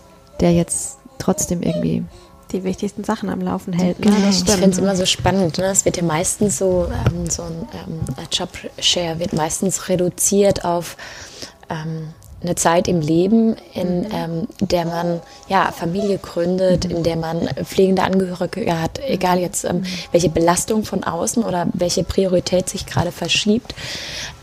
der 0.41 0.53
jetzt 0.53 0.97
trotzdem 1.17 1.61
irgendwie 1.61 2.03
die 2.51 2.63
wichtigsten 2.63 3.03
Sachen 3.03 3.29
am 3.29 3.41
Laufen 3.41 3.73
hält. 3.73 4.03
Ne? 4.03 4.11
ich 4.29 4.43
finde 4.43 4.69
es 4.69 4.77
immer 4.77 4.95
so 4.95 5.05
spannend. 5.05 5.57
Ne? 5.57 5.65
Es 5.65 5.85
wird 5.85 5.97
ja 5.97 6.03
meistens 6.03 6.57
so, 6.57 6.87
ähm, 7.07 7.29
so 7.29 7.43
ein 7.43 7.67
ähm, 7.73 7.99
Jobshare 8.31 9.19
wird 9.19 9.33
meistens 9.33 9.89
reduziert 9.89 10.65
auf 10.65 10.97
ähm, 11.69 12.13
eine 12.41 12.55
Zeit 12.55 12.87
im 12.87 13.01
Leben, 13.01 13.55
in 13.73 14.01
mhm. 14.01 14.07
ähm, 14.13 14.47
der 14.61 14.85
man 14.85 15.21
ja 15.47 15.71
Familie 15.71 16.17
gründet, 16.17 16.85
mhm. 16.87 16.97
in 16.97 17.03
der 17.03 17.17
man 17.17 17.49
pflegende 17.63 18.03
Angehörige 18.03 18.81
hat, 18.81 18.99
egal 18.99 19.39
jetzt 19.39 19.65
ähm, 19.65 19.77
mhm. 19.77 19.85
welche 20.11 20.29
Belastung 20.29 20.83
von 20.83 21.03
außen 21.03 21.43
oder 21.43 21.67
welche 21.73 22.03
Priorität 22.03 22.69
sich 22.69 22.85
gerade 22.85 23.11
verschiebt. 23.11 23.75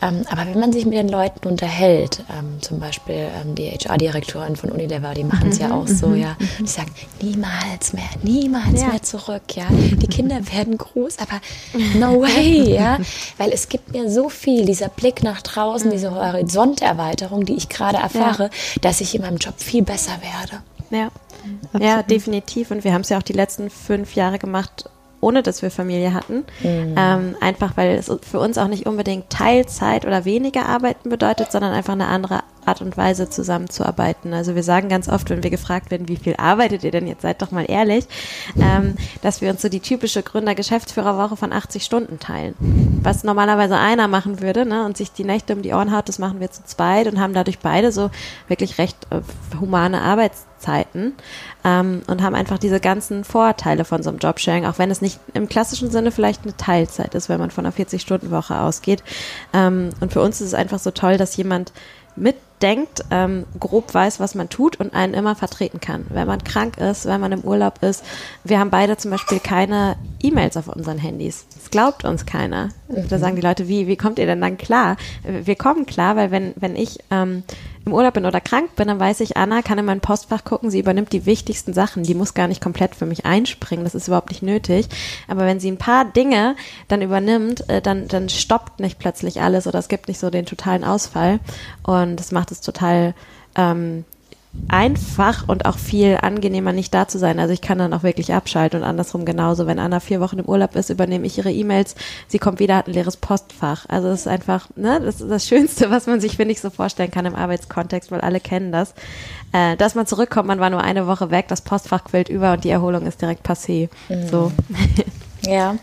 Ähm, 0.02 0.24
aber 0.30 0.46
wenn 0.46 0.60
man 0.60 0.72
sich 0.72 0.84
mit 0.84 0.94
den 0.94 1.08
Leuten 1.08 1.48
unterhält, 1.48 2.22
ähm, 2.30 2.60
zum 2.60 2.80
Beispiel 2.80 3.28
ähm, 3.40 3.54
die 3.54 3.70
HR-Direktorin 3.70 4.56
von 4.56 4.70
Unilever, 4.70 5.14
die 5.14 5.24
machen 5.24 5.48
es 5.48 5.58
ja 5.58 5.72
auch 5.72 5.86
so, 5.86 6.12
ja, 6.14 6.36
die 6.60 6.66
sagen 6.66 6.92
niemals 7.22 7.94
mehr, 7.94 8.04
niemals 8.22 8.82
ja. 8.82 8.88
mehr 8.88 9.02
zurück, 9.02 9.42
ja. 9.54 9.64
Die 9.70 10.06
Kinder 10.06 10.38
werden 10.52 10.76
groß, 10.76 11.16
aber 11.18 11.40
no 11.98 12.20
way, 12.22 12.74
ja, 12.74 12.98
weil 13.38 13.52
es 13.52 13.68
gibt 13.70 13.92
mir 13.92 14.10
so 14.10 14.28
viel, 14.28 14.66
dieser 14.66 14.88
Blick 14.88 15.22
nach 15.22 15.40
draußen, 15.40 15.90
diese 15.90 16.14
Horizonterweiterung, 16.14 17.46
die 17.46 17.54
ich 17.54 17.70
gerade 17.70 17.85
gerade 17.92 18.02
erfahre, 18.02 18.44
ja. 18.44 18.80
dass 18.80 19.00
ich 19.00 19.14
in 19.14 19.22
meinem 19.22 19.38
Job 19.38 19.54
viel 19.58 19.82
besser 19.82 20.18
werde. 20.20 20.62
Ja, 20.90 21.10
ja 21.78 22.02
definitiv. 22.02 22.70
Und 22.70 22.84
wir 22.84 22.92
haben 22.92 23.02
es 23.02 23.08
ja 23.08 23.18
auch 23.18 23.22
die 23.22 23.32
letzten 23.32 23.70
fünf 23.70 24.14
Jahre 24.14 24.38
gemacht, 24.38 24.88
ohne 25.20 25.42
dass 25.42 25.62
wir 25.62 25.70
Familie 25.70 26.14
hatten. 26.14 26.44
Mhm. 26.62 26.94
Ähm, 26.96 27.36
einfach 27.40 27.76
weil 27.76 27.96
es 27.96 28.10
für 28.22 28.40
uns 28.40 28.58
auch 28.58 28.68
nicht 28.68 28.86
unbedingt 28.86 29.30
Teilzeit 29.30 30.06
oder 30.06 30.24
weniger 30.24 30.66
arbeiten 30.66 31.08
bedeutet, 31.08 31.52
sondern 31.52 31.72
einfach 31.72 31.94
eine 31.94 32.08
andere 32.08 32.42
Art 32.66 32.80
und 32.80 32.96
Weise 32.96 33.30
zusammenzuarbeiten. 33.30 34.34
Also 34.34 34.54
wir 34.54 34.62
sagen 34.62 34.88
ganz 34.88 35.08
oft, 35.08 35.30
wenn 35.30 35.42
wir 35.42 35.50
gefragt 35.50 35.90
werden, 35.90 36.08
wie 36.08 36.16
viel 36.16 36.34
arbeitet 36.36 36.84
ihr 36.84 36.90
denn 36.90 37.06
jetzt, 37.06 37.22
seid 37.22 37.40
doch 37.40 37.52
mal 37.52 37.64
ehrlich, 37.68 38.06
ähm, 38.60 38.96
dass 39.22 39.40
wir 39.40 39.50
uns 39.50 39.62
so 39.62 39.68
die 39.68 39.80
typische 39.80 40.22
Gründer-Geschäftsführerwoche 40.22 41.36
von 41.36 41.52
80 41.52 41.84
Stunden 41.84 42.18
teilen. 42.18 42.54
Was 43.02 43.24
normalerweise 43.24 43.76
einer 43.76 44.08
machen 44.08 44.40
würde 44.40 44.66
ne, 44.66 44.84
und 44.84 44.96
sich 44.96 45.12
die 45.12 45.24
Nächte 45.24 45.54
um 45.54 45.62
die 45.62 45.72
Ohren 45.72 45.96
haut, 45.96 46.08
das 46.08 46.18
machen 46.18 46.40
wir 46.40 46.50
zu 46.50 46.64
zweit 46.64 47.06
und 47.06 47.20
haben 47.20 47.34
dadurch 47.34 47.60
beide 47.60 47.92
so 47.92 48.10
wirklich 48.48 48.78
recht 48.78 48.96
äh, 49.10 49.20
humane 49.60 50.00
Arbeitszeiten 50.00 50.55
ähm, 51.64 52.02
und 52.06 52.22
haben 52.22 52.34
einfach 52.34 52.58
diese 52.58 52.80
ganzen 52.80 53.24
Vorteile 53.24 53.84
von 53.84 54.02
so 54.02 54.10
einem 54.10 54.18
Jobsharing, 54.18 54.66
auch 54.66 54.78
wenn 54.78 54.90
es 54.90 55.02
nicht 55.02 55.20
im 55.34 55.48
klassischen 55.48 55.90
Sinne 55.90 56.10
vielleicht 56.10 56.42
eine 56.44 56.56
Teilzeit 56.56 57.14
ist, 57.14 57.28
wenn 57.28 57.38
man 57.38 57.50
von 57.50 57.66
einer 57.66 57.74
40-Stunden-Woche 57.74 58.58
ausgeht. 58.58 59.02
Ähm, 59.52 59.90
und 60.00 60.12
für 60.12 60.20
uns 60.20 60.40
ist 60.40 60.48
es 60.48 60.54
einfach 60.54 60.78
so 60.78 60.90
toll, 60.90 61.16
dass 61.16 61.36
jemand 61.36 61.72
mit 62.16 62.36
denkt, 62.62 63.04
ähm, 63.10 63.44
grob 63.60 63.92
weiß, 63.92 64.20
was 64.20 64.34
man 64.34 64.48
tut 64.48 64.76
und 64.80 64.94
einen 64.94 65.14
immer 65.14 65.34
vertreten 65.34 65.80
kann. 65.80 66.06
Wenn 66.08 66.26
man 66.26 66.42
krank 66.42 66.78
ist, 66.78 67.06
wenn 67.06 67.20
man 67.20 67.32
im 67.32 67.42
Urlaub 67.42 67.82
ist. 67.82 68.04
Wir 68.44 68.58
haben 68.58 68.70
beide 68.70 68.96
zum 68.96 69.10
Beispiel 69.10 69.40
keine 69.40 69.96
E-Mails 70.22 70.56
auf 70.56 70.68
unseren 70.68 70.98
Handys. 70.98 71.46
Das 71.54 71.70
glaubt 71.70 72.04
uns 72.04 72.26
keiner. 72.26 72.70
Mhm. 72.88 73.08
Da 73.08 73.18
sagen 73.18 73.36
die 73.36 73.42
Leute, 73.42 73.68
wie, 73.68 73.86
wie 73.86 73.96
kommt 73.96 74.18
ihr 74.18 74.26
denn 74.26 74.40
dann 74.40 74.56
klar? 74.56 74.96
Wir 75.22 75.56
kommen 75.56 75.86
klar, 75.86 76.16
weil 76.16 76.30
wenn, 76.30 76.54
wenn 76.56 76.76
ich 76.76 76.98
ähm, 77.10 77.42
im 77.86 77.94
Urlaub 77.94 78.14
bin 78.14 78.26
oder 78.26 78.40
krank 78.40 78.74
bin, 78.74 78.88
dann 78.88 78.98
weiß 78.98 79.20
ich, 79.20 79.36
Anna 79.36 79.62
kann 79.62 79.78
in 79.78 79.84
mein 79.84 80.00
Postfach 80.00 80.42
gucken, 80.42 80.70
sie 80.70 80.80
übernimmt 80.80 81.12
die 81.12 81.24
wichtigsten 81.24 81.72
Sachen. 81.72 82.02
Die 82.02 82.14
muss 82.14 82.34
gar 82.34 82.48
nicht 82.48 82.60
komplett 82.60 82.96
für 82.96 83.06
mich 83.06 83.24
einspringen, 83.24 83.84
das 83.84 83.94
ist 83.94 84.08
überhaupt 84.08 84.30
nicht 84.30 84.42
nötig. 84.42 84.88
Aber 85.28 85.46
wenn 85.46 85.60
sie 85.60 85.70
ein 85.70 85.76
paar 85.76 86.04
Dinge 86.04 86.56
dann 86.88 87.00
übernimmt, 87.00 87.68
äh, 87.70 87.80
dann, 87.80 88.08
dann 88.08 88.28
stoppt 88.28 88.80
nicht 88.80 88.98
plötzlich 88.98 89.40
alles 89.40 89.68
oder 89.68 89.78
es 89.78 89.88
gibt 89.88 90.08
nicht 90.08 90.18
so 90.18 90.30
den 90.30 90.46
totalen 90.46 90.82
Ausfall. 90.82 91.38
Und 91.84 92.16
das 92.16 92.32
macht 92.32 92.45
es 92.50 92.60
total 92.60 93.14
ähm, 93.56 94.04
einfach 94.68 95.48
und 95.48 95.66
auch 95.66 95.78
viel 95.78 96.18
angenehmer, 96.20 96.72
nicht 96.72 96.92
da 96.92 97.06
zu 97.06 97.18
sein. 97.18 97.38
Also 97.38 97.52
ich 97.52 97.60
kann 97.60 97.78
dann 97.78 97.92
auch 97.92 98.02
wirklich 98.02 98.32
abschalten 98.32 98.80
und 98.80 98.86
andersrum 98.86 99.24
genauso. 99.24 99.66
Wenn 99.66 99.78
Anna 99.78 100.00
vier 100.00 100.20
Wochen 100.20 100.38
im 100.38 100.46
Urlaub 100.46 100.74
ist, 100.76 100.90
übernehme 100.90 101.26
ich 101.26 101.38
ihre 101.38 101.52
E-Mails. 101.52 101.94
Sie 102.28 102.38
kommt 102.38 102.58
wieder, 102.58 102.76
hat 102.76 102.88
ein 102.88 102.94
leeres 102.94 103.16
Postfach. 103.16 103.86
Also 103.88 104.08
das 104.08 104.20
ist 104.20 104.28
einfach, 104.28 104.68
ne, 104.76 105.00
das 105.00 105.20
ist 105.20 105.30
das 105.30 105.46
Schönste, 105.46 105.90
was 105.90 106.06
man 106.06 106.20
sich, 106.20 106.36
finde 106.36 106.52
ich, 106.52 106.60
so 106.60 106.70
vorstellen 106.70 107.10
kann 107.10 107.26
im 107.26 107.34
Arbeitskontext, 107.34 108.10
weil 108.10 108.20
alle 108.20 108.40
kennen 108.40 108.72
das. 108.72 108.94
Äh, 109.52 109.76
dass 109.76 109.94
man 109.94 110.06
zurückkommt, 110.06 110.48
man 110.48 110.60
war 110.60 110.70
nur 110.70 110.82
eine 110.82 111.06
Woche 111.06 111.30
weg, 111.30 111.46
das 111.48 111.60
Postfach 111.60 112.04
quillt 112.04 112.28
über 112.28 112.52
und 112.54 112.64
die 112.64 112.70
Erholung 112.70 113.06
ist 113.06 113.20
direkt 113.20 113.46
passé. 113.46 113.88
Mhm. 114.08 114.28
So. 114.28 114.52
Ja. 115.46 115.76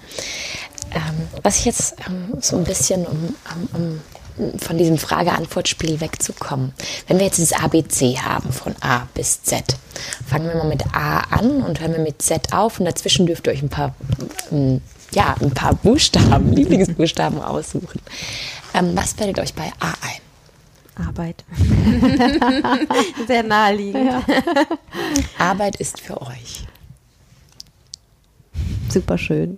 Ähm, 0.91 1.27
was 1.41 1.59
ich 1.59 1.65
jetzt 1.65 1.95
ähm, 2.07 2.39
so 2.39 2.57
ein 2.57 2.65
bisschen 2.65 3.05
um, 3.05 3.35
um, 3.55 3.69
um 3.73 4.01
von 4.57 4.77
diesem 4.77 4.97
Frage-Antwort-Spiel 4.97 6.01
wegzukommen. 6.01 6.73
Wenn 7.07 7.17
wir 7.19 7.25
jetzt 7.25 7.37
dieses 7.37 7.53
ABC 7.53 8.17
haben, 8.17 8.51
von 8.51 8.75
A 8.81 9.07
bis 9.13 9.43
Z, 9.43 9.75
fangen 10.27 10.47
wir 10.47 10.55
mal 10.55 10.67
mit 10.67 10.83
A 10.93 11.19
an 11.19 11.61
und 11.61 11.79
hören 11.79 11.93
wir 11.93 11.99
mit 11.99 12.21
Z 12.21 12.53
auf 12.53 12.79
und 12.79 12.85
dazwischen 12.85 13.25
dürft 13.25 13.47
ihr 13.47 13.53
euch 13.53 13.61
ein 13.61 13.69
paar, 13.69 13.95
ähm, 14.51 14.81
ja, 15.13 15.35
ein 15.39 15.51
paar 15.51 15.75
Buchstaben, 15.75 16.51
Lieblingsbuchstaben 16.53 17.41
aussuchen. 17.41 17.99
Ähm, 18.73 18.91
was 18.95 19.13
fällt 19.13 19.39
euch 19.39 19.53
bei 19.53 19.71
A 19.79 19.89
ein? 20.01 21.07
Arbeit. 21.07 21.43
Sehr 23.27 23.43
naheliegend. 23.43 24.11
Ja. 24.11 24.23
Arbeit 25.39 25.77
ist 25.77 25.99
für 25.99 26.21
euch 26.21 26.67
super 28.89 29.17
schön. 29.17 29.57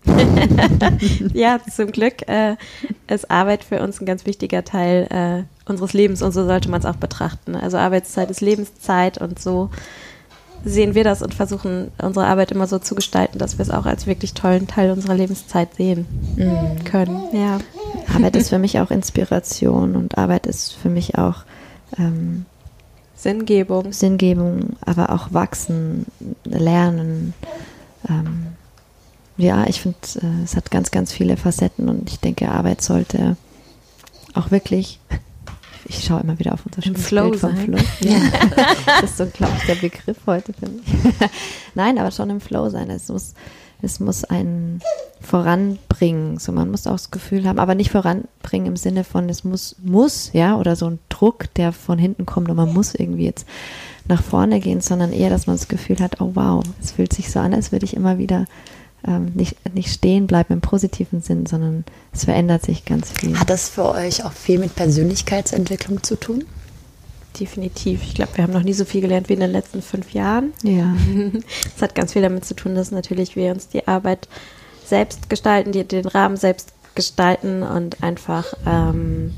ja, 1.34 1.60
zum 1.74 1.92
Glück 1.92 2.28
äh, 2.28 2.56
ist 3.08 3.30
Arbeit 3.30 3.64
für 3.64 3.82
uns 3.82 4.02
ein 4.02 4.06
ganz 4.06 4.26
wichtiger 4.26 4.64
Teil 4.64 5.08
äh, 5.10 5.70
unseres 5.70 5.94
Lebens 5.94 6.22
und 6.22 6.32
so 6.32 6.46
sollte 6.46 6.70
man 6.70 6.80
es 6.80 6.86
auch 6.86 6.96
betrachten. 6.96 7.56
Also 7.56 7.78
Arbeitszeit 7.78 8.32
ist 8.32 8.42
Lebenszeit 8.42 9.18
und 9.18 9.40
so 9.40 9.70
sehen 10.64 10.96
wir 10.96 11.04
das 11.04 11.22
und 11.22 11.34
versuchen 11.34 11.92
unsere 12.02 12.26
Arbeit 12.26 12.52
immer 12.52 12.66
so 12.66 12.80
zu 12.80 12.96
gestalten, 12.96 13.38
dass 13.38 13.58
wir 13.58 13.64
es 13.64 13.70
auch 13.70 13.86
als 13.86 14.08
wirklich 14.08 14.34
tollen 14.34 14.68
Teil 14.68 14.92
unserer 14.92 15.14
Lebenszeit 15.14 15.76
sehen 15.76 16.08
mhm. 16.36 16.84
können. 16.84 17.22
Ja. 17.34 17.60
Arbeit 18.14 18.36
ist 18.36 18.50
für 18.50 18.58
mich 18.58 18.80
auch 18.80 18.90
Inspiration 18.90 19.96
und 19.96 20.18
Arbeit 20.18 20.48
ist 20.48 20.74
für 20.74 20.90
mich 20.90 21.18
auch 21.18 21.44
ähm, 22.00 22.46
Sinngebung. 23.16 23.92
Sinngebung, 23.94 24.76
aber 24.82 25.12
auch 25.12 25.34
wachsen, 25.34 26.06
lernen. 26.44 27.34
Ähm, 28.10 28.48
ja, 29.38 29.68
ich 29.68 29.82
finde, 29.82 29.98
äh, 30.22 30.44
es 30.44 30.56
hat 30.56 30.72
ganz, 30.72 30.92
ganz 30.92 31.12
viele 31.12 31.38
Facetten 31.38 31.90
und 31.90 32.10
ich 32.10 32.20
denke, 32.20 32.50
Arbeit 32.50 32.82
sollte 32.82 33.38
auch 34.34 34.52
wirklich, 34.52 35.00
ich 35.86 36.04
schaue 36.04 36.22
immer 36.22 36.40
wieder 36.40 36.54
auf 36.54 36.66
unser 36.66 36.82
schönes 36.82 37.06
Flow 37.06 37.30
Bild 37.30 37.42
vom 37.42 37.56
Flow. 37.56 37.78
Ja. 38.02 38.20
das 39.02 39.12
ist 39.12 39.18
so, 39.18 39.26
glaube 39.26 39.54
ich, 39.58 39.66
der 39.66 39.76
Begriff 39.76 40.18
heute 40.26 40.54
für 40.54 40.70
mich. 40.70 40.86
Nein, 41.76 41.98
aber 41.98 42.12
schon 42.12 42.30
im 42.30 42.42
Flow 42.42 42.70
sein. 42.70 42.90
Es 42.90 43.10
muss, 43.10 43.34
es 43.82 44.00
muss 44.00 44.24
einen 44.24 44.82
voranbringen. 45.22 46.38
So, 46.38 46.52
man 46.52 46.72
muss 46.72 46.88
auch 46.88 46.94
das 46.94 47.12
Gefühl 47.12 47.48
haben, 47.48 47.60
aber 47.60 47.76
nicht 47.76 47.92
voranbringen 47.92 48.68
im 48.68 48.78
Sinne 48.78 49.04
von, 49.04 49.28
es 49.30 49.44
muss, 49.44 49.76
muss, 49.84 50.32
ja, 50.34 50.56
oder 50.58 50.76
so 50.76 50.88
ein 50.88 51.00
Druck, 51.10 51.54
der 51.56 51.72
von 51.72 51.98
hinten 52.00 52.26
kommt 52.26 52.50
und 52.50 52.56
man 52.56 52.74
muss 52.74 52.96
irgendwie 52.96 53.26
jetzt 53.26 53.46
nach 54.08 54.22
vorne 54.22 54.60
gehen, 54.60 54.82
sondern 54.82 55.12
eher, 55.12 55.30
dass 55.30 55.48
man 55.48 55.56
das 55.56 55.68
Gefühl 55.68 56.00
hat, 56.00 56.22
oh 56.22 56.32
wow, 56.36 56.64
es 56.82 56.92
fühlt 56.92 57.12
sich 57.12 57.32
so 57.32 57.40
an, 57.40 57.54
als 57.54 57.72
würde 57.72 57.86
ich 57.86 57.96
immer 57.96 58.18
wieder 58.18 58.46
ähm, 59.08 59.32
nicht, 59.34 59.58
nicht 59.74 59.92
stehen 59.92 60.28
bleiben 60.28 60.54
im 60.54 60.62
positiven 60.62 61.22
Sinn, 61.22 61.46
sondern 61.46 61.86
es 62.14 62.26
verändert 62.26 62.64
sich 62.64 62.86
ganz 62.86 63.12
viel. 63.12 63.40
Hat 63.40 63.50
das 63.50 63.70
für 63.70 63.90
euch 63.90 64.24
auch 64.26 64.34
viel 64.34 64.60
mit 64.60 64.76
Persönlichkeitsentwicklung 64.76 66.04
zu 66.04 66.16
tun? 66.16 66.46
Definitiv. 67.40 68.02
Ich 68.04 68.16
glaube, 68.16 68.32
wir 68.36 68.44
haben 68.44 68.54
noch 68.54 68.64
nie 68.64 68.74
so 68.74 68.86
viel 68.86 69.02
gelernt 69.02 69.30
wie 69.30 69.34
in 69.34 69.42
den 69.42 69.52
letzten 69.52 69.82
fünf 69.82 70.14
Jahren. 70.14 70.54
Ja. 70.64 70.96
Es 71.76 71.82
hat 71.82 71.94
ganz 71.94 72.14
viel 72.14 72.22
damit 72.22 72.46
zu 72.46 72.56
tun, 72.56 72.76
dass 72.76 72.92
natürlich 72.92 73.36
wir 73.36 73.52
uns 73.52 73.68
die 73.68 73.88
Arbeit 73.88 74.28
selbst 74.86 75.30
gestalten, 75.30 75.72
die, 75.72 75.84
den 75.84 76.06
Rahmen 76.06 76.38
selbst 76.38 76.72
gestalten 76.96 77.64
und 77.64 78.02
einfach 78.02 78.54
ähm, 78.66 79.34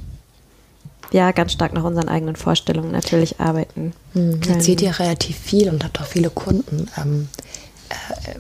ja 1.12 1.32
ganz 1.32 1.53
stark 1.53 1.73
nach 1.73 1.84
unseren 1.84 2.10
eigenen 2.10 2.36
Vorstellungen 2.36 2.91
natürlich 2.91 3.39
arbeiten. 3.39 3.93
Hm. 4.13 4.41
Jetzt 4.43 4.65
seht 4.65 4.82
ihr 4.82 4.99
relativ 4.99 5.38
viel 5.38 5.69
und 5.69 5.84
habt 5.84 5.99
auch 5.99 6.06
viele 6.06 6.30
Kunden. 6.30 6.88
Ähm, 6.97 7.30
äh, 7.89 8.36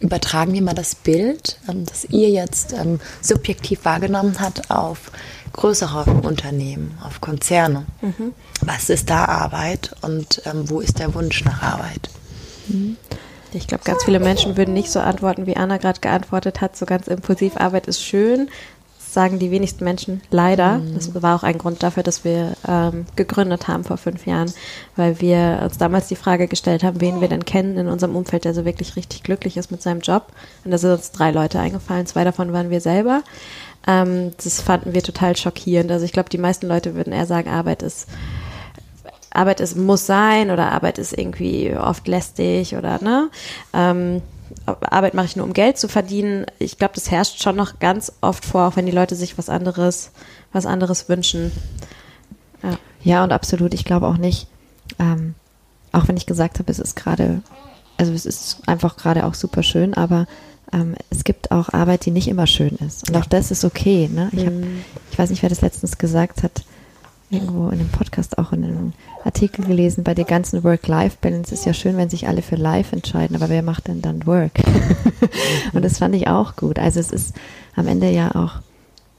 übertragen 0.00 0.52
wir 0.52 0.62
mal 0.62 0.74
das 0.74 0.94
Bild, 0.94 1.58
ähm, 1.68 1.84
das 1.86 2.04
ihr 2.04 2.30
jetzt 2.30 2.72
ähm, 2.72 3.00
subjektiv 3.20 3.84
wahrgenommen 3.84 4.36
habt, 4.40 4.70
auf 4.70 5.10
größere 5.52 6.04
Unternehmen, 6.22 6.96
auf 7.04 7.20
Konzerne. 7.20 7.86
Mhm. 8.00 8.34
Was 8.60 8.90
ist 8.90 9.10
da 9.10 9.24
Arbeit 9.24 9.94
und 10.02 10.42
ähm, 10.44 10.68
wo 10.70 10.80
ist 10.80 10.98
der 10.98 11.14
Wunsch 11.14 11.44
nach 11.44 11.62
Arbeit? 11.62 12.10
Mhm. 12.68 12.96
Ich 13.52 13.66
glaube, 13.66 13.84
ganz 13.84 14.04
viele 14.04 14.20
Menschen 14.20 14.56
würden 14.58 14.74
nicht 14.74 14.90
so 14.90 15.00
antworten, 15.00 15.46
wie 15.46 15.56
Anna 15.56 15.78
gerade 15.78 16.00
geantwortet 16.00 16.60
hat, 16.60 16.76
so 16.76 16.84
ganz 16.84 17.08
impulsiv, 17.08 17.56
Arbeit 17.56 17.86
ist 17.86 18.02
schön, 18.02 18.50
sagen 19.12 19.38
die 19.38 19.50
wenigsten 19.50 19.84
Menschen 19.84 20.20
leider. 20.30 20.78
Mhm. 20.78 20.94
Das 20.94 21.22
war 21.22 21.36
auch 21.36 21.42
ein 21.42 21.58
Grund 21.58 21.82
dafür, 21.82 22.02
dass 22.02 22.24
wir 22.24 22.54
ähm, 22.66 23.06
gegründet 23.16 23.68
haben 23.68 23.84
vor 23.84 23.96
fünf 23.96 24.26
Jahren, 24.26 24.52
weil 24.96 25.20
wir 25.20 25.60
uns 25.64 25.78
damals 25.78 26.08
die 26.08 26.16
Frage 26.16 26.48
gestellt 26.48 26.82
haben, 26.82 27.00
wen 27.00 27.20
wir 27.20 27.28
denn 27.28 27.44
kennen 27.44 27.76
in 27.76 27.88
unserem 27.88 28.16
Umfeld, 28.16 28.44
der 28.44 28.54
so 28.54 28.64
wirklich 28.64 28.96
richtig 28.96 29.22
glücklich 29.22 29.56
ist 29.56 29.70
mit 29.70 29.82
seinem 29.82 30.00
Job. 30.00 30.26
Und 30.64 30.70
da 30.70 30.78
sind 30.78 30.92
uns 30.92 31.12
drei 31.12 31.30
Leute 31.30 31.58
eingefallen, 31.58 32.06
zwei 32.06 32.24
davon 32.24 32.52
waren 32.52 32.70
wir 32.70 32.80
selber. 32.80 33.22
Ähm, 33.86 34.32
das 34.42 34.60
fanden 34.60 34.94
wir 34.94 35.02
total 35.02 35.36
schockierend. 35.36 35.90
Also 35.90 36.04
ich 36.04 36.12
glaube, 36.12 36.28
die 36.28 36.38
meisten 36.38 36.66
Leute 36.66 36.94
würden 36.94 37.12
eher 37.12 37.26
sagen, 37.26 37.48
Arbeit 37.48 37.82
ist 37.82 38.08
Arbeit 39.30 39.60
ist 39.60 39.76
muss 39.76 40.06
sein 40.06 40.50
oder 40.50 40.72
Arbeit 40.72 40.98
ist 40.98 41.16
irgendwie 41.16 41.74
oft 41.76 42.08
lästig 42.08 42.74
oder 42.74 43.02
ne. 43.02 43.30
Ähm, 43.72 44.22
Arbeit 44.66 45.14
mache 45.14 45.26
ich 45.26 45.36
nur, 45.36 45.46
um 45.46 45.52
Geld 45.52 45.78
zu 45.78 45.88
verdienen. 45.88 46.46
Ich 46.58 46.78
glaube, 46.78 46.94
das 46.94 47.10
herrscht 47.10 47.42
schon 47.42 47.56
noch 47.56 47.78
ganz 47.78 48.12
oft 48.20 48.44
vor, 48.44 48.68
auch 48.68 48.76
wenn 48.76 48.86
die 48.86 48.92
Leute 48.92 49.14
sich 49.14 49.38
was 49.38 49.48
anderes, 49.48 50.10
was 50.52 50.66
anderes 50.66 51.08
wünschen. 51.08 51.52
Ja, 52.62 52.78
ja 53.02 53.24
und 53.24 53.32
absolut. 53.32 53.74
Ich 53.74 53.84
glaube 53.84 54.06
auch 54.06 54.18
nicht, 54.18 54.46
ähm, 54.98 55.34
auch 55.92 56.08
wenn 56.08 56.16
ich 56.16 56.26
gesagt 56.26 56.58
habe, 56.58 56.70
es 56.70 56.78
ist 56.78 56.96
gerade, 56.96 57.42
also 57.96 58.12
es 58.12 58.26
ist 58.26 58.62
einfach 58.66 58.96
gerade 58.96 59.26
auch 59.26 59.34
super 59.34 59.62
schön, 59.62 59.94
aber 59.94 60.26
ähm, 60.72 60.94
es 61.10 61.24
gibt 61.24 61.50
auch 61.50 61.70
Arbeit, 61.70 62.04
die 62.04 62.10
nicht 62.10 62.28
immer 62.28 62.46
schön 62.46 62.76
ist. 62.76 63.08
Und 63.08 63.14
ja. 63.14 63.20
auch 63.20 63.26
das 63.26 63.50
ist 63.50 63.64
okay. 63.64 64.08
Ne? 64.12 64.30
Ich, 64.32 64.44
hab, 64.44 64.52
mhm. 64.52 64.84
ich 65.10 65.18
weiß 65.18 65.30
nicht, 65.30 65.42
wer 65.42 65.48
das 65.48 65.60
letztens 65.60 65.98
gesagt 65.98 66.42
hat 66.42 66.64
irgendwo 67.30 67.66
in 67.68 67.80
einem 67.80 67.88
Podcast 67.88 68.38
auch 68.38 68.52
in 68.52 68.64
einem 68.64 68.92
Artikel 69.24 69.64
gelesen, 69.64 70.04
bei 70.04 70.14
der 70.14 70.24
ganzen 70.24 70.64
Work-Life-Balance 70.64 71.52
ist 71.52 71.66
ja 71.66 71.74
schön, 71.74 71.96
wenn 71.96 72.08
sich 72.08 72.26
alle 72.26 72.42
für 72.42 72.56
Life 72.56 72.94
entscheiden, 72.94 73.36
aber 73.36 73.48
wer 73.48 73.62
macht 73.62 73.88
denn 73.88 74.00
dann 74.00 74.26
Work? 74.26 74.52
und 75.72 75.84
das 75.84 75.98
fand 75.98 76.14
ich 76.14 76.28
auch 76.28 76.56
gut. 76.56 76.78
Also 76.78 77.00
es 77.00 77.10
ist 77.10 77.34
am 77.76 77.86
Ende 77.86 78.10
ja 78.10 78.34
auch, 78.34 78.60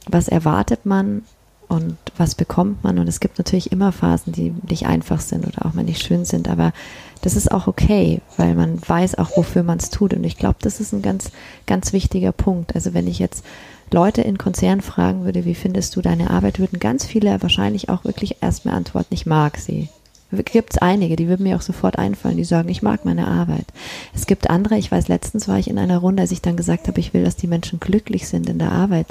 was 0.08 0.28
erwartet 0.28 0.86
man 0.86 1.24
und 1.68 1.98
was 2.18 2.34
bekommt 2.34 2.84
man? 2.84 2.98
Und 2.98 3.08
es 3.08 3.20
gibt 3.20 3.38
natürlich 3.38 3.72
immer 3.72 3.92
Phasen, 3.92 4.34
die 4.34 4.54
nicht 4.68 4.88
einfach 4.88 5.22
sind 5.22 5.46
oder 5.46 5.66
auch 5.66 5.74
mal 5.76 5.84
nicht 5.84 6.04
schön 6.04 6.26
sind, 6.26 6.50
aber 6.50 6.74
das 7.22 7.36
ist 7.36 7.52
auch 7.52 7.68
okay, 7.68 8.22
weil 8.38 8.56
man 8.56 8.80
weiß 8.86 9.16
auch, 9.16 9.36
wofür 9.36 9.64
man 9.64 9.78
es 9.78 9.90
tut. 9.90 10.14
Und 10.14 10.24
ich 10.24 10.38
glaube, 10.38 10.58
das 10.62 10.80
ist 10.80 10.94
ein 10.94 11.02
ganz, 11.02 11.32
ganz 11.66 11.94
wichtiger 11.94 12.32
Punkt. 12.32 12.76
Also 12.76 12.94
wenn 12.94 13.08
ich 13.08 13.20
jetzt 13.20 13.44
Leute 13.92 14.22
in 14.22 14.38
Konzernen 14.38 14.82
fragen 14.82 15.26
würde, 15.26 15.46
wie 15.46 15.56
findest 15.56 15.96
du 15.96 16.02
deine 16.02 16.30
Arbeit, 16.30 16.60
würden 16.60 16.80
ganz 16.80 17.06
viele 17.06 17.42
wahrscheinlich 17.42 17.90
auch 17.90 18.04
wirklich 18.06 18.38
erstmal 18.42 18.76
antworten, 18.76 19.14
ich 19.14 19.26
mag 19.26 19.58
sie. 19.58 19.90
Gibt 20.32 20.74
es 20.74 20.78
einige, 20.78 21.16
die 21.16 21.28
würden 21.28 21.42
mir 21.42 21.56
auch 21.56 21.62
sofort 21.62 21.98
einfallen, 21.98 22.38
die 22.38 22.44
sagen, 22.44 22.70
ich 22.70 22.84
mag 22.84 23.04
meine 23.04 23.28
Arbeit. 23.28 23.66
Es 24.14 24.28
gibt 24.28 24.52
andere, 24.52 24.78
ich 24.78 24.92
weiß, 24.92 25.08
letztens 25.08 25.48
war 25.48 25.58
ich 25.58 25.68
in 25.68 25.80
einer 25.80 25.98
Runde, 25.98 26.22
als 26.22 26.32
ich 26.32 26.44
dann 26.44 26.56
gesagt 26.56 26.88
habe, 26.88 27.00
ich 27.00 27.16
will, 27.16 27.24
dass 27.24 27.36
die 27.36 27.48
Menschen 27.48 27.80
glücklich 27.80 28.28
sind 28.28 28.48
in 28.48 28.60
der 28.60 28.72
Arbeit. 28.72 29.08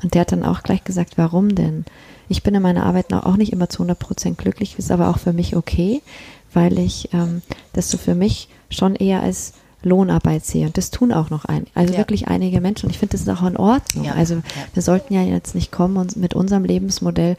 Und 0.00 0.14
der 0.14 0.20
hat 0.20 0.30
dann 0.30 0.44
auch 0.44 0.62
gleich 0.62 0.84
gesagt, 0.84 1.18
warum 1.18 1.56
denn? 1.56 1.86
Ich 2.28 2.44
bin 2.44 2.54
in 2.54 2.62
meiner 2.62 2.86
Arbeit 2.86 3.12
auch 3.12 3.36
nicht 3.36 3.52
immer 3.52 3.68
zu 3.68 3.82
100 3.82 3.98
Prozent 3.98 4.38
glücklich, 4.38 4.78
ist 4.78 4.92
aber 4.92 5.08
auch 5.08 5.18
für 5.18 5.32
mich 5.32 5.56
okay, 5.56 6.02
weil 6.52 6.78
ich 6.78 7.12
ähm, 7.12 7.42
das 7.72 7.90
so 7.90 7.98
für 7.98 8.14
mich 8.14 8.48
schon 8.70 8.94
eher 8.96 9.22
als 9.22 9.54
Lohnarbeit 9.82 10.44
sehe. 10.44 10.66
Und 10.66 10.76
das 10.76 10.90
tun 10.90 11.12
auch 11.12 11.30
noch 11.30 11.44
ein, 11.44 11.66
also 11.74 11.94
ja. 11.94 11.98
wirklich 11.98 12.28
einige 12.28 12.60
Menschen. 12.60 12.86
Und 12.86 12.90
ich 12.90 12.98
finde, 12.98 13.12
das 13.12 13.22
ist 13.22 13.28
auch 13.28 13.46
in 13.46 13.56
Ordnung. 13.56 14.04
Ja. 14.04 14.12
Also 14.14 14.42
wir 14.74 14.82
sollten 14.82 15.14
ja 15.14 15.22
jetzt 15.22 15.54
nicht 15.54 15.72
kommen 15.72 15.96
und 15.96 16.16
mit 16.16 16.34
unserem 16.34 16.64
Lebensmodell 16.64 17.36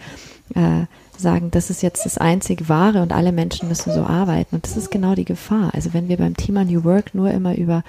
äh, 0.55 0.85
sagen, 1.17 1.51
das 1.51 1.69
ist 1.69 1.83
jetzt 1.83 2.05
das 2.05 2.17
einzig 2.17 2.67
Wahre 2.67 3.01
und 3.01 3.13
alle 3.13 3.31
Menschen 3.31 3.67
müssen 3.67 3.93
so 3.93 4.01
arbeiten. 4.01 4.55
Und 4.55 4.65
das 4.65 4.75
ist 4.75 4.89
genau 4.91 5.15
die 5.15 5.25
Gefahr. 5.25 5.71
Also 5.73 5.93
wenn 5.93 6.09
wir 6.09 6.17
beim 6.17 6.35
Thema 6.35 6.65
New 6.65 6.83
Work 6.83 7.13
nur 7.13 7.29
immer 7.31 7.55
über 7.55 7.83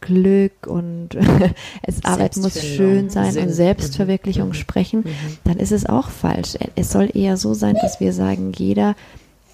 Glück 0.00 0.66
und 0.66 1.10
es 1.82 2.04
Arbeit 2.04 2.36
muss 2.36 2.62
schön 2.62 3.10
sein 3.10 3.32
Sinn. 3.32 3.44
und 3.44 3.52
Selbstverwirklichung 3.52 4.48
mhm. 4.48 4.54
sprechen, 4.54 5.00
mhm. 5.00 5.38
dann 5.44 5.56
ist 5.56 5.72
es 5.72 5.86
auch 5.86 6.10
falsch. 6.10 6.56
Es 6.76 6.92
soll 6.92 7.10
eher 7.14 7.36
so 7.36 7.54
sein, 7.54 7.76
dass 7.80 8.00
wir 8.00 8.12
sagen, 8.12 8.52
jeder, 8.54 8.94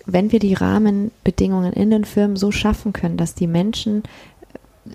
wenn 0.06 0.32
wir 0.32 0.38
die 0.38 0.54
Rahmenbedingungen 0.54 1.72
in 1.72 1.90
den 1.90 2.04
Firmen 2.04 2.36
so 2.36 2.50
schaffen 2.50 2.92
können, 2.92 3.16
dass 3.16 3.34
die 3.34 3.46
Menschen 3.46 4.02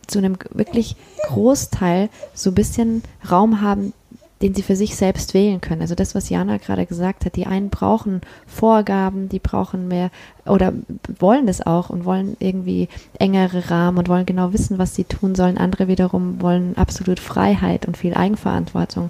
zu 0.08 0.20
einem 0.20 0.38
wirklich 0.52 0.96
Großteil 1.28 2.10
so 2.34 2.52
ein 2.52 2.56
bisschen 2.56 3.04
Raum 3.30 3.62
haben, 3.62 3.94
den 4.42 4.56
sie 4.56 4.62
für 4.62 4.76
sich 4.76 4.96
selbst 4.96 5.34
wählen 5.34 5.60
können. 5.60 5.82
Also 5.82 5.96
das, 5.96 6.16
was 6.16 6.30
Jana 6.30 6.58
gerade 6.58 6.86
gesagt 6.86 7.26
hat, 7.26 7.36
die 7.36 7.46
einen 7.46 7.70
brauchen 7.70 8.22
Vorgaben, 8.48 9.28
die 9.28 9.40
brauchen 9.40 9.90
mehr 9.90 10.12
oder 10.46 10.72
wollen 11.20 11.46
das 11.46 11.66
auch 11.66 11.90
und 11.90 12.06
wollen 12.06 12.38
irgendwie 12.40 12.88
engere 13.18 13.70
Rahmen 13.70 13.98
und 13.98 14.08
wollen 14.08 14.26
genau 14.26 14.54
wissen, 14.54 14.78
was 14.78 14.96
sie 14.96 15.04
tun 15.04 15.36
sollen. 15.36 15.58
Andere 15.58 15.90
wiederum 15.90 16.42
wollen 16.42 16.78
absolut 16.78 17.20
Freiheit 17.20 17.86
und 17.86 17.98
viel 17.98 18.14
Eigenverantwortung. 18.14 19.10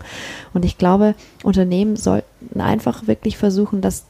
Und 0.53 0.65
ich 0.65 0.79
glaube, 0.79 1.13
Unternehmen 1.43 1.95
sollten 1.95 2.59
einfach 2.59 3.05
wirklich 3.05 3.37
versuchen, 3.37 3.81
dass 3.81 4.05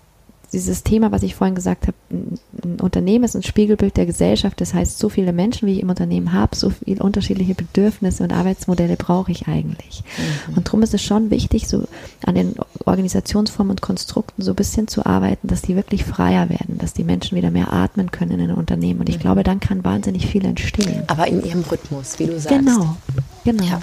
dieses 0.51 0.83
Thema, 0.83 1.11
was 1.11 1.23
ich 1.23 1.35
vorhin 1.35 1.55
gesagt 1.55 1.87
habe, 1.87 1.97
ein 2.09 2.79
Unternehmen 2.79 3.23
ist 3.23 3.35
ein 3.35 3.43
Spiegelbild 3.43 3.97
der 3.97 4.05
Gesellschaft. 4.05 4.59
Das 4.61 4.73
heißt, 4.73 4.97
so 4.97 5.09
viele 5.09 5.31
Menschen, 5.31 5.67
wie 5.67 5.73
ich 5.73 5.81
im 5.81 5.89
Unternehmen 5.89 6.33
habe, 6.33 6.55
so 6.55 6.71
viele 6.71 7.03
unterschiedliche 7.03 7.53
Bedürfnisse 7.53 8.23
und 8.23 8.33
Arbeitsmodelle 8.33 8.95
brauche 8.95 9.31
ich 9.31 9.47
eigentlich. 9.47 10.03
Mhm. 10.47 10.57
Und 10.57 10.67
darum 10.67 10.81
ist 10.81 10.93
es 10.93 11.03
schon 11.03 11.29
wichtig, 11.29 11.67
so 11.67 11.87
an 12.25 12.35
den 12.35 12.55
Organisationsformen 12.85 13.71
und 13.71 13.81
Konstrukten 13.81 14.41
so 14.41 14.51
ein 14.51 14.55
bisschen 14.55 14.87
zu 14.87 15.05
arbeiten, 15.05 15.47
dass 15.47 15.61
die 15.61 15.75
wirklich 15.75 16.03
freier 16.03 16.49
werden, 16.49 16.77
dass 16.79 16.93
die 16.93 17.03
Menschen 17.03 17.37
wieder 17.37 17.51
mehr 17.51 17.71
atmen 17.71 18.09
können 18.09 18.31
in 18.31 18.39
den 18.39 18.51
Unternehmen. 18.51 19.01
Und 19.01 19.09
ich 19.09 19.17
mhm. 19.17 19.21
glaube, 19.21 19.43
dann 19.43 19.59
kann 19.59 19.83
wahnsinnig 19.83 20.25
viel 20.25 20.45
entstehen. 20.45 21.03
Aber 21.07 21.27
in 21.27 21.43
ihrem 21.43 21.61
Rhythmus, 21.61 22.17
wie 22.17 22.25
du 22.25 22.39
sagst. 22.39 22.57
Genau, 22.57 22.97
genau. 23.45 23.63
Ja, 23.65 23.79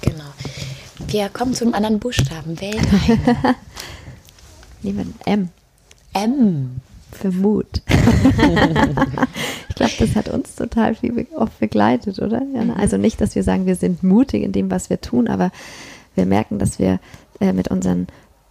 genau. 0.00 0.24
Wir 1.08 1.28
kommen 1.28 1.54
zum 1.54 1.74
anderen 1.74 1.98
Buchstaben. 1.98 2.58
Wählen 2.60 2.86
Nehmen 4.82 5.14
M. 5.24 5.50
M 6.16 6.80
für 7.12 7.30
Mut. 7.30 7.82
ich 7.88 9.74
glaube, 9.74 9.92
das 9.98 10.16
hat 10.16 10.28
uns 10.28 10.54
total 10.54 10.94
viel 10.94 11.26
oft 11.36 11.58
begleitet, 11.58 12.18
oder? 12.18 12.42
Ja, 12.54 12.64
mhm. 12.64 12.72
also 12.72 12.96
nicht, 12.96 13.20
dass 13.20 13.34
wir 13.34 13.42
sagen, 13.42 13.66
wir 13.66 13.76
sind 13.76 14.02
mutig 14.02 14.42
in 14.42 14.52
dem, 14.52 14.70
was 14.70 14.90
wir 14.90 15.00
tun, 15.00 15.28
aber 15.28 15.50
wir 16.14 16.26
merken, 16.26 16.58
dass 16.58 16.78
wir 16.78 16.98
äh, 17.40 17.52
mit 17.52 17.68
unseren 17.68 18.06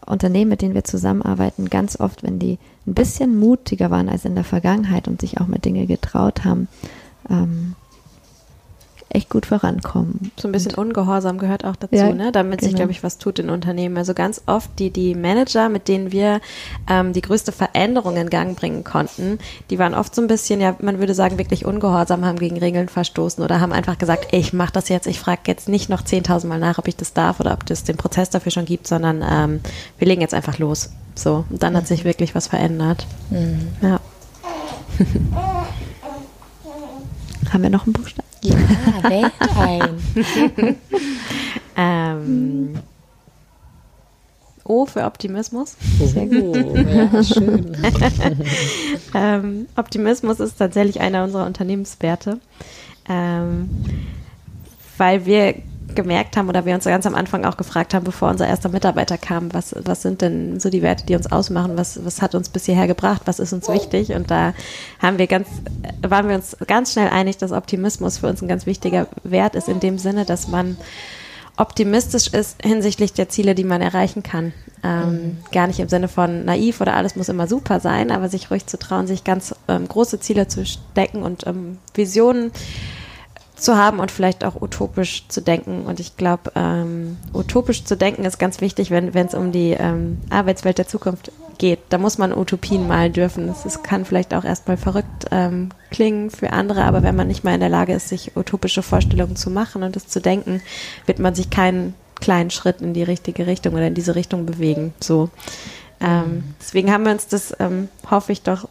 Unternehmen, 0.05 0.49
mit 0.49 0.61
denen 0.61 0.75
wir 0.75 0.83
zusammenarbeiten, 0.83 1.69
ganz 1.69 1.99
oft, 1.99 2.23
wenn 2.23 2.39
die 2.39 2.59
ein 2.85 2.93
bisschen 2.93 3.37
mutiger 3.37 3.89
waren 3.89 4.09
als 4.09 4.25
in 4.25 4.35
der 4.35 4.43
Vergangenheit 4.43 5.07
und 5.07 5.19
sich 5.19 5.39
auch 5.39 5.47
mit 5.47 5.65
Dinge 5.65 5.87
getraut 5.87 6.45
haben, 6.45 6.67
ähm, 7.29 7.75
echt 9.15 9.29
gut 9.29 9.45
vorankommen. 9.45 10.31
So 10.37 10.47
ein 10.47 10.51
bisschen 10.51 10.73
und, 10.73 10.89
Ungehorsam 10.89 11.37
gehört 11.37 11.65
auch 11.65 11.75
dazu, 11.75 11.95
ja, 11.95 12.13
ne? 12.13 12.31
damit 12.31 12.59
genau. 12.59 12.69
sich, 12.69 12.75
glaube 12.75 12.91
ich, 12.91 13.03
was 13.03 13.17
tut 13.17 13.39
in 13.39 13.49
Unternehmen. 13.49 13.97
Also 13.97 14.13
ganz 14.13 14.41
oft 14.45 14.69
die, 14.77 14.91
die 14.91 15.15
Manager, 15.15 15.69
mit 15.69 15.87
denen 15.87 16.11
wir 16.11 16.41
ähm, 16.89 17.13
die 17.13 17.21
größte 17.21 17.51
Veränderung 17.51 18.17
in 18.17 18.29
Gang 18.29 18.55
bringen 18.57 18.83
konnten, 18.83 19.39
die 19.69 19.79
waren 19.79 19.93
oft 19.93 20.13
so 20.13 20.21
ein 20.21 20.27
bisschen, 20.27 20.59
ja, 20.61 20.75
man 20.79 20.99
würde 20.99 21.13
sagen, 21.13 21.37
wirklich 21.37 21.65
ungehorsam, 21.65 22.25
haben 22.25 22.37
gegen 22.37 22.57
Regeln 22.57 22.89
verstoßen 22.89 23.43
oder 23.43 23.61
haben 23.61 23.71
einfach 23.71 23.97
gesagt, 23.97 24.27
ey, 24.31 24.39
ich 24.39 24.53
mache 24.53 24.73
das 24.73 24.89
jetzt, 24.89 25.07
ich 25.07 25.19
frage 25.19 25.41
jetzt 25.47 25.69
nicht 25.69 25.89
noch 25.89 26.01
10.000 26.03 26.47
Mal 26.47 26.59
nach, 26.59 26.77
ob 26.77 26.87
ich 26.87 26.95
das 26.95 27.13
darf 27.13 27.39
oder 27.39 27.53
ob 27.53 27.69
es 27.69 27.83
den 27.83 27.97
Prozess 27.97 28.29
dafür 28.29 28.51
schon 28.51 28.65
gibt, 28.65 28.87
sondern 28.87 29.23
ähm, 29.27 29.61
wir 29.97 30.07
legen 30.07 30.21
jetzt 30.21 30.33
einfach 30.33 30.59
los. 30.59 30.91
So, 31.15 31.45
und 31.49 31.63
dann 31.63 31.73
mhm. 31.73 31.77
hat 31.77 31.87
sich 31.87 32.03
wirklich 32.03 32.35
was 32.35 32.47
verändert. 32.47 33.07
Mhm. 33.29 33.69
Ja. 33.81 33.99
Haben 37.51 37.63
wir 37.63 37.69
noch 37.69 37.85
einen 37.85 37.93
Buchstaben? 37.93 38.27
Ja, 38.45 39.31
ein. 39.57 39.99
ähm, 41.77 42.75
O 44.67 44.87
für 44.87 45.03
Optimismus. 45.05 45.75
Sehr 45.99 46.25
gut. 46.25 46.55
Ja, 46.55 47.23
schön. 47.23 47.77
ähm, 49.13 49.67
Optimismus 49.75 50.39
ist 50.39 50.57
tatsächlich 50.57 50.99
einer 51.01 51.23
unserer 51.23 51.45
Unternehmenswerte, 51.45 52.39
ähm, 53.07 53.69
weil 54.97 55.25
wir 55.27 55.55
gemerkt 55.95 56.37
haben 56.37 56.49
oder 56.49 56.65
wir 56.65 56.75
uns 56.75 56.85
ganz 56.85 57.05
am 57.05 57.15
Anfang 57.15 57.45
auch 57.45 57.57
gefragt 57.57 57.93
haben, 57.93 58.03
bevor 58.03 58.29
unser 58.29 58.47
erster 58.47 58.69
Mitarbeiter 58.69 59.17
kam, 59.17 59.53
was, 59.53 59.75
was 59.83 60.01
sind 60.01 60.21
denn 60.21 60.59
so 60.59 60.69
die 60.69 60.81
Werte, 60.81 61.05
die 61.05 61.15
uns 61.15 61.31
ausmachen, 61.31 61.77
was, 61.77 62.03
was 62.05 62.21
hat 62.21 62.35
uns 62.35 62.49
bis 62.49 62.65
hierher 62.65 62.87
gebracht, 62.87 63.23
was 63.25 63.39
ist 63.39 63.53
uns 63.53 63.67
wichtig 63.69 64.11
und 64.13 64.29
da 64.29 64.53
haben 64.99 65.17
wir 65.17 65.27
ganz, 65.27 65.47
waren 66.01 66.27
wir 66.27 66.35
uns 66.35 66.57
ganz 66.67 66.93
schnell 66.93 67.09
einig, 67.09 67.37
dass 67.37 67.51
Optimismus 67.51 68.19
für 68.19 68.27
uns 68.27 68.41
ein 68.41 68.47
ganz 68.47 68.65
wichtiger 68.65 69.07
Wert 69.23 69.55
ist, 69.55 69.67
in 69.67 69.79
dem 69.79 69.97
Sinne, 69.97 70.25
dass 70.25 70.47
man 70.47 70.77
optimistisch 71.57 72.27
ist 72.27 72.61
hinsichtlich 72.61 73.13
der 73.13 73.29
Ziele, 73.29 73.55
die 73.55 73.63
man 73.63 73.81
erreichen 73.81 74.23
kann. 74.23 74.53
Ähm, 74.83 75.11
mhm. 75.11 75.37
Gar 75.51 75.67
nicht 75.67 75.79
im 75.79 75.87
Sinne 75.87 76.07
von 76.07 76.45
naiv 76.45 76.81
oder 76.81 76.95
alles 76.95 77.15
muss 77.15 77.29
immer 77.29 77.47
super 77.47 77.79
sein, 77.79 78.11
aber 78.11 78.29
sich 78.29 78.51
ruhig 78.51 78.65
zu 78.65 78.77
trauen, 78.77 79.07
sich 79.07 79.23
ganz 79.23 79.55
ähm, 79.67 79.87
große 79.87 80.19
Ziele 80.19 80.47
zu 80.47 80.65
stecken 80.65 81.23
und 81.23 81.47
ähm, 81.47 81.77
Visionen 81.93 82.51
zu 83.55 83.77
haben 83.77 83.99
und 83.99 84.11
vielleicht 84.11 84.43
auch 84.43 84.61
utopisch 84.61 85.27
zu 85.27 85.41
denken. 85.41 85.85
Und 85.85 85.99
ich 85.99 86.17
glaube, 86.17 86.51
ähm, 86.55 87.17
utopisch 87.33 87.83
zu 87.85 87.95
denken 87.95 88.25
ist 88.25 88.37
ganz 88.37 88.61
wichtig, 88.61 88.91
wenn 88.91 89.13
es 89.15 89.33
um 89.33 89.51
die 89.51 89.71
ähm, 89.71 90.19
Arbeitswelt 90.29 90.77
der 90.77 90.87
Zukunft 90.87 91.31
geht. 91.57 91.79
Da 91.89 91.97
muss 91.97 92.17
man 92.17 92.37
Utopien 92.37 92.87
malen 92.87 93.13
dürfen. 93.13 93.49
Es 93.49 93.81
kann 93.83 94.05
vielleicht 94.05 94.33
auch 94.33 94.43
erstmal 94.43 94.77
verrückt 94.77 95.27
ähm, 95.31 95.69
klingen 95.89 96.29
für 96.29 96.51
andere, 96.51 96.83
aber 96.83 97.03
wenn 97.03 97.15
man 97.15 97.27
nicht 97.27 97.43
mal 97.43 97.53
in 97.53 97.61
der 97.61 97.69
Lage 97.69 97.93
ist, 97.93 98.09
sich 98.09 98.35
utopische 98.35 98.81
Vorstellungen 98.81 99.35
zu 99.35 99.49
machen 99.49 99.83
und 99.83 99.95
es 99.95 100.07
zu 100.07 100.19
denken, 100.19 100.61
wird 101.05 101.19
man 101.19 101.35
sich 101.35 101.49
keinen 101.49 101.93
kleinen 102.15 102.51
Schritt 102.51 102.81
in 102.81 102.93
die 102.93 103.03
richtige 103.03 103.47
Richtung 103.47 103.73
oder 103.73 103.87
in 103.87 103.93
diese 103.93 104.15
Richtung 104.15 104.45
bewegen. 104.45 104.93
So. 104.99 105.29
Ähm, 106.01 106.43
deswegen 106.59 106.91
haben 106.91 107.05
wir 107.05 107.11
uns 107.11 107.27
das, 107.27 107.55
ähm, 107.59 107.89
hoffe 108.09 108.31
ich 108.31 108.41
doch, 108.41 108.67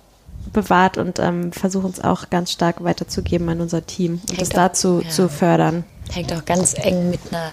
bewahrt 0.53 0.99
und 0.99 1.19
ähm, 1.19 1.53
versuchen 1.53 1.91
es 1.91 2.03
auch 2.03 2.31
ganz 2.31 2.53
stark 2.53 2.83
weiterzugeben 2.85 3.49
an 3.49 3.61
unser 3.61 3.87
Team 3.87 4.21
und 4.31 4.41
das 4.41 4.49
dazu 4.51 5.01
ja. 5.03 5.11
zu 5.11 5.29
fördern. 5.29 5.85
Hängt 6.13 6.33
auch 6.33 6.45
ganz 6.45 6.75
eng 6.75 7.11
mit 7.11 7.21
einer 7.31 7.51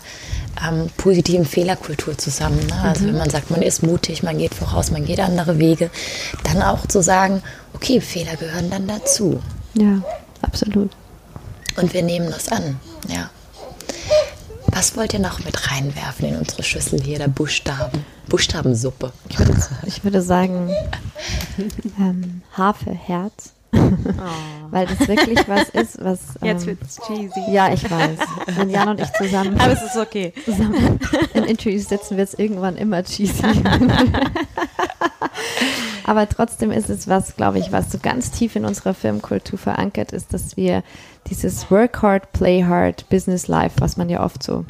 ähm, 0.67 0.89
positiven 0.97 1.45
Fehlerkultur 1.45 2.17
zusammen. 2.17 2.65
Ne? 2.67 2.75
Also 2.83 3.03
mhm. 3.03 3.09
wenn 3.09 3.17
man 3.17 3.29
sagt, 3.29 3.49
man 3.49 3.61
ist 3.61 3.81
mutig, 3.83 4.23
man 4.23 4.37
geht 4.37 4.53
voraus, 4.53 4.91
man 4.91 5.05
geht 5.05 5.19
andere 5.19 5.57
Wege, 5.57 5.89
dann 6.43 6.61
auch 6.61 6.85
zu 6.85 7.01
sagen, 7.01 7.41
okay, 7.73 8.01
Fehler 8.01 8.35
gehören 8.35 8.69
dann 8.69 8.87
dazu. 8.87 9.39
Ja, 9.73 10.01
absolut. 10.41 10.91
Und 11.77 11.93
wir 11.93 12.03
nehmen 12.03 12.29
das 12.29 12.49
an, 12.49 12.79
ja. 13.07 13.29
Was 14.67 14.95
wollt 14.95 15.13
ihr 15.13 15.19
noch 15.19 15.43
mit 15.43 15.71
reinwerfen 15.71 16.29
in 16.29 16.35
unsere 16.37 16.63
Schüssel 16.63 17.01
hier, 17.01 17.17
der 17.19 17.27
Buchstaben? 17.27 18.05
Buchstabensuppe. 18.31 19.11
Ich 19.27 19.37
würde, 19.39 19.53
ich 19.85 20.03
würde 20.05 20.21
sagen, 20.21 20.69
ähm, 21.99 22.41
Hafe, 22.55 22.91
Herz. 22.91 23.51
Oh. 23.73 23.77
Weil 24.71 24.87
das 24.87 25.05
wirklich 25.07 25.47
was 25.49 25.67
ist, 25.69 26.01
was. 26.01 26.19
Ähm, 26.41 26.47
Jetzt 26.47 26.65
es 26.67 26.99
cheesy. 27.05 27.51
Ja, 27.51 27.73
ich 27.73 27.83
weiß. 27.89 28.19
Wenn 28.55 28.69
Jan 28.69 28.87
und 28.87 29.01
ich 29.01 29.11
zusammen. 29.13 29.59
Aber 29.59 29.73
es 29.73 29.81
ist 29.81 29.97
okay. 29.97 30.33
Zusammen 30.45 30.97
in 31.33 31.43
Interviews 31.43 31.89
sitzen, 31.89 32.15
wird 32.15 32.29
es 32.29 32.39
irgendwann 32.39 32.77
immer 32.77 33.03
cheesy. 33.03 33.43
Aber 36.05 36.27
trotzdem 36.27 36.71
ist 36.71 36.89
es 36.89 37.09
was, 37.09 37.35
glaube 37.35 37.59
ich, 37.59 37.73
was 37.73 37.91
so 37.91 37.97
ganz 38.01 38.31
tief 38.31 38.55
in 38.55 38.63
unserer 38.65 38.93
Firmenkultur 38.93 39.59
verankert 39.59 40.13
ist, 40.13 40.33
dass 40.33 40.55
wir 40.55 40.83
dieses 41.27 41.69
Work 41.69 42.01
hard, 42.01 42.31
play 42.31 42.63
hard, 42.63 43.07
Business 43.09 43.47
Life, 43.47 43.75
was 43.79 43.97
man 43.97 44.09
ja 44.09 44.23
oft 44.23 44.41
so 44.41 44.65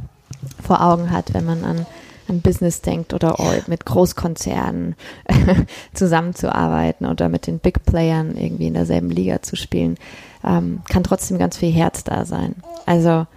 vor 0.64 0.82
Augen 0.82 1.12
hat, 1.12 1.34
wenn 1.34 1.46
man 1.46 1.64
an 1.64 1.86
an 2.32 2.42
Business 2.42 2.82
denkt 2.82 3.14
oder 3.14 3.36
mit 3.68 3.86
Großkonzernen 3.86 4.96
zusammenzuarbeiten 5.94 7.06
oder 7.06 7.30
mit 7.30 7.48
den 7.48 7.60
Big 7.60 7.86
Playern 7.86 8.36
irgendwie 8.36 8.68
in 8.68 8.74
derselben 8.74 9.12
Liga 9.12 9.42
zu 9.42 9.56
spielen, 9.56 9.98
ähm, 10.44 10.82
kann 10.90 11.04
trotzdem 11.04 11.38
ganz 11.38 11.58
viel 11.58 11.72
Herz 11.72 12.04
da 12.04 12.26
sein. 12.26 12.56
Also 12.86 13.28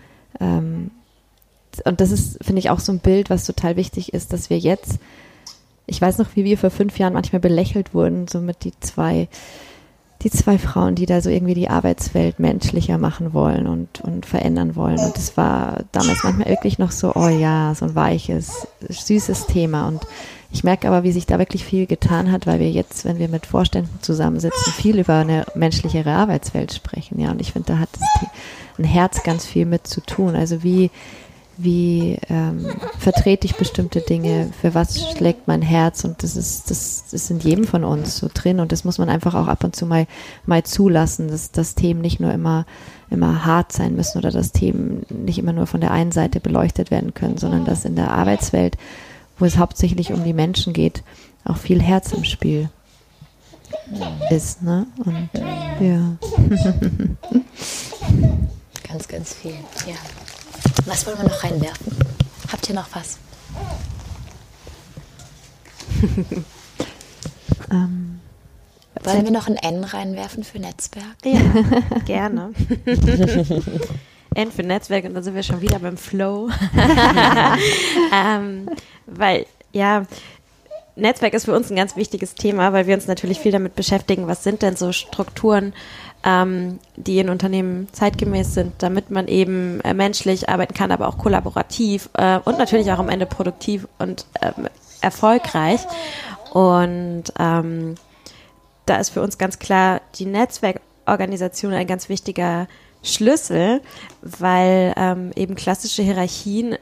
ähm, 0.40 0.90
und 1.85 2.00
das 2.00 2.12
ist, 2.12 2.38
finde 2.42 2.61
ich, 2.61 2.70
auch 2.70 2.78
so 2.78 2.92
ein 2.92 3.00
Bild, 3.00 3.30
was 3.30 3.44
total 3.44 3.76
wichtig 3.76 4.14
ist, 4.14 4.33
dass 4.33 4.48
wir 4.48 4.59
jetzt, 4.59 4.98
ich 5.87 6.00
weiß 6.00 6.18
noch, 6.18 6.37
wie 6.37 6.44
wir 6.44 6.57
vor 6.57 6.70
fünf 6.70 6.98
Jahren 6.98 7.14
manchmal 7.14 7.40
belächelt 7.40 7.94
wurden, 7.94 8.28
so 8.28 8.40
mit 8.40 8.64
die 8.64 8.72
zwei 8.78 9.28
die 10.24 10.30
zwei 10.30 10.58
Frauen, 10.58 10.94
die 10.94 11.04
da 11.04 11.20
so 11.20 11.28
irgendwie 11.28 11.54
die 11.54 11.68
Arbeitswelt 11.68 12.40
menschlicher 12.40 12.96
machen 12.96 13.34
wollen 13.34 13.66
und, 13.66 14.00
und 14.00 14.24
verändern 14.24 14.74
wollen. 14.74 14.98
Und 14.98 15.16
es 15.18 15.37
war 15.37 15.84
damals 15.92 16.24
manchmal 16.24 16.48
wirklich 16.48 16.78
noch 16.78 16.90
so, 16.90 17.12
oh 17.14 17.28
ja, 17.28 17.74
so 17.74 17.84
ein 17.84 17.94
weiches, 17.94 18.66
süßes 18.88 19.46
Thema. 19.46 19.87
Und 19.87 20.00
ich 20.50 20.64
merke 20.64 20.88
aber, 20.88 21.02
wie 21.02 21.12
sich 21.12 21.26
da 21.26 21.38
wirklich 21.38 21.64
viel 21.64 21.87
getan 21.87 22.32
hat, 22.32 22.46
weil 22.46 22.58
wir 22.58 22.70
jetzt, 22.70 23.04
wenn 23.04 23.18
wir 23.18 23.28
mit 23.28 23.44
Vorständen 23.44 23.98
zusammensitzen, 24.00 24.72
viel 24.72 24.98
über 24.98 25.16
eine 25.16 25.44
menschlichere 25.54 26.12
Arbeitswelt 26.12 26.72
sprechen. 26.72 27.20
Ja, 27.20 27.30
und 27.30 27.40
ich 27.42 27.52
finde, 27.52 27.72
da 27.72 27.78
hat 27.78 27.90
das 27.92 28.30
ein 28.78 28.84
Herz 28.84 29.22
ganz 29.24 29.44
viel 29.44 29.66
mit 29.66 29.87
zu 29.87 30.00
tun. 30.00 30.34
Also 30.34 30.62
wie, 30.62 30.90
wie 31.56 32.18
ähm, 32.28 32.66
vertrete 32.98 33.46
ich 33.46 33.56
bestimmte 33.56 34.00
Dinge, 34.00 34.50
für 34.60 34.74
was 34.74 35.10
schlägt 35.12 35.46
mein 35.46 35.62
Herz 35.62 36.04
und 36.04 36.22
das 36.22 36.36
ist, 36.36 36.70
das, 36.70 37.12
ist 37.12 37.30
in 37.30 37.40
jedem 37.40 37.64
von 37.64 37.84
uns 37.84 38.18
so 38.18 38.28
drin 38.32 38.60
und 38.60 38.72
das 38.72 38.84
muss 38.84 38.98
man 38.98 39.08
einfach 39.08 39.34
auch 39.34 39.46
ab 39.46 39.64
und 39.64 39.76
zu 39.76 39.86
mal, 39.86 40.06
mal 40.46 40.64
zulassen, 40.64 41.28
dass, 41.28 41.52
dass 41.52 41.74
Themen 41.74 42.00
nicht 42.00 42.20
nur 42.20 42.32
immer, 42.32 42.66
immer 43.10 43.44
hart 43.44 43.72
sein 43.72 43.94
müssen 43.94 44.18
oder 44.18 44.30
dass 44.30 44.52
Themen 44.52 45.06
nicht 45.08 45.38
immer 45.38 45.52
nur 45.52 45.66
von 45.66 45.80
der 45.80 45.92
einen 45.92 46.12
Seite 46.12 46.40
beleuchtet 46.40 46.90
werden 46.90 47.14
können, 47.14 47.38
sondern 47.38 47.64
dass 47.64 47.84
in 47.84 47.96
der 47.96 48.10
Arbeitswelt, 48.10 48.76
wo 49.38 49.44
es 49.44 49.58
hauptsächlich 49.58 50.12
um 50.12 50.24
die 50.24 50.32
Menschen 50.32 50.72
geht, 50.72 51.02
auch 51.44 51.56
viel 51.56 51.80
Herz 51.80 52.12
im 52.12 52.24
Spiel 52.24 52.68
ist, 54.30 54.62
ne? 54.62 54.86
Und 55.04 55.28
ja. 55.80 56.16
ganz, 58.88 59.08
ganz 59.08 59.34
viel, 59.34 59.54
ja. 59.86 59.94
Was 60.87 61.07
wollen 61.07 61.18
wir 61.18 61.25
noch 61.25 61.42
reinwerfen? 61.42 61.97
Habt 62.53 62.68
ihr 62.68 62.75
noch 62.75 62.88
was? 62.92 63.18
ähm, 67.70 68.20
wollen 69.03 69.25
wir 69.25 69.31
noch 69.31 69.47
ein 69.49 69.57
N 69.57 69.85
reinwerfen 69.85 70.44
für 70.44 70.59
Netzwerk? 70.59 71.16
Ja, 71.25 71.40
gerne. 72.05 72.53
N 74.35 74.53
für 74.53 74.62
Netzwerk 74.62 75.05
und 75.05 75.14
dann 75.14 75.23
sind 75.23 75.35
wir 75.35 75.42
schon 75.42 75.62
wieder 75.62 75.79
beim 75.79 75.97
Flow. 75.97 76.51
ähm, 78.12 78.68
weil, 79.07 79.47
ja, 79.73 80.05
Netzwerk 80.96 81.35
ist 81.35 81.46
für 81.46 81.54
uns 81.54 81.70
ein 81.70 81.76
ganz 81.76 81.96
wichtiges 81.96 82.35
Thema, 82.35 82.72
weil 82.72 82.87
wir 82.87 82.94
uns 82.94 83.09
natürlich 83.09 83.40
viel 83.40 83.52
damit 83.52 83.74
beschäftigen, 83.74 84.28
was 84.28 84.44
sind 84.44 84.62
denn 84.62 84.76
so 84.76 84.92
Strukturen, 84.92 85.72
ähm, 86.24 86.78
die 86.96 87.18
in 87.18 87.28
Unternehmen 87.28 87.88
zeitgemäß 87.92 88.54
sind, 88.54 88.74
damit 88.78 89.11
man 89.11 89.26
eben 89.26 89.80
äh, 89.80 89.92
menschlich 89.92 90.48
arbeiten 90.48 90.74
kann, 90.74 90.92
aber 90.92 91.09
auch 91.09 91.18
kollaborativ 91.18 92.09
äh, 92.14 92.38
und 92.44 92.59
natürlich 92.59 92.92
auch 92.92 92.98
am 92.98 93.09
Ende 93.09 93.26
produktiv 93.26 93.88
und 93.98 94.26
ähm, 94.40 94.68
erfolgreich. 95.00 95.80
Und 96.52 97.24
ähm, 97.40 97.96
da 98.87 98.96
ist 98.96 99.11
für 99.11 99.22
uns 99.22 99.37
ganz 99.37 99.59
klar 99.59 100.00
die 100.14 100.26
Netzwerkorganisation 100.26 101.72
ein 101.72 101.88
ganz 101.88 102.09
wichtiger 102.09 102.68
Schlüssel, 103.02 103.80
weil 104.22 104.94
ähm, 104.96 105.33
eben 105.35 105.57
klassische 105.57 106.02
Hierarchien 106.02 106.78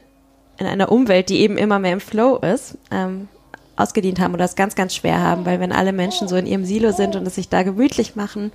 in 0.57 0.67
einer 0.67 0.91
Umwelt, 0.91 1.29
die 1.29 1.39
eben 1.39 1.57
immer 1.57 1.79
mehr 1.79 1.93
im 1.93 1.99
Flow 1.99 2.37
ist, 2.37 2.77
ähm, 2.91 3.27
ausgedient 3.75 4.19
haben 4.19 4.33
oder 4.35 4.45
es 4.45 4.55
ganz, 4.55 4.75
ganz 4.75 4.93
schwer 4.93 5.19
haben, 5.19 5.45
weil 5.45 5.59
wenn 5.59 5.71
alle 5.71 5.93
Menschen 5.93 6.27
so 6.27 6.35
in 6.35 6.45
ihrem 6.45 6.63
Silo 6.63 6.91
sind 6.91 7.15
und 7.15 7.25
es 7.25 7.35
sich 7.35 7.49
da 7.49 7.63
gemütlich 7.63 8.15
machen 8.15 8.51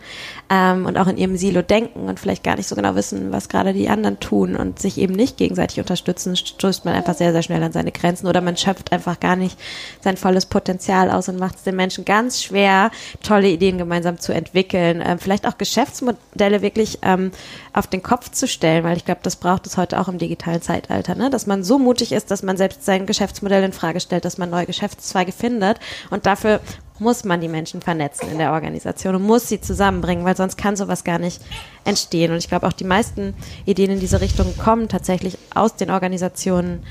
ähm, 0.49 0.87
und 0.87 0.97
auch 0.97 1.09
in 1.09 1.17
ihrem 1.17 1.37
Silo 1.37 1.61
denken 1.63 2.09
und 2.09 2.21
vielleicht 2.21 2.45
gar 2.45 2.57
nicht 2.57 2.69
so 2.69 2.77
genau 2.77 2.95
wissen, 2.95 3.33
was 3.33 3.49
gerade 3.49 3.73
die 3.73 3.89
anderen 3.89 4.21
tun 4.21 4.55
und 4.55 4.79
sich 4.79 4.97
eben 4.97 5.15
nicht 5.15 5.37
gegenseitig 5.37 5.81
unterstützen, 5.81 6.37
stößt 6.37 6.85
man 6.85 6.95
einfach 6.95 7.15
sehr, 7.15 7.33
sehr 7.33 7.43
schnell 7.43 7.63
an 7.65 7.73
seine 7.73 7.91
Grenzen 7.91 8.29
oder 8.29 8.41
man 8.41 8.57
schöpft 8.57 8.93
einfach 8.93 9.19
gar 9.19 9.35
nicht 9.35 9.59
sein 10.01 10.17
volles 10.17 10.47
Potenzial 10.47 11.11
aus 11.11 11.29
und 11.29 11.39
macht 11.41 11.57
es 11.57 11.63
den 11.65 11.75
Menschen 11.75 12.05
ganz 12.05 12.41
schwer, 12.41 12.93
tolle 13.21 13.49
Ideen 13.49 13.77
gemeinsam 13.77 14.21
zu 14.21 14.33
entwickeln, 14.33 15.03
ähm, 15.05 15.19
vielleicht 15.19 15.49
auch 15.49 15.59
Geschäftsmodelle 15.59 16.63
wirklich 16.63 17.01
ähm, 17.03 17.33
auf 17.73 17.89
den 17.89 18.05
Kopf 18.05 18.31
zu 18.31 18.47
stellen, 18.47 18.85
weil 18.85 18.97
ich 18.97 19.05
glaube, 19.05 19.21
das 19.25 19.35
braucht 19.35 19.67
es 19.67 19.77
heute 19.77 19.99
auch 19.99 20.07
im 20.07 20.19
digitalen 20.19 20.63
Zeitalter, 20.63 21.17
ne? 21.17 21.29
dass 21.29 21.49
man 21.49 21.65
so 21.65 21.81
mutig 21.81 22.13
ist, 22.13 22.31
dass 22.31 22.45
man 22.45 22.57
selbst 22.57 22.85
sein 22.85 23.07
Geschäftsmodell 23.07 23.65
in 23.65 23.73
Frage 23.73 23.99
stellt, 23.99 24.25
dass 24.25 24.39
man 24.39 24.51
neue 24.51 24.67
Geschäfts 24.67 25.08
Geschäftszweige 25.09 25.33
findet. 25.33 25.79
Und 26.11 26.27
dafür 26.27 26.61
muss 26.99 27.25
man 27.25 27.41
die 27.41 27.49
Menschen 27.49 27.81
vernetzen 27.81 28.31
in 28.31 28.39
der 28.39 28.53
Organisation 28.53 29.15
und 29.15 29.23
muss 29.23 29.49
sie 29.49 29.61
zusammenbringen, 29.61 30.25
weil 30.25 30.37
sonst 30.37 30.57
kann 30.57 30.77
sowas 30.77 31.05
gar 31.05 31.19
nicht 31.19 31.41
entstehen. 31.85 32.33
Und 32.33 32.39
ich 32.39 32.49
glaube, 32.49 32.67
auch 32.67 32.73
die 32.73 32.85
meisten 32.85 33.35
Ideen 33.67 33.93
in 33.93 34.01
diese 34.01 34.21
Richtung 34.21 34.57
kommen 34.57 34.89
tatsächlich 34.89 35.39
aus 35.55 35.77
den 35.77 35.91
Organisationen 35.91 36.85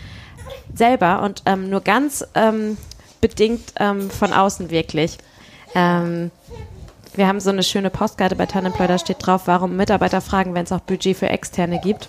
selber 0.73 1.23
und 1.23 1.43
ähm, 1.45 1.69
nur 1.69 1.81
ganz 1.81 2.25
ähm, 2.35 2.77
bedingt 3.19 3.73
ähm, 3.79 4.09
von 4.09 4.31
außen 4.31 4.69
wirklich. 4.69 5.17
Ähm, 5.75 6.31
wir 7.15 7.27
haben 7.27 7.41
so 7.41 7.49
eine 7.49 7.63
schöne 7.63 7.89
Postkarte 7.89 8.35
bei 8.35 8.45
Tanemploy, 8.45 8.87
da 8.87 8.97
steht 8.97 9.17
drauf, 9.19 9.43
warum 9.45 9.75
Mitarbeiter 9.75 10.21
fragen, 10.21 10.53
wenn 10.53 10.63
es 10.63 10.71
auch 10.71 10.79
Budget 10.81 11.17
für 11.17 11.29
Externe 11.29 11.81
gibt 11.81 12.07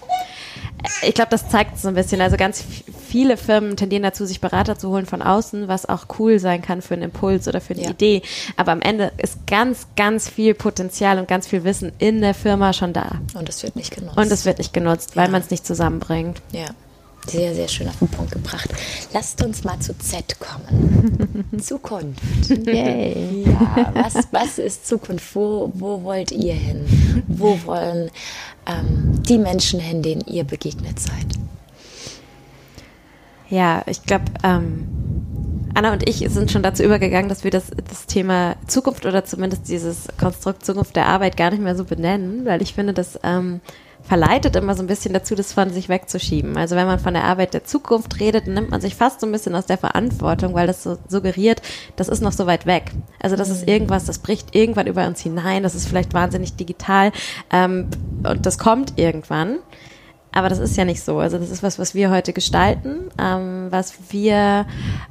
ich 1.03 1.15
glaube, 1.15 1.31
das 1.31 1.49
zeigt 1.49 1.79
so 1.79 1.89
ein 1.89 1.95
bisschen. 1.95 2.21
Also 2.21 2.37
ganz 2.37 2.65
viele 3.09 3.37
Firmen 3.37 3.77
tendieren 3.77 4.03
dazu, 4.03 4.27
sich 4.27 4.41
Berater 4.41 4.79
zu 4.79 4.91
holen 4.91 5.07
von 5.07 5.23
außen, 5.23 5.69
was 5.69 5.89
auch 5.89 6.07
cool 6.19 6.39
sein 6.39 6.63
kann 6.63 6.83
für 6.83 6.95
einen 6.95 7.05
Impuls 7.05 7.49
oder 7.49 7.61
für 7.61 7.75
eine 7.75 7.85
ja. 7.85 7.91
Idee. 7.91 8.23
Aber 8.57 8.73
am 8.73 8.81
Ende 8.81 9.13
ist 9.19 9.47
ganz, 9.47 9.87
ganz 9.97 10.29
viel 10.29 10.55
Potenzial 10.55 11.19
und 11.19 11.29
ganz 11.29 11.47
viel 11.49 11.65
Wissen 11.65 11.93
in 11.99 12.21
der 12.21 12.35
Firma 12.35 12.73
schon 12.73 12.93
da. 12.93 13.21
Und 13.35 13.49
es 13.49 13.63
wird 13.63 13.77
nicht 13.77 13.95
genutzt. 13.95 14.17
Und 14.17 14.31
es 14.31 14.45
wird 14.45 14.59
nicht 14.59 14.73
genutzt, 14.73 15.17
weil 15.17 15.27
ja. 15.27 15.31
man 15.33 15.43
es 15.43 15.51
nicht 15.51 15.67
zusammenbringt. 15.67 16.41
Ja. 16.53 16.67
Sehr, 17.29 17.55
sehr 17.55 17.69
schön 17.69 17.89
auf 17.89 17.99
den 17.99 18.09
Punkt 18.09 18.33
gebracht. 18.33 18.71
Lasst 19.13 19.45
uns 19.45 19.63
mal 19.63 19.79
zu 19.81 19.97
Z 19.99 20.37
kommen. 20.41 21.45
Zukunft. 21.61 22.23
Yay. 22.49 23.45
Ja, 23.45 23.93
was, 23.95 24.29
was 24.31 24.59
ist 24.59 24.87
Zukunft? 24.87 25.35
Wo, 25.35 25.71
wo 25.75 26.03
wollt 26.05 26.33
ihr 26.33 26.55
hin? 26.55 26.87
Wo 27.27 27.59
wollen 27.67 28.11
ähm, 28.67 29.23
die 29.29 29.39
Menschen 29.39 29.79
hin, 29.79 30.03
denen 30.03 30.23
ihr 30.27 30.45
begegnet 30.45 30.99
seid? 30.99 31.27
Ja, 33.51 33.83
ich 33.87 34.03
glaube, 34.03 34.25
ähm, 34.43 34.89
Anna 35.75 35.93
und 35.93 36.09
ich 36.09 36.25
sind 36.29 36.51
schon 36.51 36.63
dazu 36.63 36.83
übergegangen, 36.83 37.29
dass 37.29 37.45
wir 37.45 37.51
das, 37.51 37.71
das 37.89 38.07
Thema 38.07 38.57
Zukunft 38.67 39.07
oder 39.07 39.25
zumindest 39.25 39.69
dieses 39.69 40.09
Konstrukt 40.19 40.65
Zukunft 40.65 40.97
der 40.97 41.07
Arbeit 41.07 41.37
gar 41.37 41.51
nicht 41.51 41.63
mehr 41.63 41.77
so 41.77 41.85
benennen, 41.85 42.45
weil 42.45 42.63
ich 42.63 42.75
finde, 42.75 42.95
dass 42.95 43.19
ähm, 43.23 43.61
verleitet 44.09 44.57
immer 44.57 44.75
so 44.75 44.83
ein 44.83 44.87
bisschen 44.87 45.13
dazu, 45.13 45.35
das 45.35 45.53
von 45.53 45.71
sich 45.71 45.91
wegzuschieben. 45.91 46.57
Also 46.57 46.77
wenn 46.77 46.87
man 46.87 46.99
von 46.99 47.13
der 47.13 47.25
Arbeit 47.25 47.53
der 47.53 47.65
Zukunft 47.65 48.19
redet, 48.19 48.47
nimmt 48.47 48.71
man 48.71 48.81
sich 48.81 48.95
fast 48.95 49.21
so 49.21 49.27
ein 49.27 49.33
bisschen 49.33 49.55
aus 49.55 49.67
der 49.67 49.77
Verantwortung, 49.77 50.55
weil 50.55 50.67
das 50.67 50.83
so 50.83 50.97
suggeriert, 51.09 51.61
das 51.97 52.09
ist 52.09 52.23
noch 52.23 52.33
so 52.33 52.47
weit 52.47 52.65
weg. 52.65 52.93
Also 53.21 53.37
das 53.37 53.51
ist 53.51 53.63
mhm. 53.63 53.69
irgendwas, 53.69 54.07
das 54.07 54.19
bricht 54.21 54.55
irgendwann 54.55 54.87
über 54.87 55.07
uns 55.07 55.21
hinein, 55.21 55.63
das 55.63 55.75
ist 55.75 55.87
vielleicht 55.87 56.15
wahnsinnig 56.15 56.57
digital 56.57 57.13
ähm, 57.53 57.89
und 58.27 58.47
das 58.47 58.59
kommt 58.59 58.95
irgendwann. 58.97 59.59
Aber 60.33 60.49
das 60.49 60.59
ist 60.59 60.77
ja 60.77 60.85
nicht 60.85 61.03
so. 61.03 61.19
Also 61.19 61.37
das 61.39 61.51
ist 61.51 61.63
was, 61.63 61.79
was 61.79 61.95
wir 61.95 62.11
heute 62.11 62.33
gestalten, 62.33 63.11
ähm, 63.19 63.67
was 63.71 63.95
wir, 64.11 64.67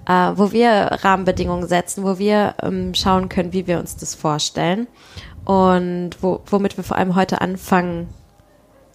äh, 0.07 0.31
wo 0.35 0.51
wir 0.51 0.89
Rahmenbedingungen 1.03 1.67
setzen, 1.67 2.03
wo 2.03 2.17
wir 2.17 2.55
ähm, 2.63 2.95
schauen 2.95 3.29
können, 3.29 3.53
wie 3.53 3.67
wir 3.67 3.79
uns 3.79 3.95
das 3.95 4.15
vorstellen 4.15 4.87
und 5.45 6.11
wo, 6.21 6.41
womit 6.47 6.77
wir 6.77 6.83
vor 6.83 6.97
allem 6.97 7.15
heute 7.15 7.41
anfangen 7.41 8.09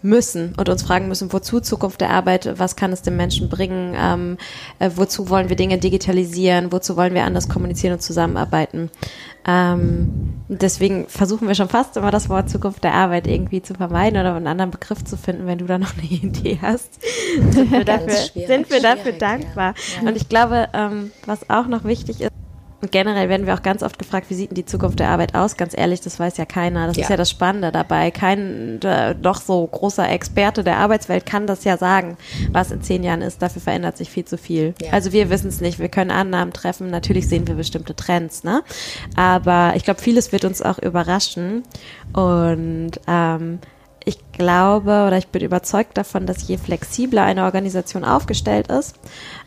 müssen 0.03 0.55
und 0.57 0.69
uns 0.69 0.83
fragen 0.83 1.09
müssen, 1.09 1.33
wozu 1.33 1.61
Zukunft 1.61 2.01
der 2.01 2.11
Arbeit, 2.11 2.59
was 2.59 2.77
kann 2.77 2.93
es 2.93 3.03
dem 3.03 3.17
Menschen 3.17 3.49
bringen, 3.49 3.95
ähm, 3.97 4.38
äh, 4.79 4.91
wozu 4.95 5.29
wollen 5.29 5.49
wir 5.49 5.57
Dinge 5.57 5.79
digitalisieren, 5.79 6.73
wozu 6.73 6.97
wollen 6.97 7.15
wir 7.15 7.25
anders 7.25 7.49
kommunizieren 7.49 7.95
und 7.95 8.03
zusammenarbeiten. 8.03 8.91
Ähm, 9.47 10.35
deswegen 10.49 11.07
versuchen 11.09 11.49
wir 11.49 11.55
schon 11.55 11.69
fast 11.69 11.97
immer 11.97 12.11
das 12.11 12.29
Wort 12.29 12.49
Zukunft 12.49 12.85
der 12.85 12.95
Arbeit 12.95 13.27
irgendwie 13.27 13.61
zu 13.61 13.75
vermeiden 13.75 14.21
oder 14.21 14.35
einen 14.35 14.47
anderen 14.47 14.71
Begriff 14.71 15.05
zu 15.05 15.17
finden, 15.17 15.47
wenn 15.47 15.59
du 15.59 15.67
da 15.67 15.79
noch 15.79 15.95
eine 15.97 16.07
Idee 16.11 16.59
hast. 16.62 17.01
Sind 17.51 17.73
wir 17.73 17.85
dafür, 17.85 18.17
sind 18.47 18.71
wir 18.71 18.81
dafür 18.81 19.12
dankbar. 19.12 19.75
Ja. 20.01 20.09
Und 20.09 20.17
ich 20.17 20.29
glaube, 20.29 20.69
ähm, 20.75 21.11
was 21.27 21.51
auch 21.51 21.67
noch 21.67 21.85
wichtig 21.85 22.21
ist, 22.21 22.33
und 22.83 22.90
generell 22.90 23.29
werden 23.29 23.47
wir 23.47 23.55
auch 23.55 23.62
ganz 23.62 23.85
oft 23.85 23.97
gefragt, 23.97 24.29
wie 24.29 24.35
sieht 24.35 24.51
denn 24.51 24.57
die 24.57 24.64
Zukunft 24.64 24.99
der 24.99 25.09
Arbeit 25.09 25.37
aus? 25.37 25.57
Ganz 25.57 25.73
ehrlich, 25.77 26.01
das 26.01 26.18
weiß 26.18 26.37
ja 26.37 26.45
keiner. 26.45 26.88
Das 26.88 26.97
ja. 26.97 27.05
ist 27.05 27.11
ja 27.11 27.16
das 27.16 27.31
Spannende 27.31 27.71
dabei. 27.71 28.11
Kein 28.11 28.83
äh, 28.83 29.14
doch 29.14 29.40
so 29.40 29.64
großer 29.64 30.09
Experte 30.11 30.64
der 30.64 30.79
Arbeitswelt 30.79 31.25
kann 31.25 31.47
das 31.47 31.62
ja 31.62 31.77
sagen, 31.77 32.16
was 32.51 32.73
in 32.73 32.83
zehn 32.83 33.05
Jahren 33.05 33.23
ist. 33.23 33.40
Dafür 33.40 33.62
verändert 33.62 33.97
sich 33.97 34.11
viel 34.11 34.25
zu 34.25 34.37
viel. 34.37 34.75
Ja. 34.83 34.90
Also 34.90 35.12
wir 35.12 35.31
wissen 35.31 35.47
es 35.47 35.61
nicht. 35.61 35.79
Wir 35.79 35.88
können 35.88 36.11
Annahmen 36.11 36.53
treffen. 36.53 36.90
Natürlich 36.90 37.29
sehen 37.29 37.47
wir 37.47 37.55
bestimmte 37.55 37.95
Trends, 37.95 38.42
ne? 38.42 38.64
Aber 39.14 39.75
ich 39.77 39.85
glaube, 39.85 40.01
vieles 40.01 40.33
wird 40.33 40.45
uns 40.45 40.61
auch 40.61 40.81
überraschen. 40.81 41.62
Und 42.12 43.01
ähm, 43.07 43.61
ich 44.05 44.18
glaube 44.33 45.05
oder 45.07 45.18
ich 45.18 45.29
bin 45.29 45.42
überzeugt 45.42 45.97
davon, 45.97 46.27
dass 46.27 46.49
je 46.49 46.59
flexibler 46.59 47.23
eine 47.23 47.45
Organisation 47.45 48.05
aufgestellt 48.05 48.66
ist, 48.66 48.99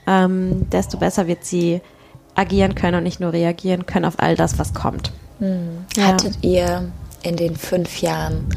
ähm, 0.07 0.69
desto 0.69 0.97
besser 0.97 1.27
wird 1.27 1.43
sie 1.43 1.81
agieren 2.35 2.75
können 2.75 2.97
und 2.97 3.03
nicht 3.03 3.19
nur 3.19 3.33
reagieren 3.33 3.85
können 3.85 4.05
auf 4.05 4.19
all 4.19 4.35
das, 4.35 4.59
was 4.59 4.73
kommt. 4.73 5.11
Hm. 5.39 5.85
Ja. 5.95 6.07
Hattet 6.07 6.43
ihr 6.43 6.91
in 7.23 7.35
den 7.35 7.55
fünf 7.55 8.01
Jahren 8.01 8.47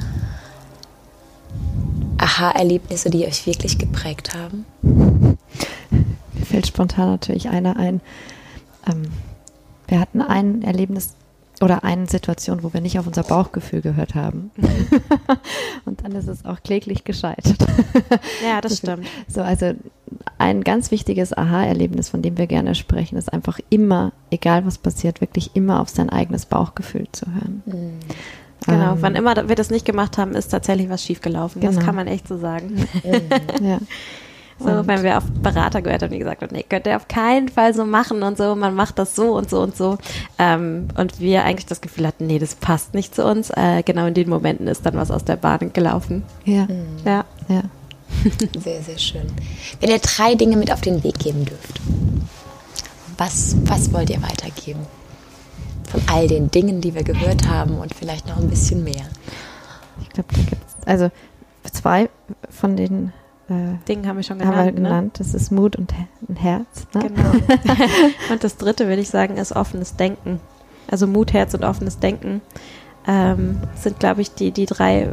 Aha-Erlebnisse, 2.19 3.11
die 3.11 3.27
euch 3.27 3.47
wirklich 3.47 3.79
geprägt 3.79 4.35
haben? 4.35 4.67
Mir 4.83 6.47
fällt 6.47 6.67
spontan 6.67 7.11
natürlich 7.11 7.49
einer 7.49 7.77
ein. 7.77 8.01
Ähm, 8.89 9.03
wir 9.87 10.01
hatten 10.01 10.21
ein 10.21 10.63
Erlebnis 10.63 11.15
oder 11.61 11.83
eine 11.83 12.07
Situation, 12.07 12.63
wo 12.63 12.73
wir 12.73 12.81
nicht 12.81 12.99
auf 12.99 13.07
unser 13.07 13.23
Bauchgefühl 13.23 13.81
gehört 13.81 14.15
haben. 14.15 14.51
und 15.85 16.05
dann 16.05 16.13
ist 16.13 16.29
es 16.29 16.45
auch 16.45 16.63
kläglich 16.63 17.05
gescheitert. 17.05 17.57
ja, 18.45 18.61
das 18.61 18.79
stimmt. 18.79 19.07
So, 19.27 19.43
also 19.43 19.75
ein 20.39 20.65
ganz 20.65 20.91
wichtiges 20.91 21.37
Aha-Erlebnis, 21.37 22.09
von 22.09 22.23
dem 22.23 22.39
wir 22.39 22.47
gerne 22.47 22.75
sprechen, 22.75 23.17
ist 23.17 23.33
einfach 23.33 23.59
immer, 23.71 24.13
egal 24.31 24.67
was 24.67 24.79
passiert, 24.79 25.21
wirklich 25.21 25.51
immer 25.55 25.81
auf 25.81 25.89
sein 25.89 26.11
eigenes 26.11 26.47
Bauchgefühl 26.47 27.07
zu 27.13 27.27
hören. 27.27 27.63
Mhm. 27.67 27.99
Genau, 28.67 28.93
ähm, 28.93 28.99
wann 29.01 29.15
immer 29.15 29.49
wir 29.49 29.57
das 29.57 29.71
nicht 29.71 29.85
gemacht 29.85 30.19
haben, 30.19 30.35
ist 30.35 30.49
tatsächlich 30.49 30.91
was 30.91 31.03
schiefgelaufen. 31.03 31.61
Genau. 31.61 31.75
Das 31.75 31.85
kann 31.85 31.95
man 31.95 32.07
echt 32.07 32.29
so 32.29 32.39
sagen. 32.39 32.87
ja. 33.63 33.79
So, 34.61 34.71
und 34.71 34.89
wenn 34.89 35.05
wir 35.05 35.19
auf 35.19 35.25
Berater 35.41 35.83
gehört 35.83 36.03
haben, 36.03 36.11
die 36.11 36.19
gesagt 36.19 36.43
haben, 36.43 36.53
nee, 36.53 36.65
könnt 36.69 36.87
ihr 36.87 36.97
auf 36.97 37.07
keinen 37.07 37.49
Fall 37.49 37.75
so 37.75 37.85
machen 37.85 38.25
und 38.25 38.37
so, 38.37 38.57
man 38.57 38.75
macht 38.75 38.99
das 38.99 39.15
so 39.15 39.37
und 39.37 39.49
so 39.49 39.61
und 39.61 39.77
so. 39.77 39.99
Ähm, 40.39 40.89
und 40.97 41.21
wir 41.21 41.45
eigentlich 41.45 41.67
das 41.67 41.81
Gefühl 41.81 42.07
hatten, 42.07 42.27
nee, 42.27 42.41
das 42.41 42.57
passt 42.57 42.93
nicht 42.95 43.15
zu 43.15 43.25
uns. 43.25 43.51
Äh, 43.51 43.83
genau 43.85 44.07
in 44.07 44.15
den 44.15 44.29
Momenten 44.29 44.67
ist 44.67 44.85
dann 44.85 44.97
was 44.97 45.13
aus 45.13 45.25
der 45.25 45.37
Bahn 45.37 45.73
gelaufen. 45.73 46.25
Ja. 46.45 46.67
Ja. 47.05 47.25
ja. 47.49 47.63
Sehr, 48.59 48.83
sehr 48.83 48.99
schön. 48.99 49.27
Wenn 49.81 49.91
ihr 49.91 49.99
drei 49.99 50.35
Dinge 50.35 50.57
mit 50.57 50.73
auf 50.73 50.81
den 50.81 51.05
Weg 51.05 51.19
geben 51.19 51.45
dürft, 51.45 51.81
was, 53.17 53.57
was 53.65 53.93
wollt 53.93 54.11
ihr 54.11 54.23
weitergeben? 54.23 54.81
Von 55.89 56.03
all 56.11 56.27
den 56.27 56.51
Dingen, 56.51 56.81
die 56.81 56.95
wir 56.95 57.05
gehört 57.05 57.49
haben 57.49 57.79
und 57.79 57.95
vielleicht 57.95 58.27
noch 58.27 58.39
ein 58.39 58.49
bisschen 58.49 58.85
mehr. 58.85 59.07
Ich 60.03 60.09
glaube, 60.11 60.29
da 60.35 60.43
gibt 60.43 60.63
es, 60.67 60.87
also 60.87 61.11
zwei 61.73 62.09
von 62.51 62.77
den 62.77 63.13
äh, 63.49 63.79
Dingen 63.87 64.07
haben 64.07 64.17
wir 64.17 64.23
schon 64.23 64.39
genannt. 64.39 64.57
Haben 64.57 64.67
wir 64.67 64.73
genannt. 64.73 65.19
Ne? 65.19 65.25
Das 65.25 65.35
ist 65.35 65.51
Mut 65.51 65.77
und 65.77 65.93
ein 66.29 66.37
Herz. 66.37 66.87
Ne? 66.95 67.09
Genau. 67.09 67.31
und 68.31 68.45
das 68.45 68.57
dritte, 68.57 68.89
würde 68.89 69.01
ich 69.03 69.09
sagen, 69.09 69.37
ist 69.37 69.53
offenes 69.53 69.97
Denken. 69.97 70.41
Also 70.91 71.07
Mut, 71.07 71.33
Herz 71.33 71.55
und 71.55 71.65
offenes 71.65 71.99
Denken 71.99 72.41
ähm, 73.07 73.61
sind, 73.75 73.99
glaube 73.99 74.23
ich, 74.23 74.35
die, 74.35 74.53
die 74.53 74.67
drei 74.67 75.13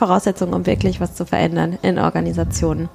Voraussetzungen, 0.00 0.54
um 0.54 0.64
wirklich 0.64 0.98
was 0.98 1.14
zu 1.14 1.26
verändern 1.26 1.78
in 1.82 1.98
Organisationen. 1.98 2.88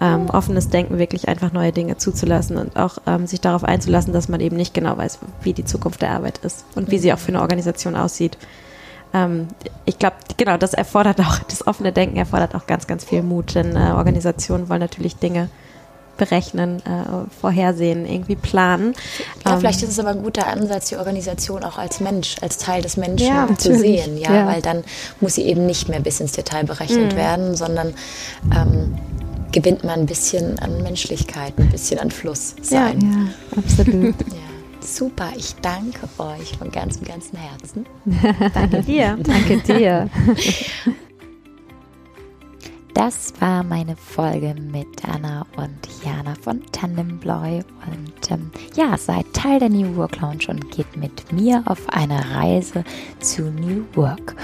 Ähm, 0.00 0.30
offenes 0.30 0.68
Denken, 0.68 0.98
wirklich 0.98 1.28
einfach 1.28 1.52
neue 1.52 1.72
Dinge 1.72 1.96
zuzulassen 1.98 2.56
und 2.56 2.76
auch 2.76 2.98
ähm, 3.06 3.26
sich 3.26 3.40
darauf 3.40 3.64
einzulassen, 3.64 4.12
dass 4.12 4.28
man 4.28 4.40
eben 4.40 4.56
nicht 4.56 4.72
genau 4.72 4.96
weiß, 4.96 5.18
wie 5.42 5.52
die 5.52 5.64
Zukunft 5.64 6.02
der 6.02 6.12
Arbeit 6.12 6.38
ist 6.38 6.64
und 6.76 6.90
wie 6.90 6.98
sie 6.98 7.12
auch 7.12 7.18
für 7.18 7.28
eine 7.28 7.40
Organisation 7.40 7.96
aussieht. 7.96 8.38
Ähm, 9.12 9.48
ich 9.84 9.98
glaube, 9.98 10.16
genau, 10.36 10.56
das 10.56 10.74
erfordert 10.74 11.20
auch, 11.20 11.38
das 11.48 11.66
offene 11.66 11.92
Denken 11.92 12.16
erfordert 12.16 12.54
auch 12.54 12.66
ganz, 12.66 12.86
ganz 12.86 13.04
viel 13.04 13.22
Mut, 13.22 13.54
denn 13.54 13.76
äh, 13.76 13.92
Organisationen 13.96 14.68
wollen 14.68 14.80
natürlich 14.80 15.16
Dinge 15.16 15.48
berechnen, 16.16 16.78
äh, 16.80 17.30
vorhersehen, 17.40 18.06
irgendwie 18.06 18.36
planen. 18.36 18.94
Ja, 19.44 19.54
ähm, 19.54 19.60
vielleicht 19.60 19.82
ist 19.82 19.90
es 19.90 19.98
aber 19.98 20.10
ein 20.10 20.22
guter 20.22 20.46
Ansatz, 20.46 20.88
die 20.88 20.96
Organisation 20.96 21.64
auch 21.64 21.78
als 21.78 22.00
Mensch, 22.00 22.36
als 22.40 22.58
Teil 22.58 22.82
des 22.82 22.96
Menschen 22.96 23.28
ja, 23.28 23.48
zu 23.56 23.76
sehen, 23.76 24.16
ja? 24.16 24.34
ja? 24.34 24.46
weil 24.46 24.62
dann 24.62 24.84
muss 25.20 25.34
sie 25.34 25.42
eben 25.42 25.66
nicht 25.66 25.88
mehr 25.88 26.00
bis 26.00 26.20
ins 26.20 26.32
Detail 26.32 26.64
berechnet 26.64 27.12
mhm. 27.12 27.16
werden, 27.16 27.56
sondern 27.56 27.94
ähm, 28.54 28.94
gewinnt 29.52 29.84
man 29.84 30.00
ein 30.00 30.06
bisschen 30.06 30.58
an 30.58 30.82
Menschlichkeit, 30.82 31.54
ein 31.58 31.70
bisschen 31.70 32.00
an 32.00 32.10
Fluss 32.10 32.56
sein. 32.60 33.00
Ja, 33.00 33.08
ja 33.08 33.62
absolut. 33.62 34.20
ja. 34.28 34.54
Super, 34.80 35.30
ich 35.34 35.54
danke 35.62 36.00
euch 36.18 36.58
von 36.58 36.70
ganzem, 36.70 37.04
ganzem 37.04 37.38
Herzen. 37.38 37.86
danke 38.54 38.82
dir. 38.82 39.16
danke 39.22 39.58
dir. 39.58 40.10
Das 42.94 43.32
war 43.40 43.64
meine 43.64 43.96
Folge 43.96 44.54
mit 44.54 45.04
Anna 45.04 45.44
und 45.56 45.88
Jana 46.04 46.34
von 46.40 46.62
Tandembloy. 46.70 47.62
Und 47.90 48.30
ähm, 48.30 48.52
ja, 48.76 48.96
seid 48.96 49.26
Teil 49.32 49.58
der 49.58 49.68
New 49.68 49.96
Work 49.96 50.20
Lounge 50.20 50.46
und 50.48 50.70
geht 50.70 50.96
mit 50.96 51.32
mir 51.32 51.64
auf 51.66 51.88
eine 51.88 52.36
Reise 52.36 52.84
zu 53.18 53.50
New 53.50 53.84
Work 53.94 54.36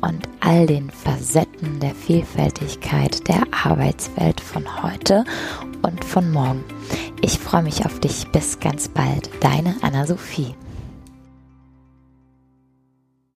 und 0.00 0.28
all 0.40 0.66
den 0.66 0.90
Facetten 0.90 1.78
der 1.78 1.94
Vielfältigkeit 1.94 3.26
der 3.28 3.42
Arbeitswelt 3.64 4.40
von 4.40 4.82
heute 4.82 5.24
und 5.82 6.04
von 6.04 6.30
morgen. 6.32 6.64
Ich 7.20 7.38
freue 7.38 7.62
mich 7.62 7.86
auf 7.86 8.00
dich. 8.00 8.26
Bis 8.32 8.58
ganz 8.58 8.88
bald. 8.88 9.30
Deine 9.40 9.76
Anna-Sophie. 9.80 10.56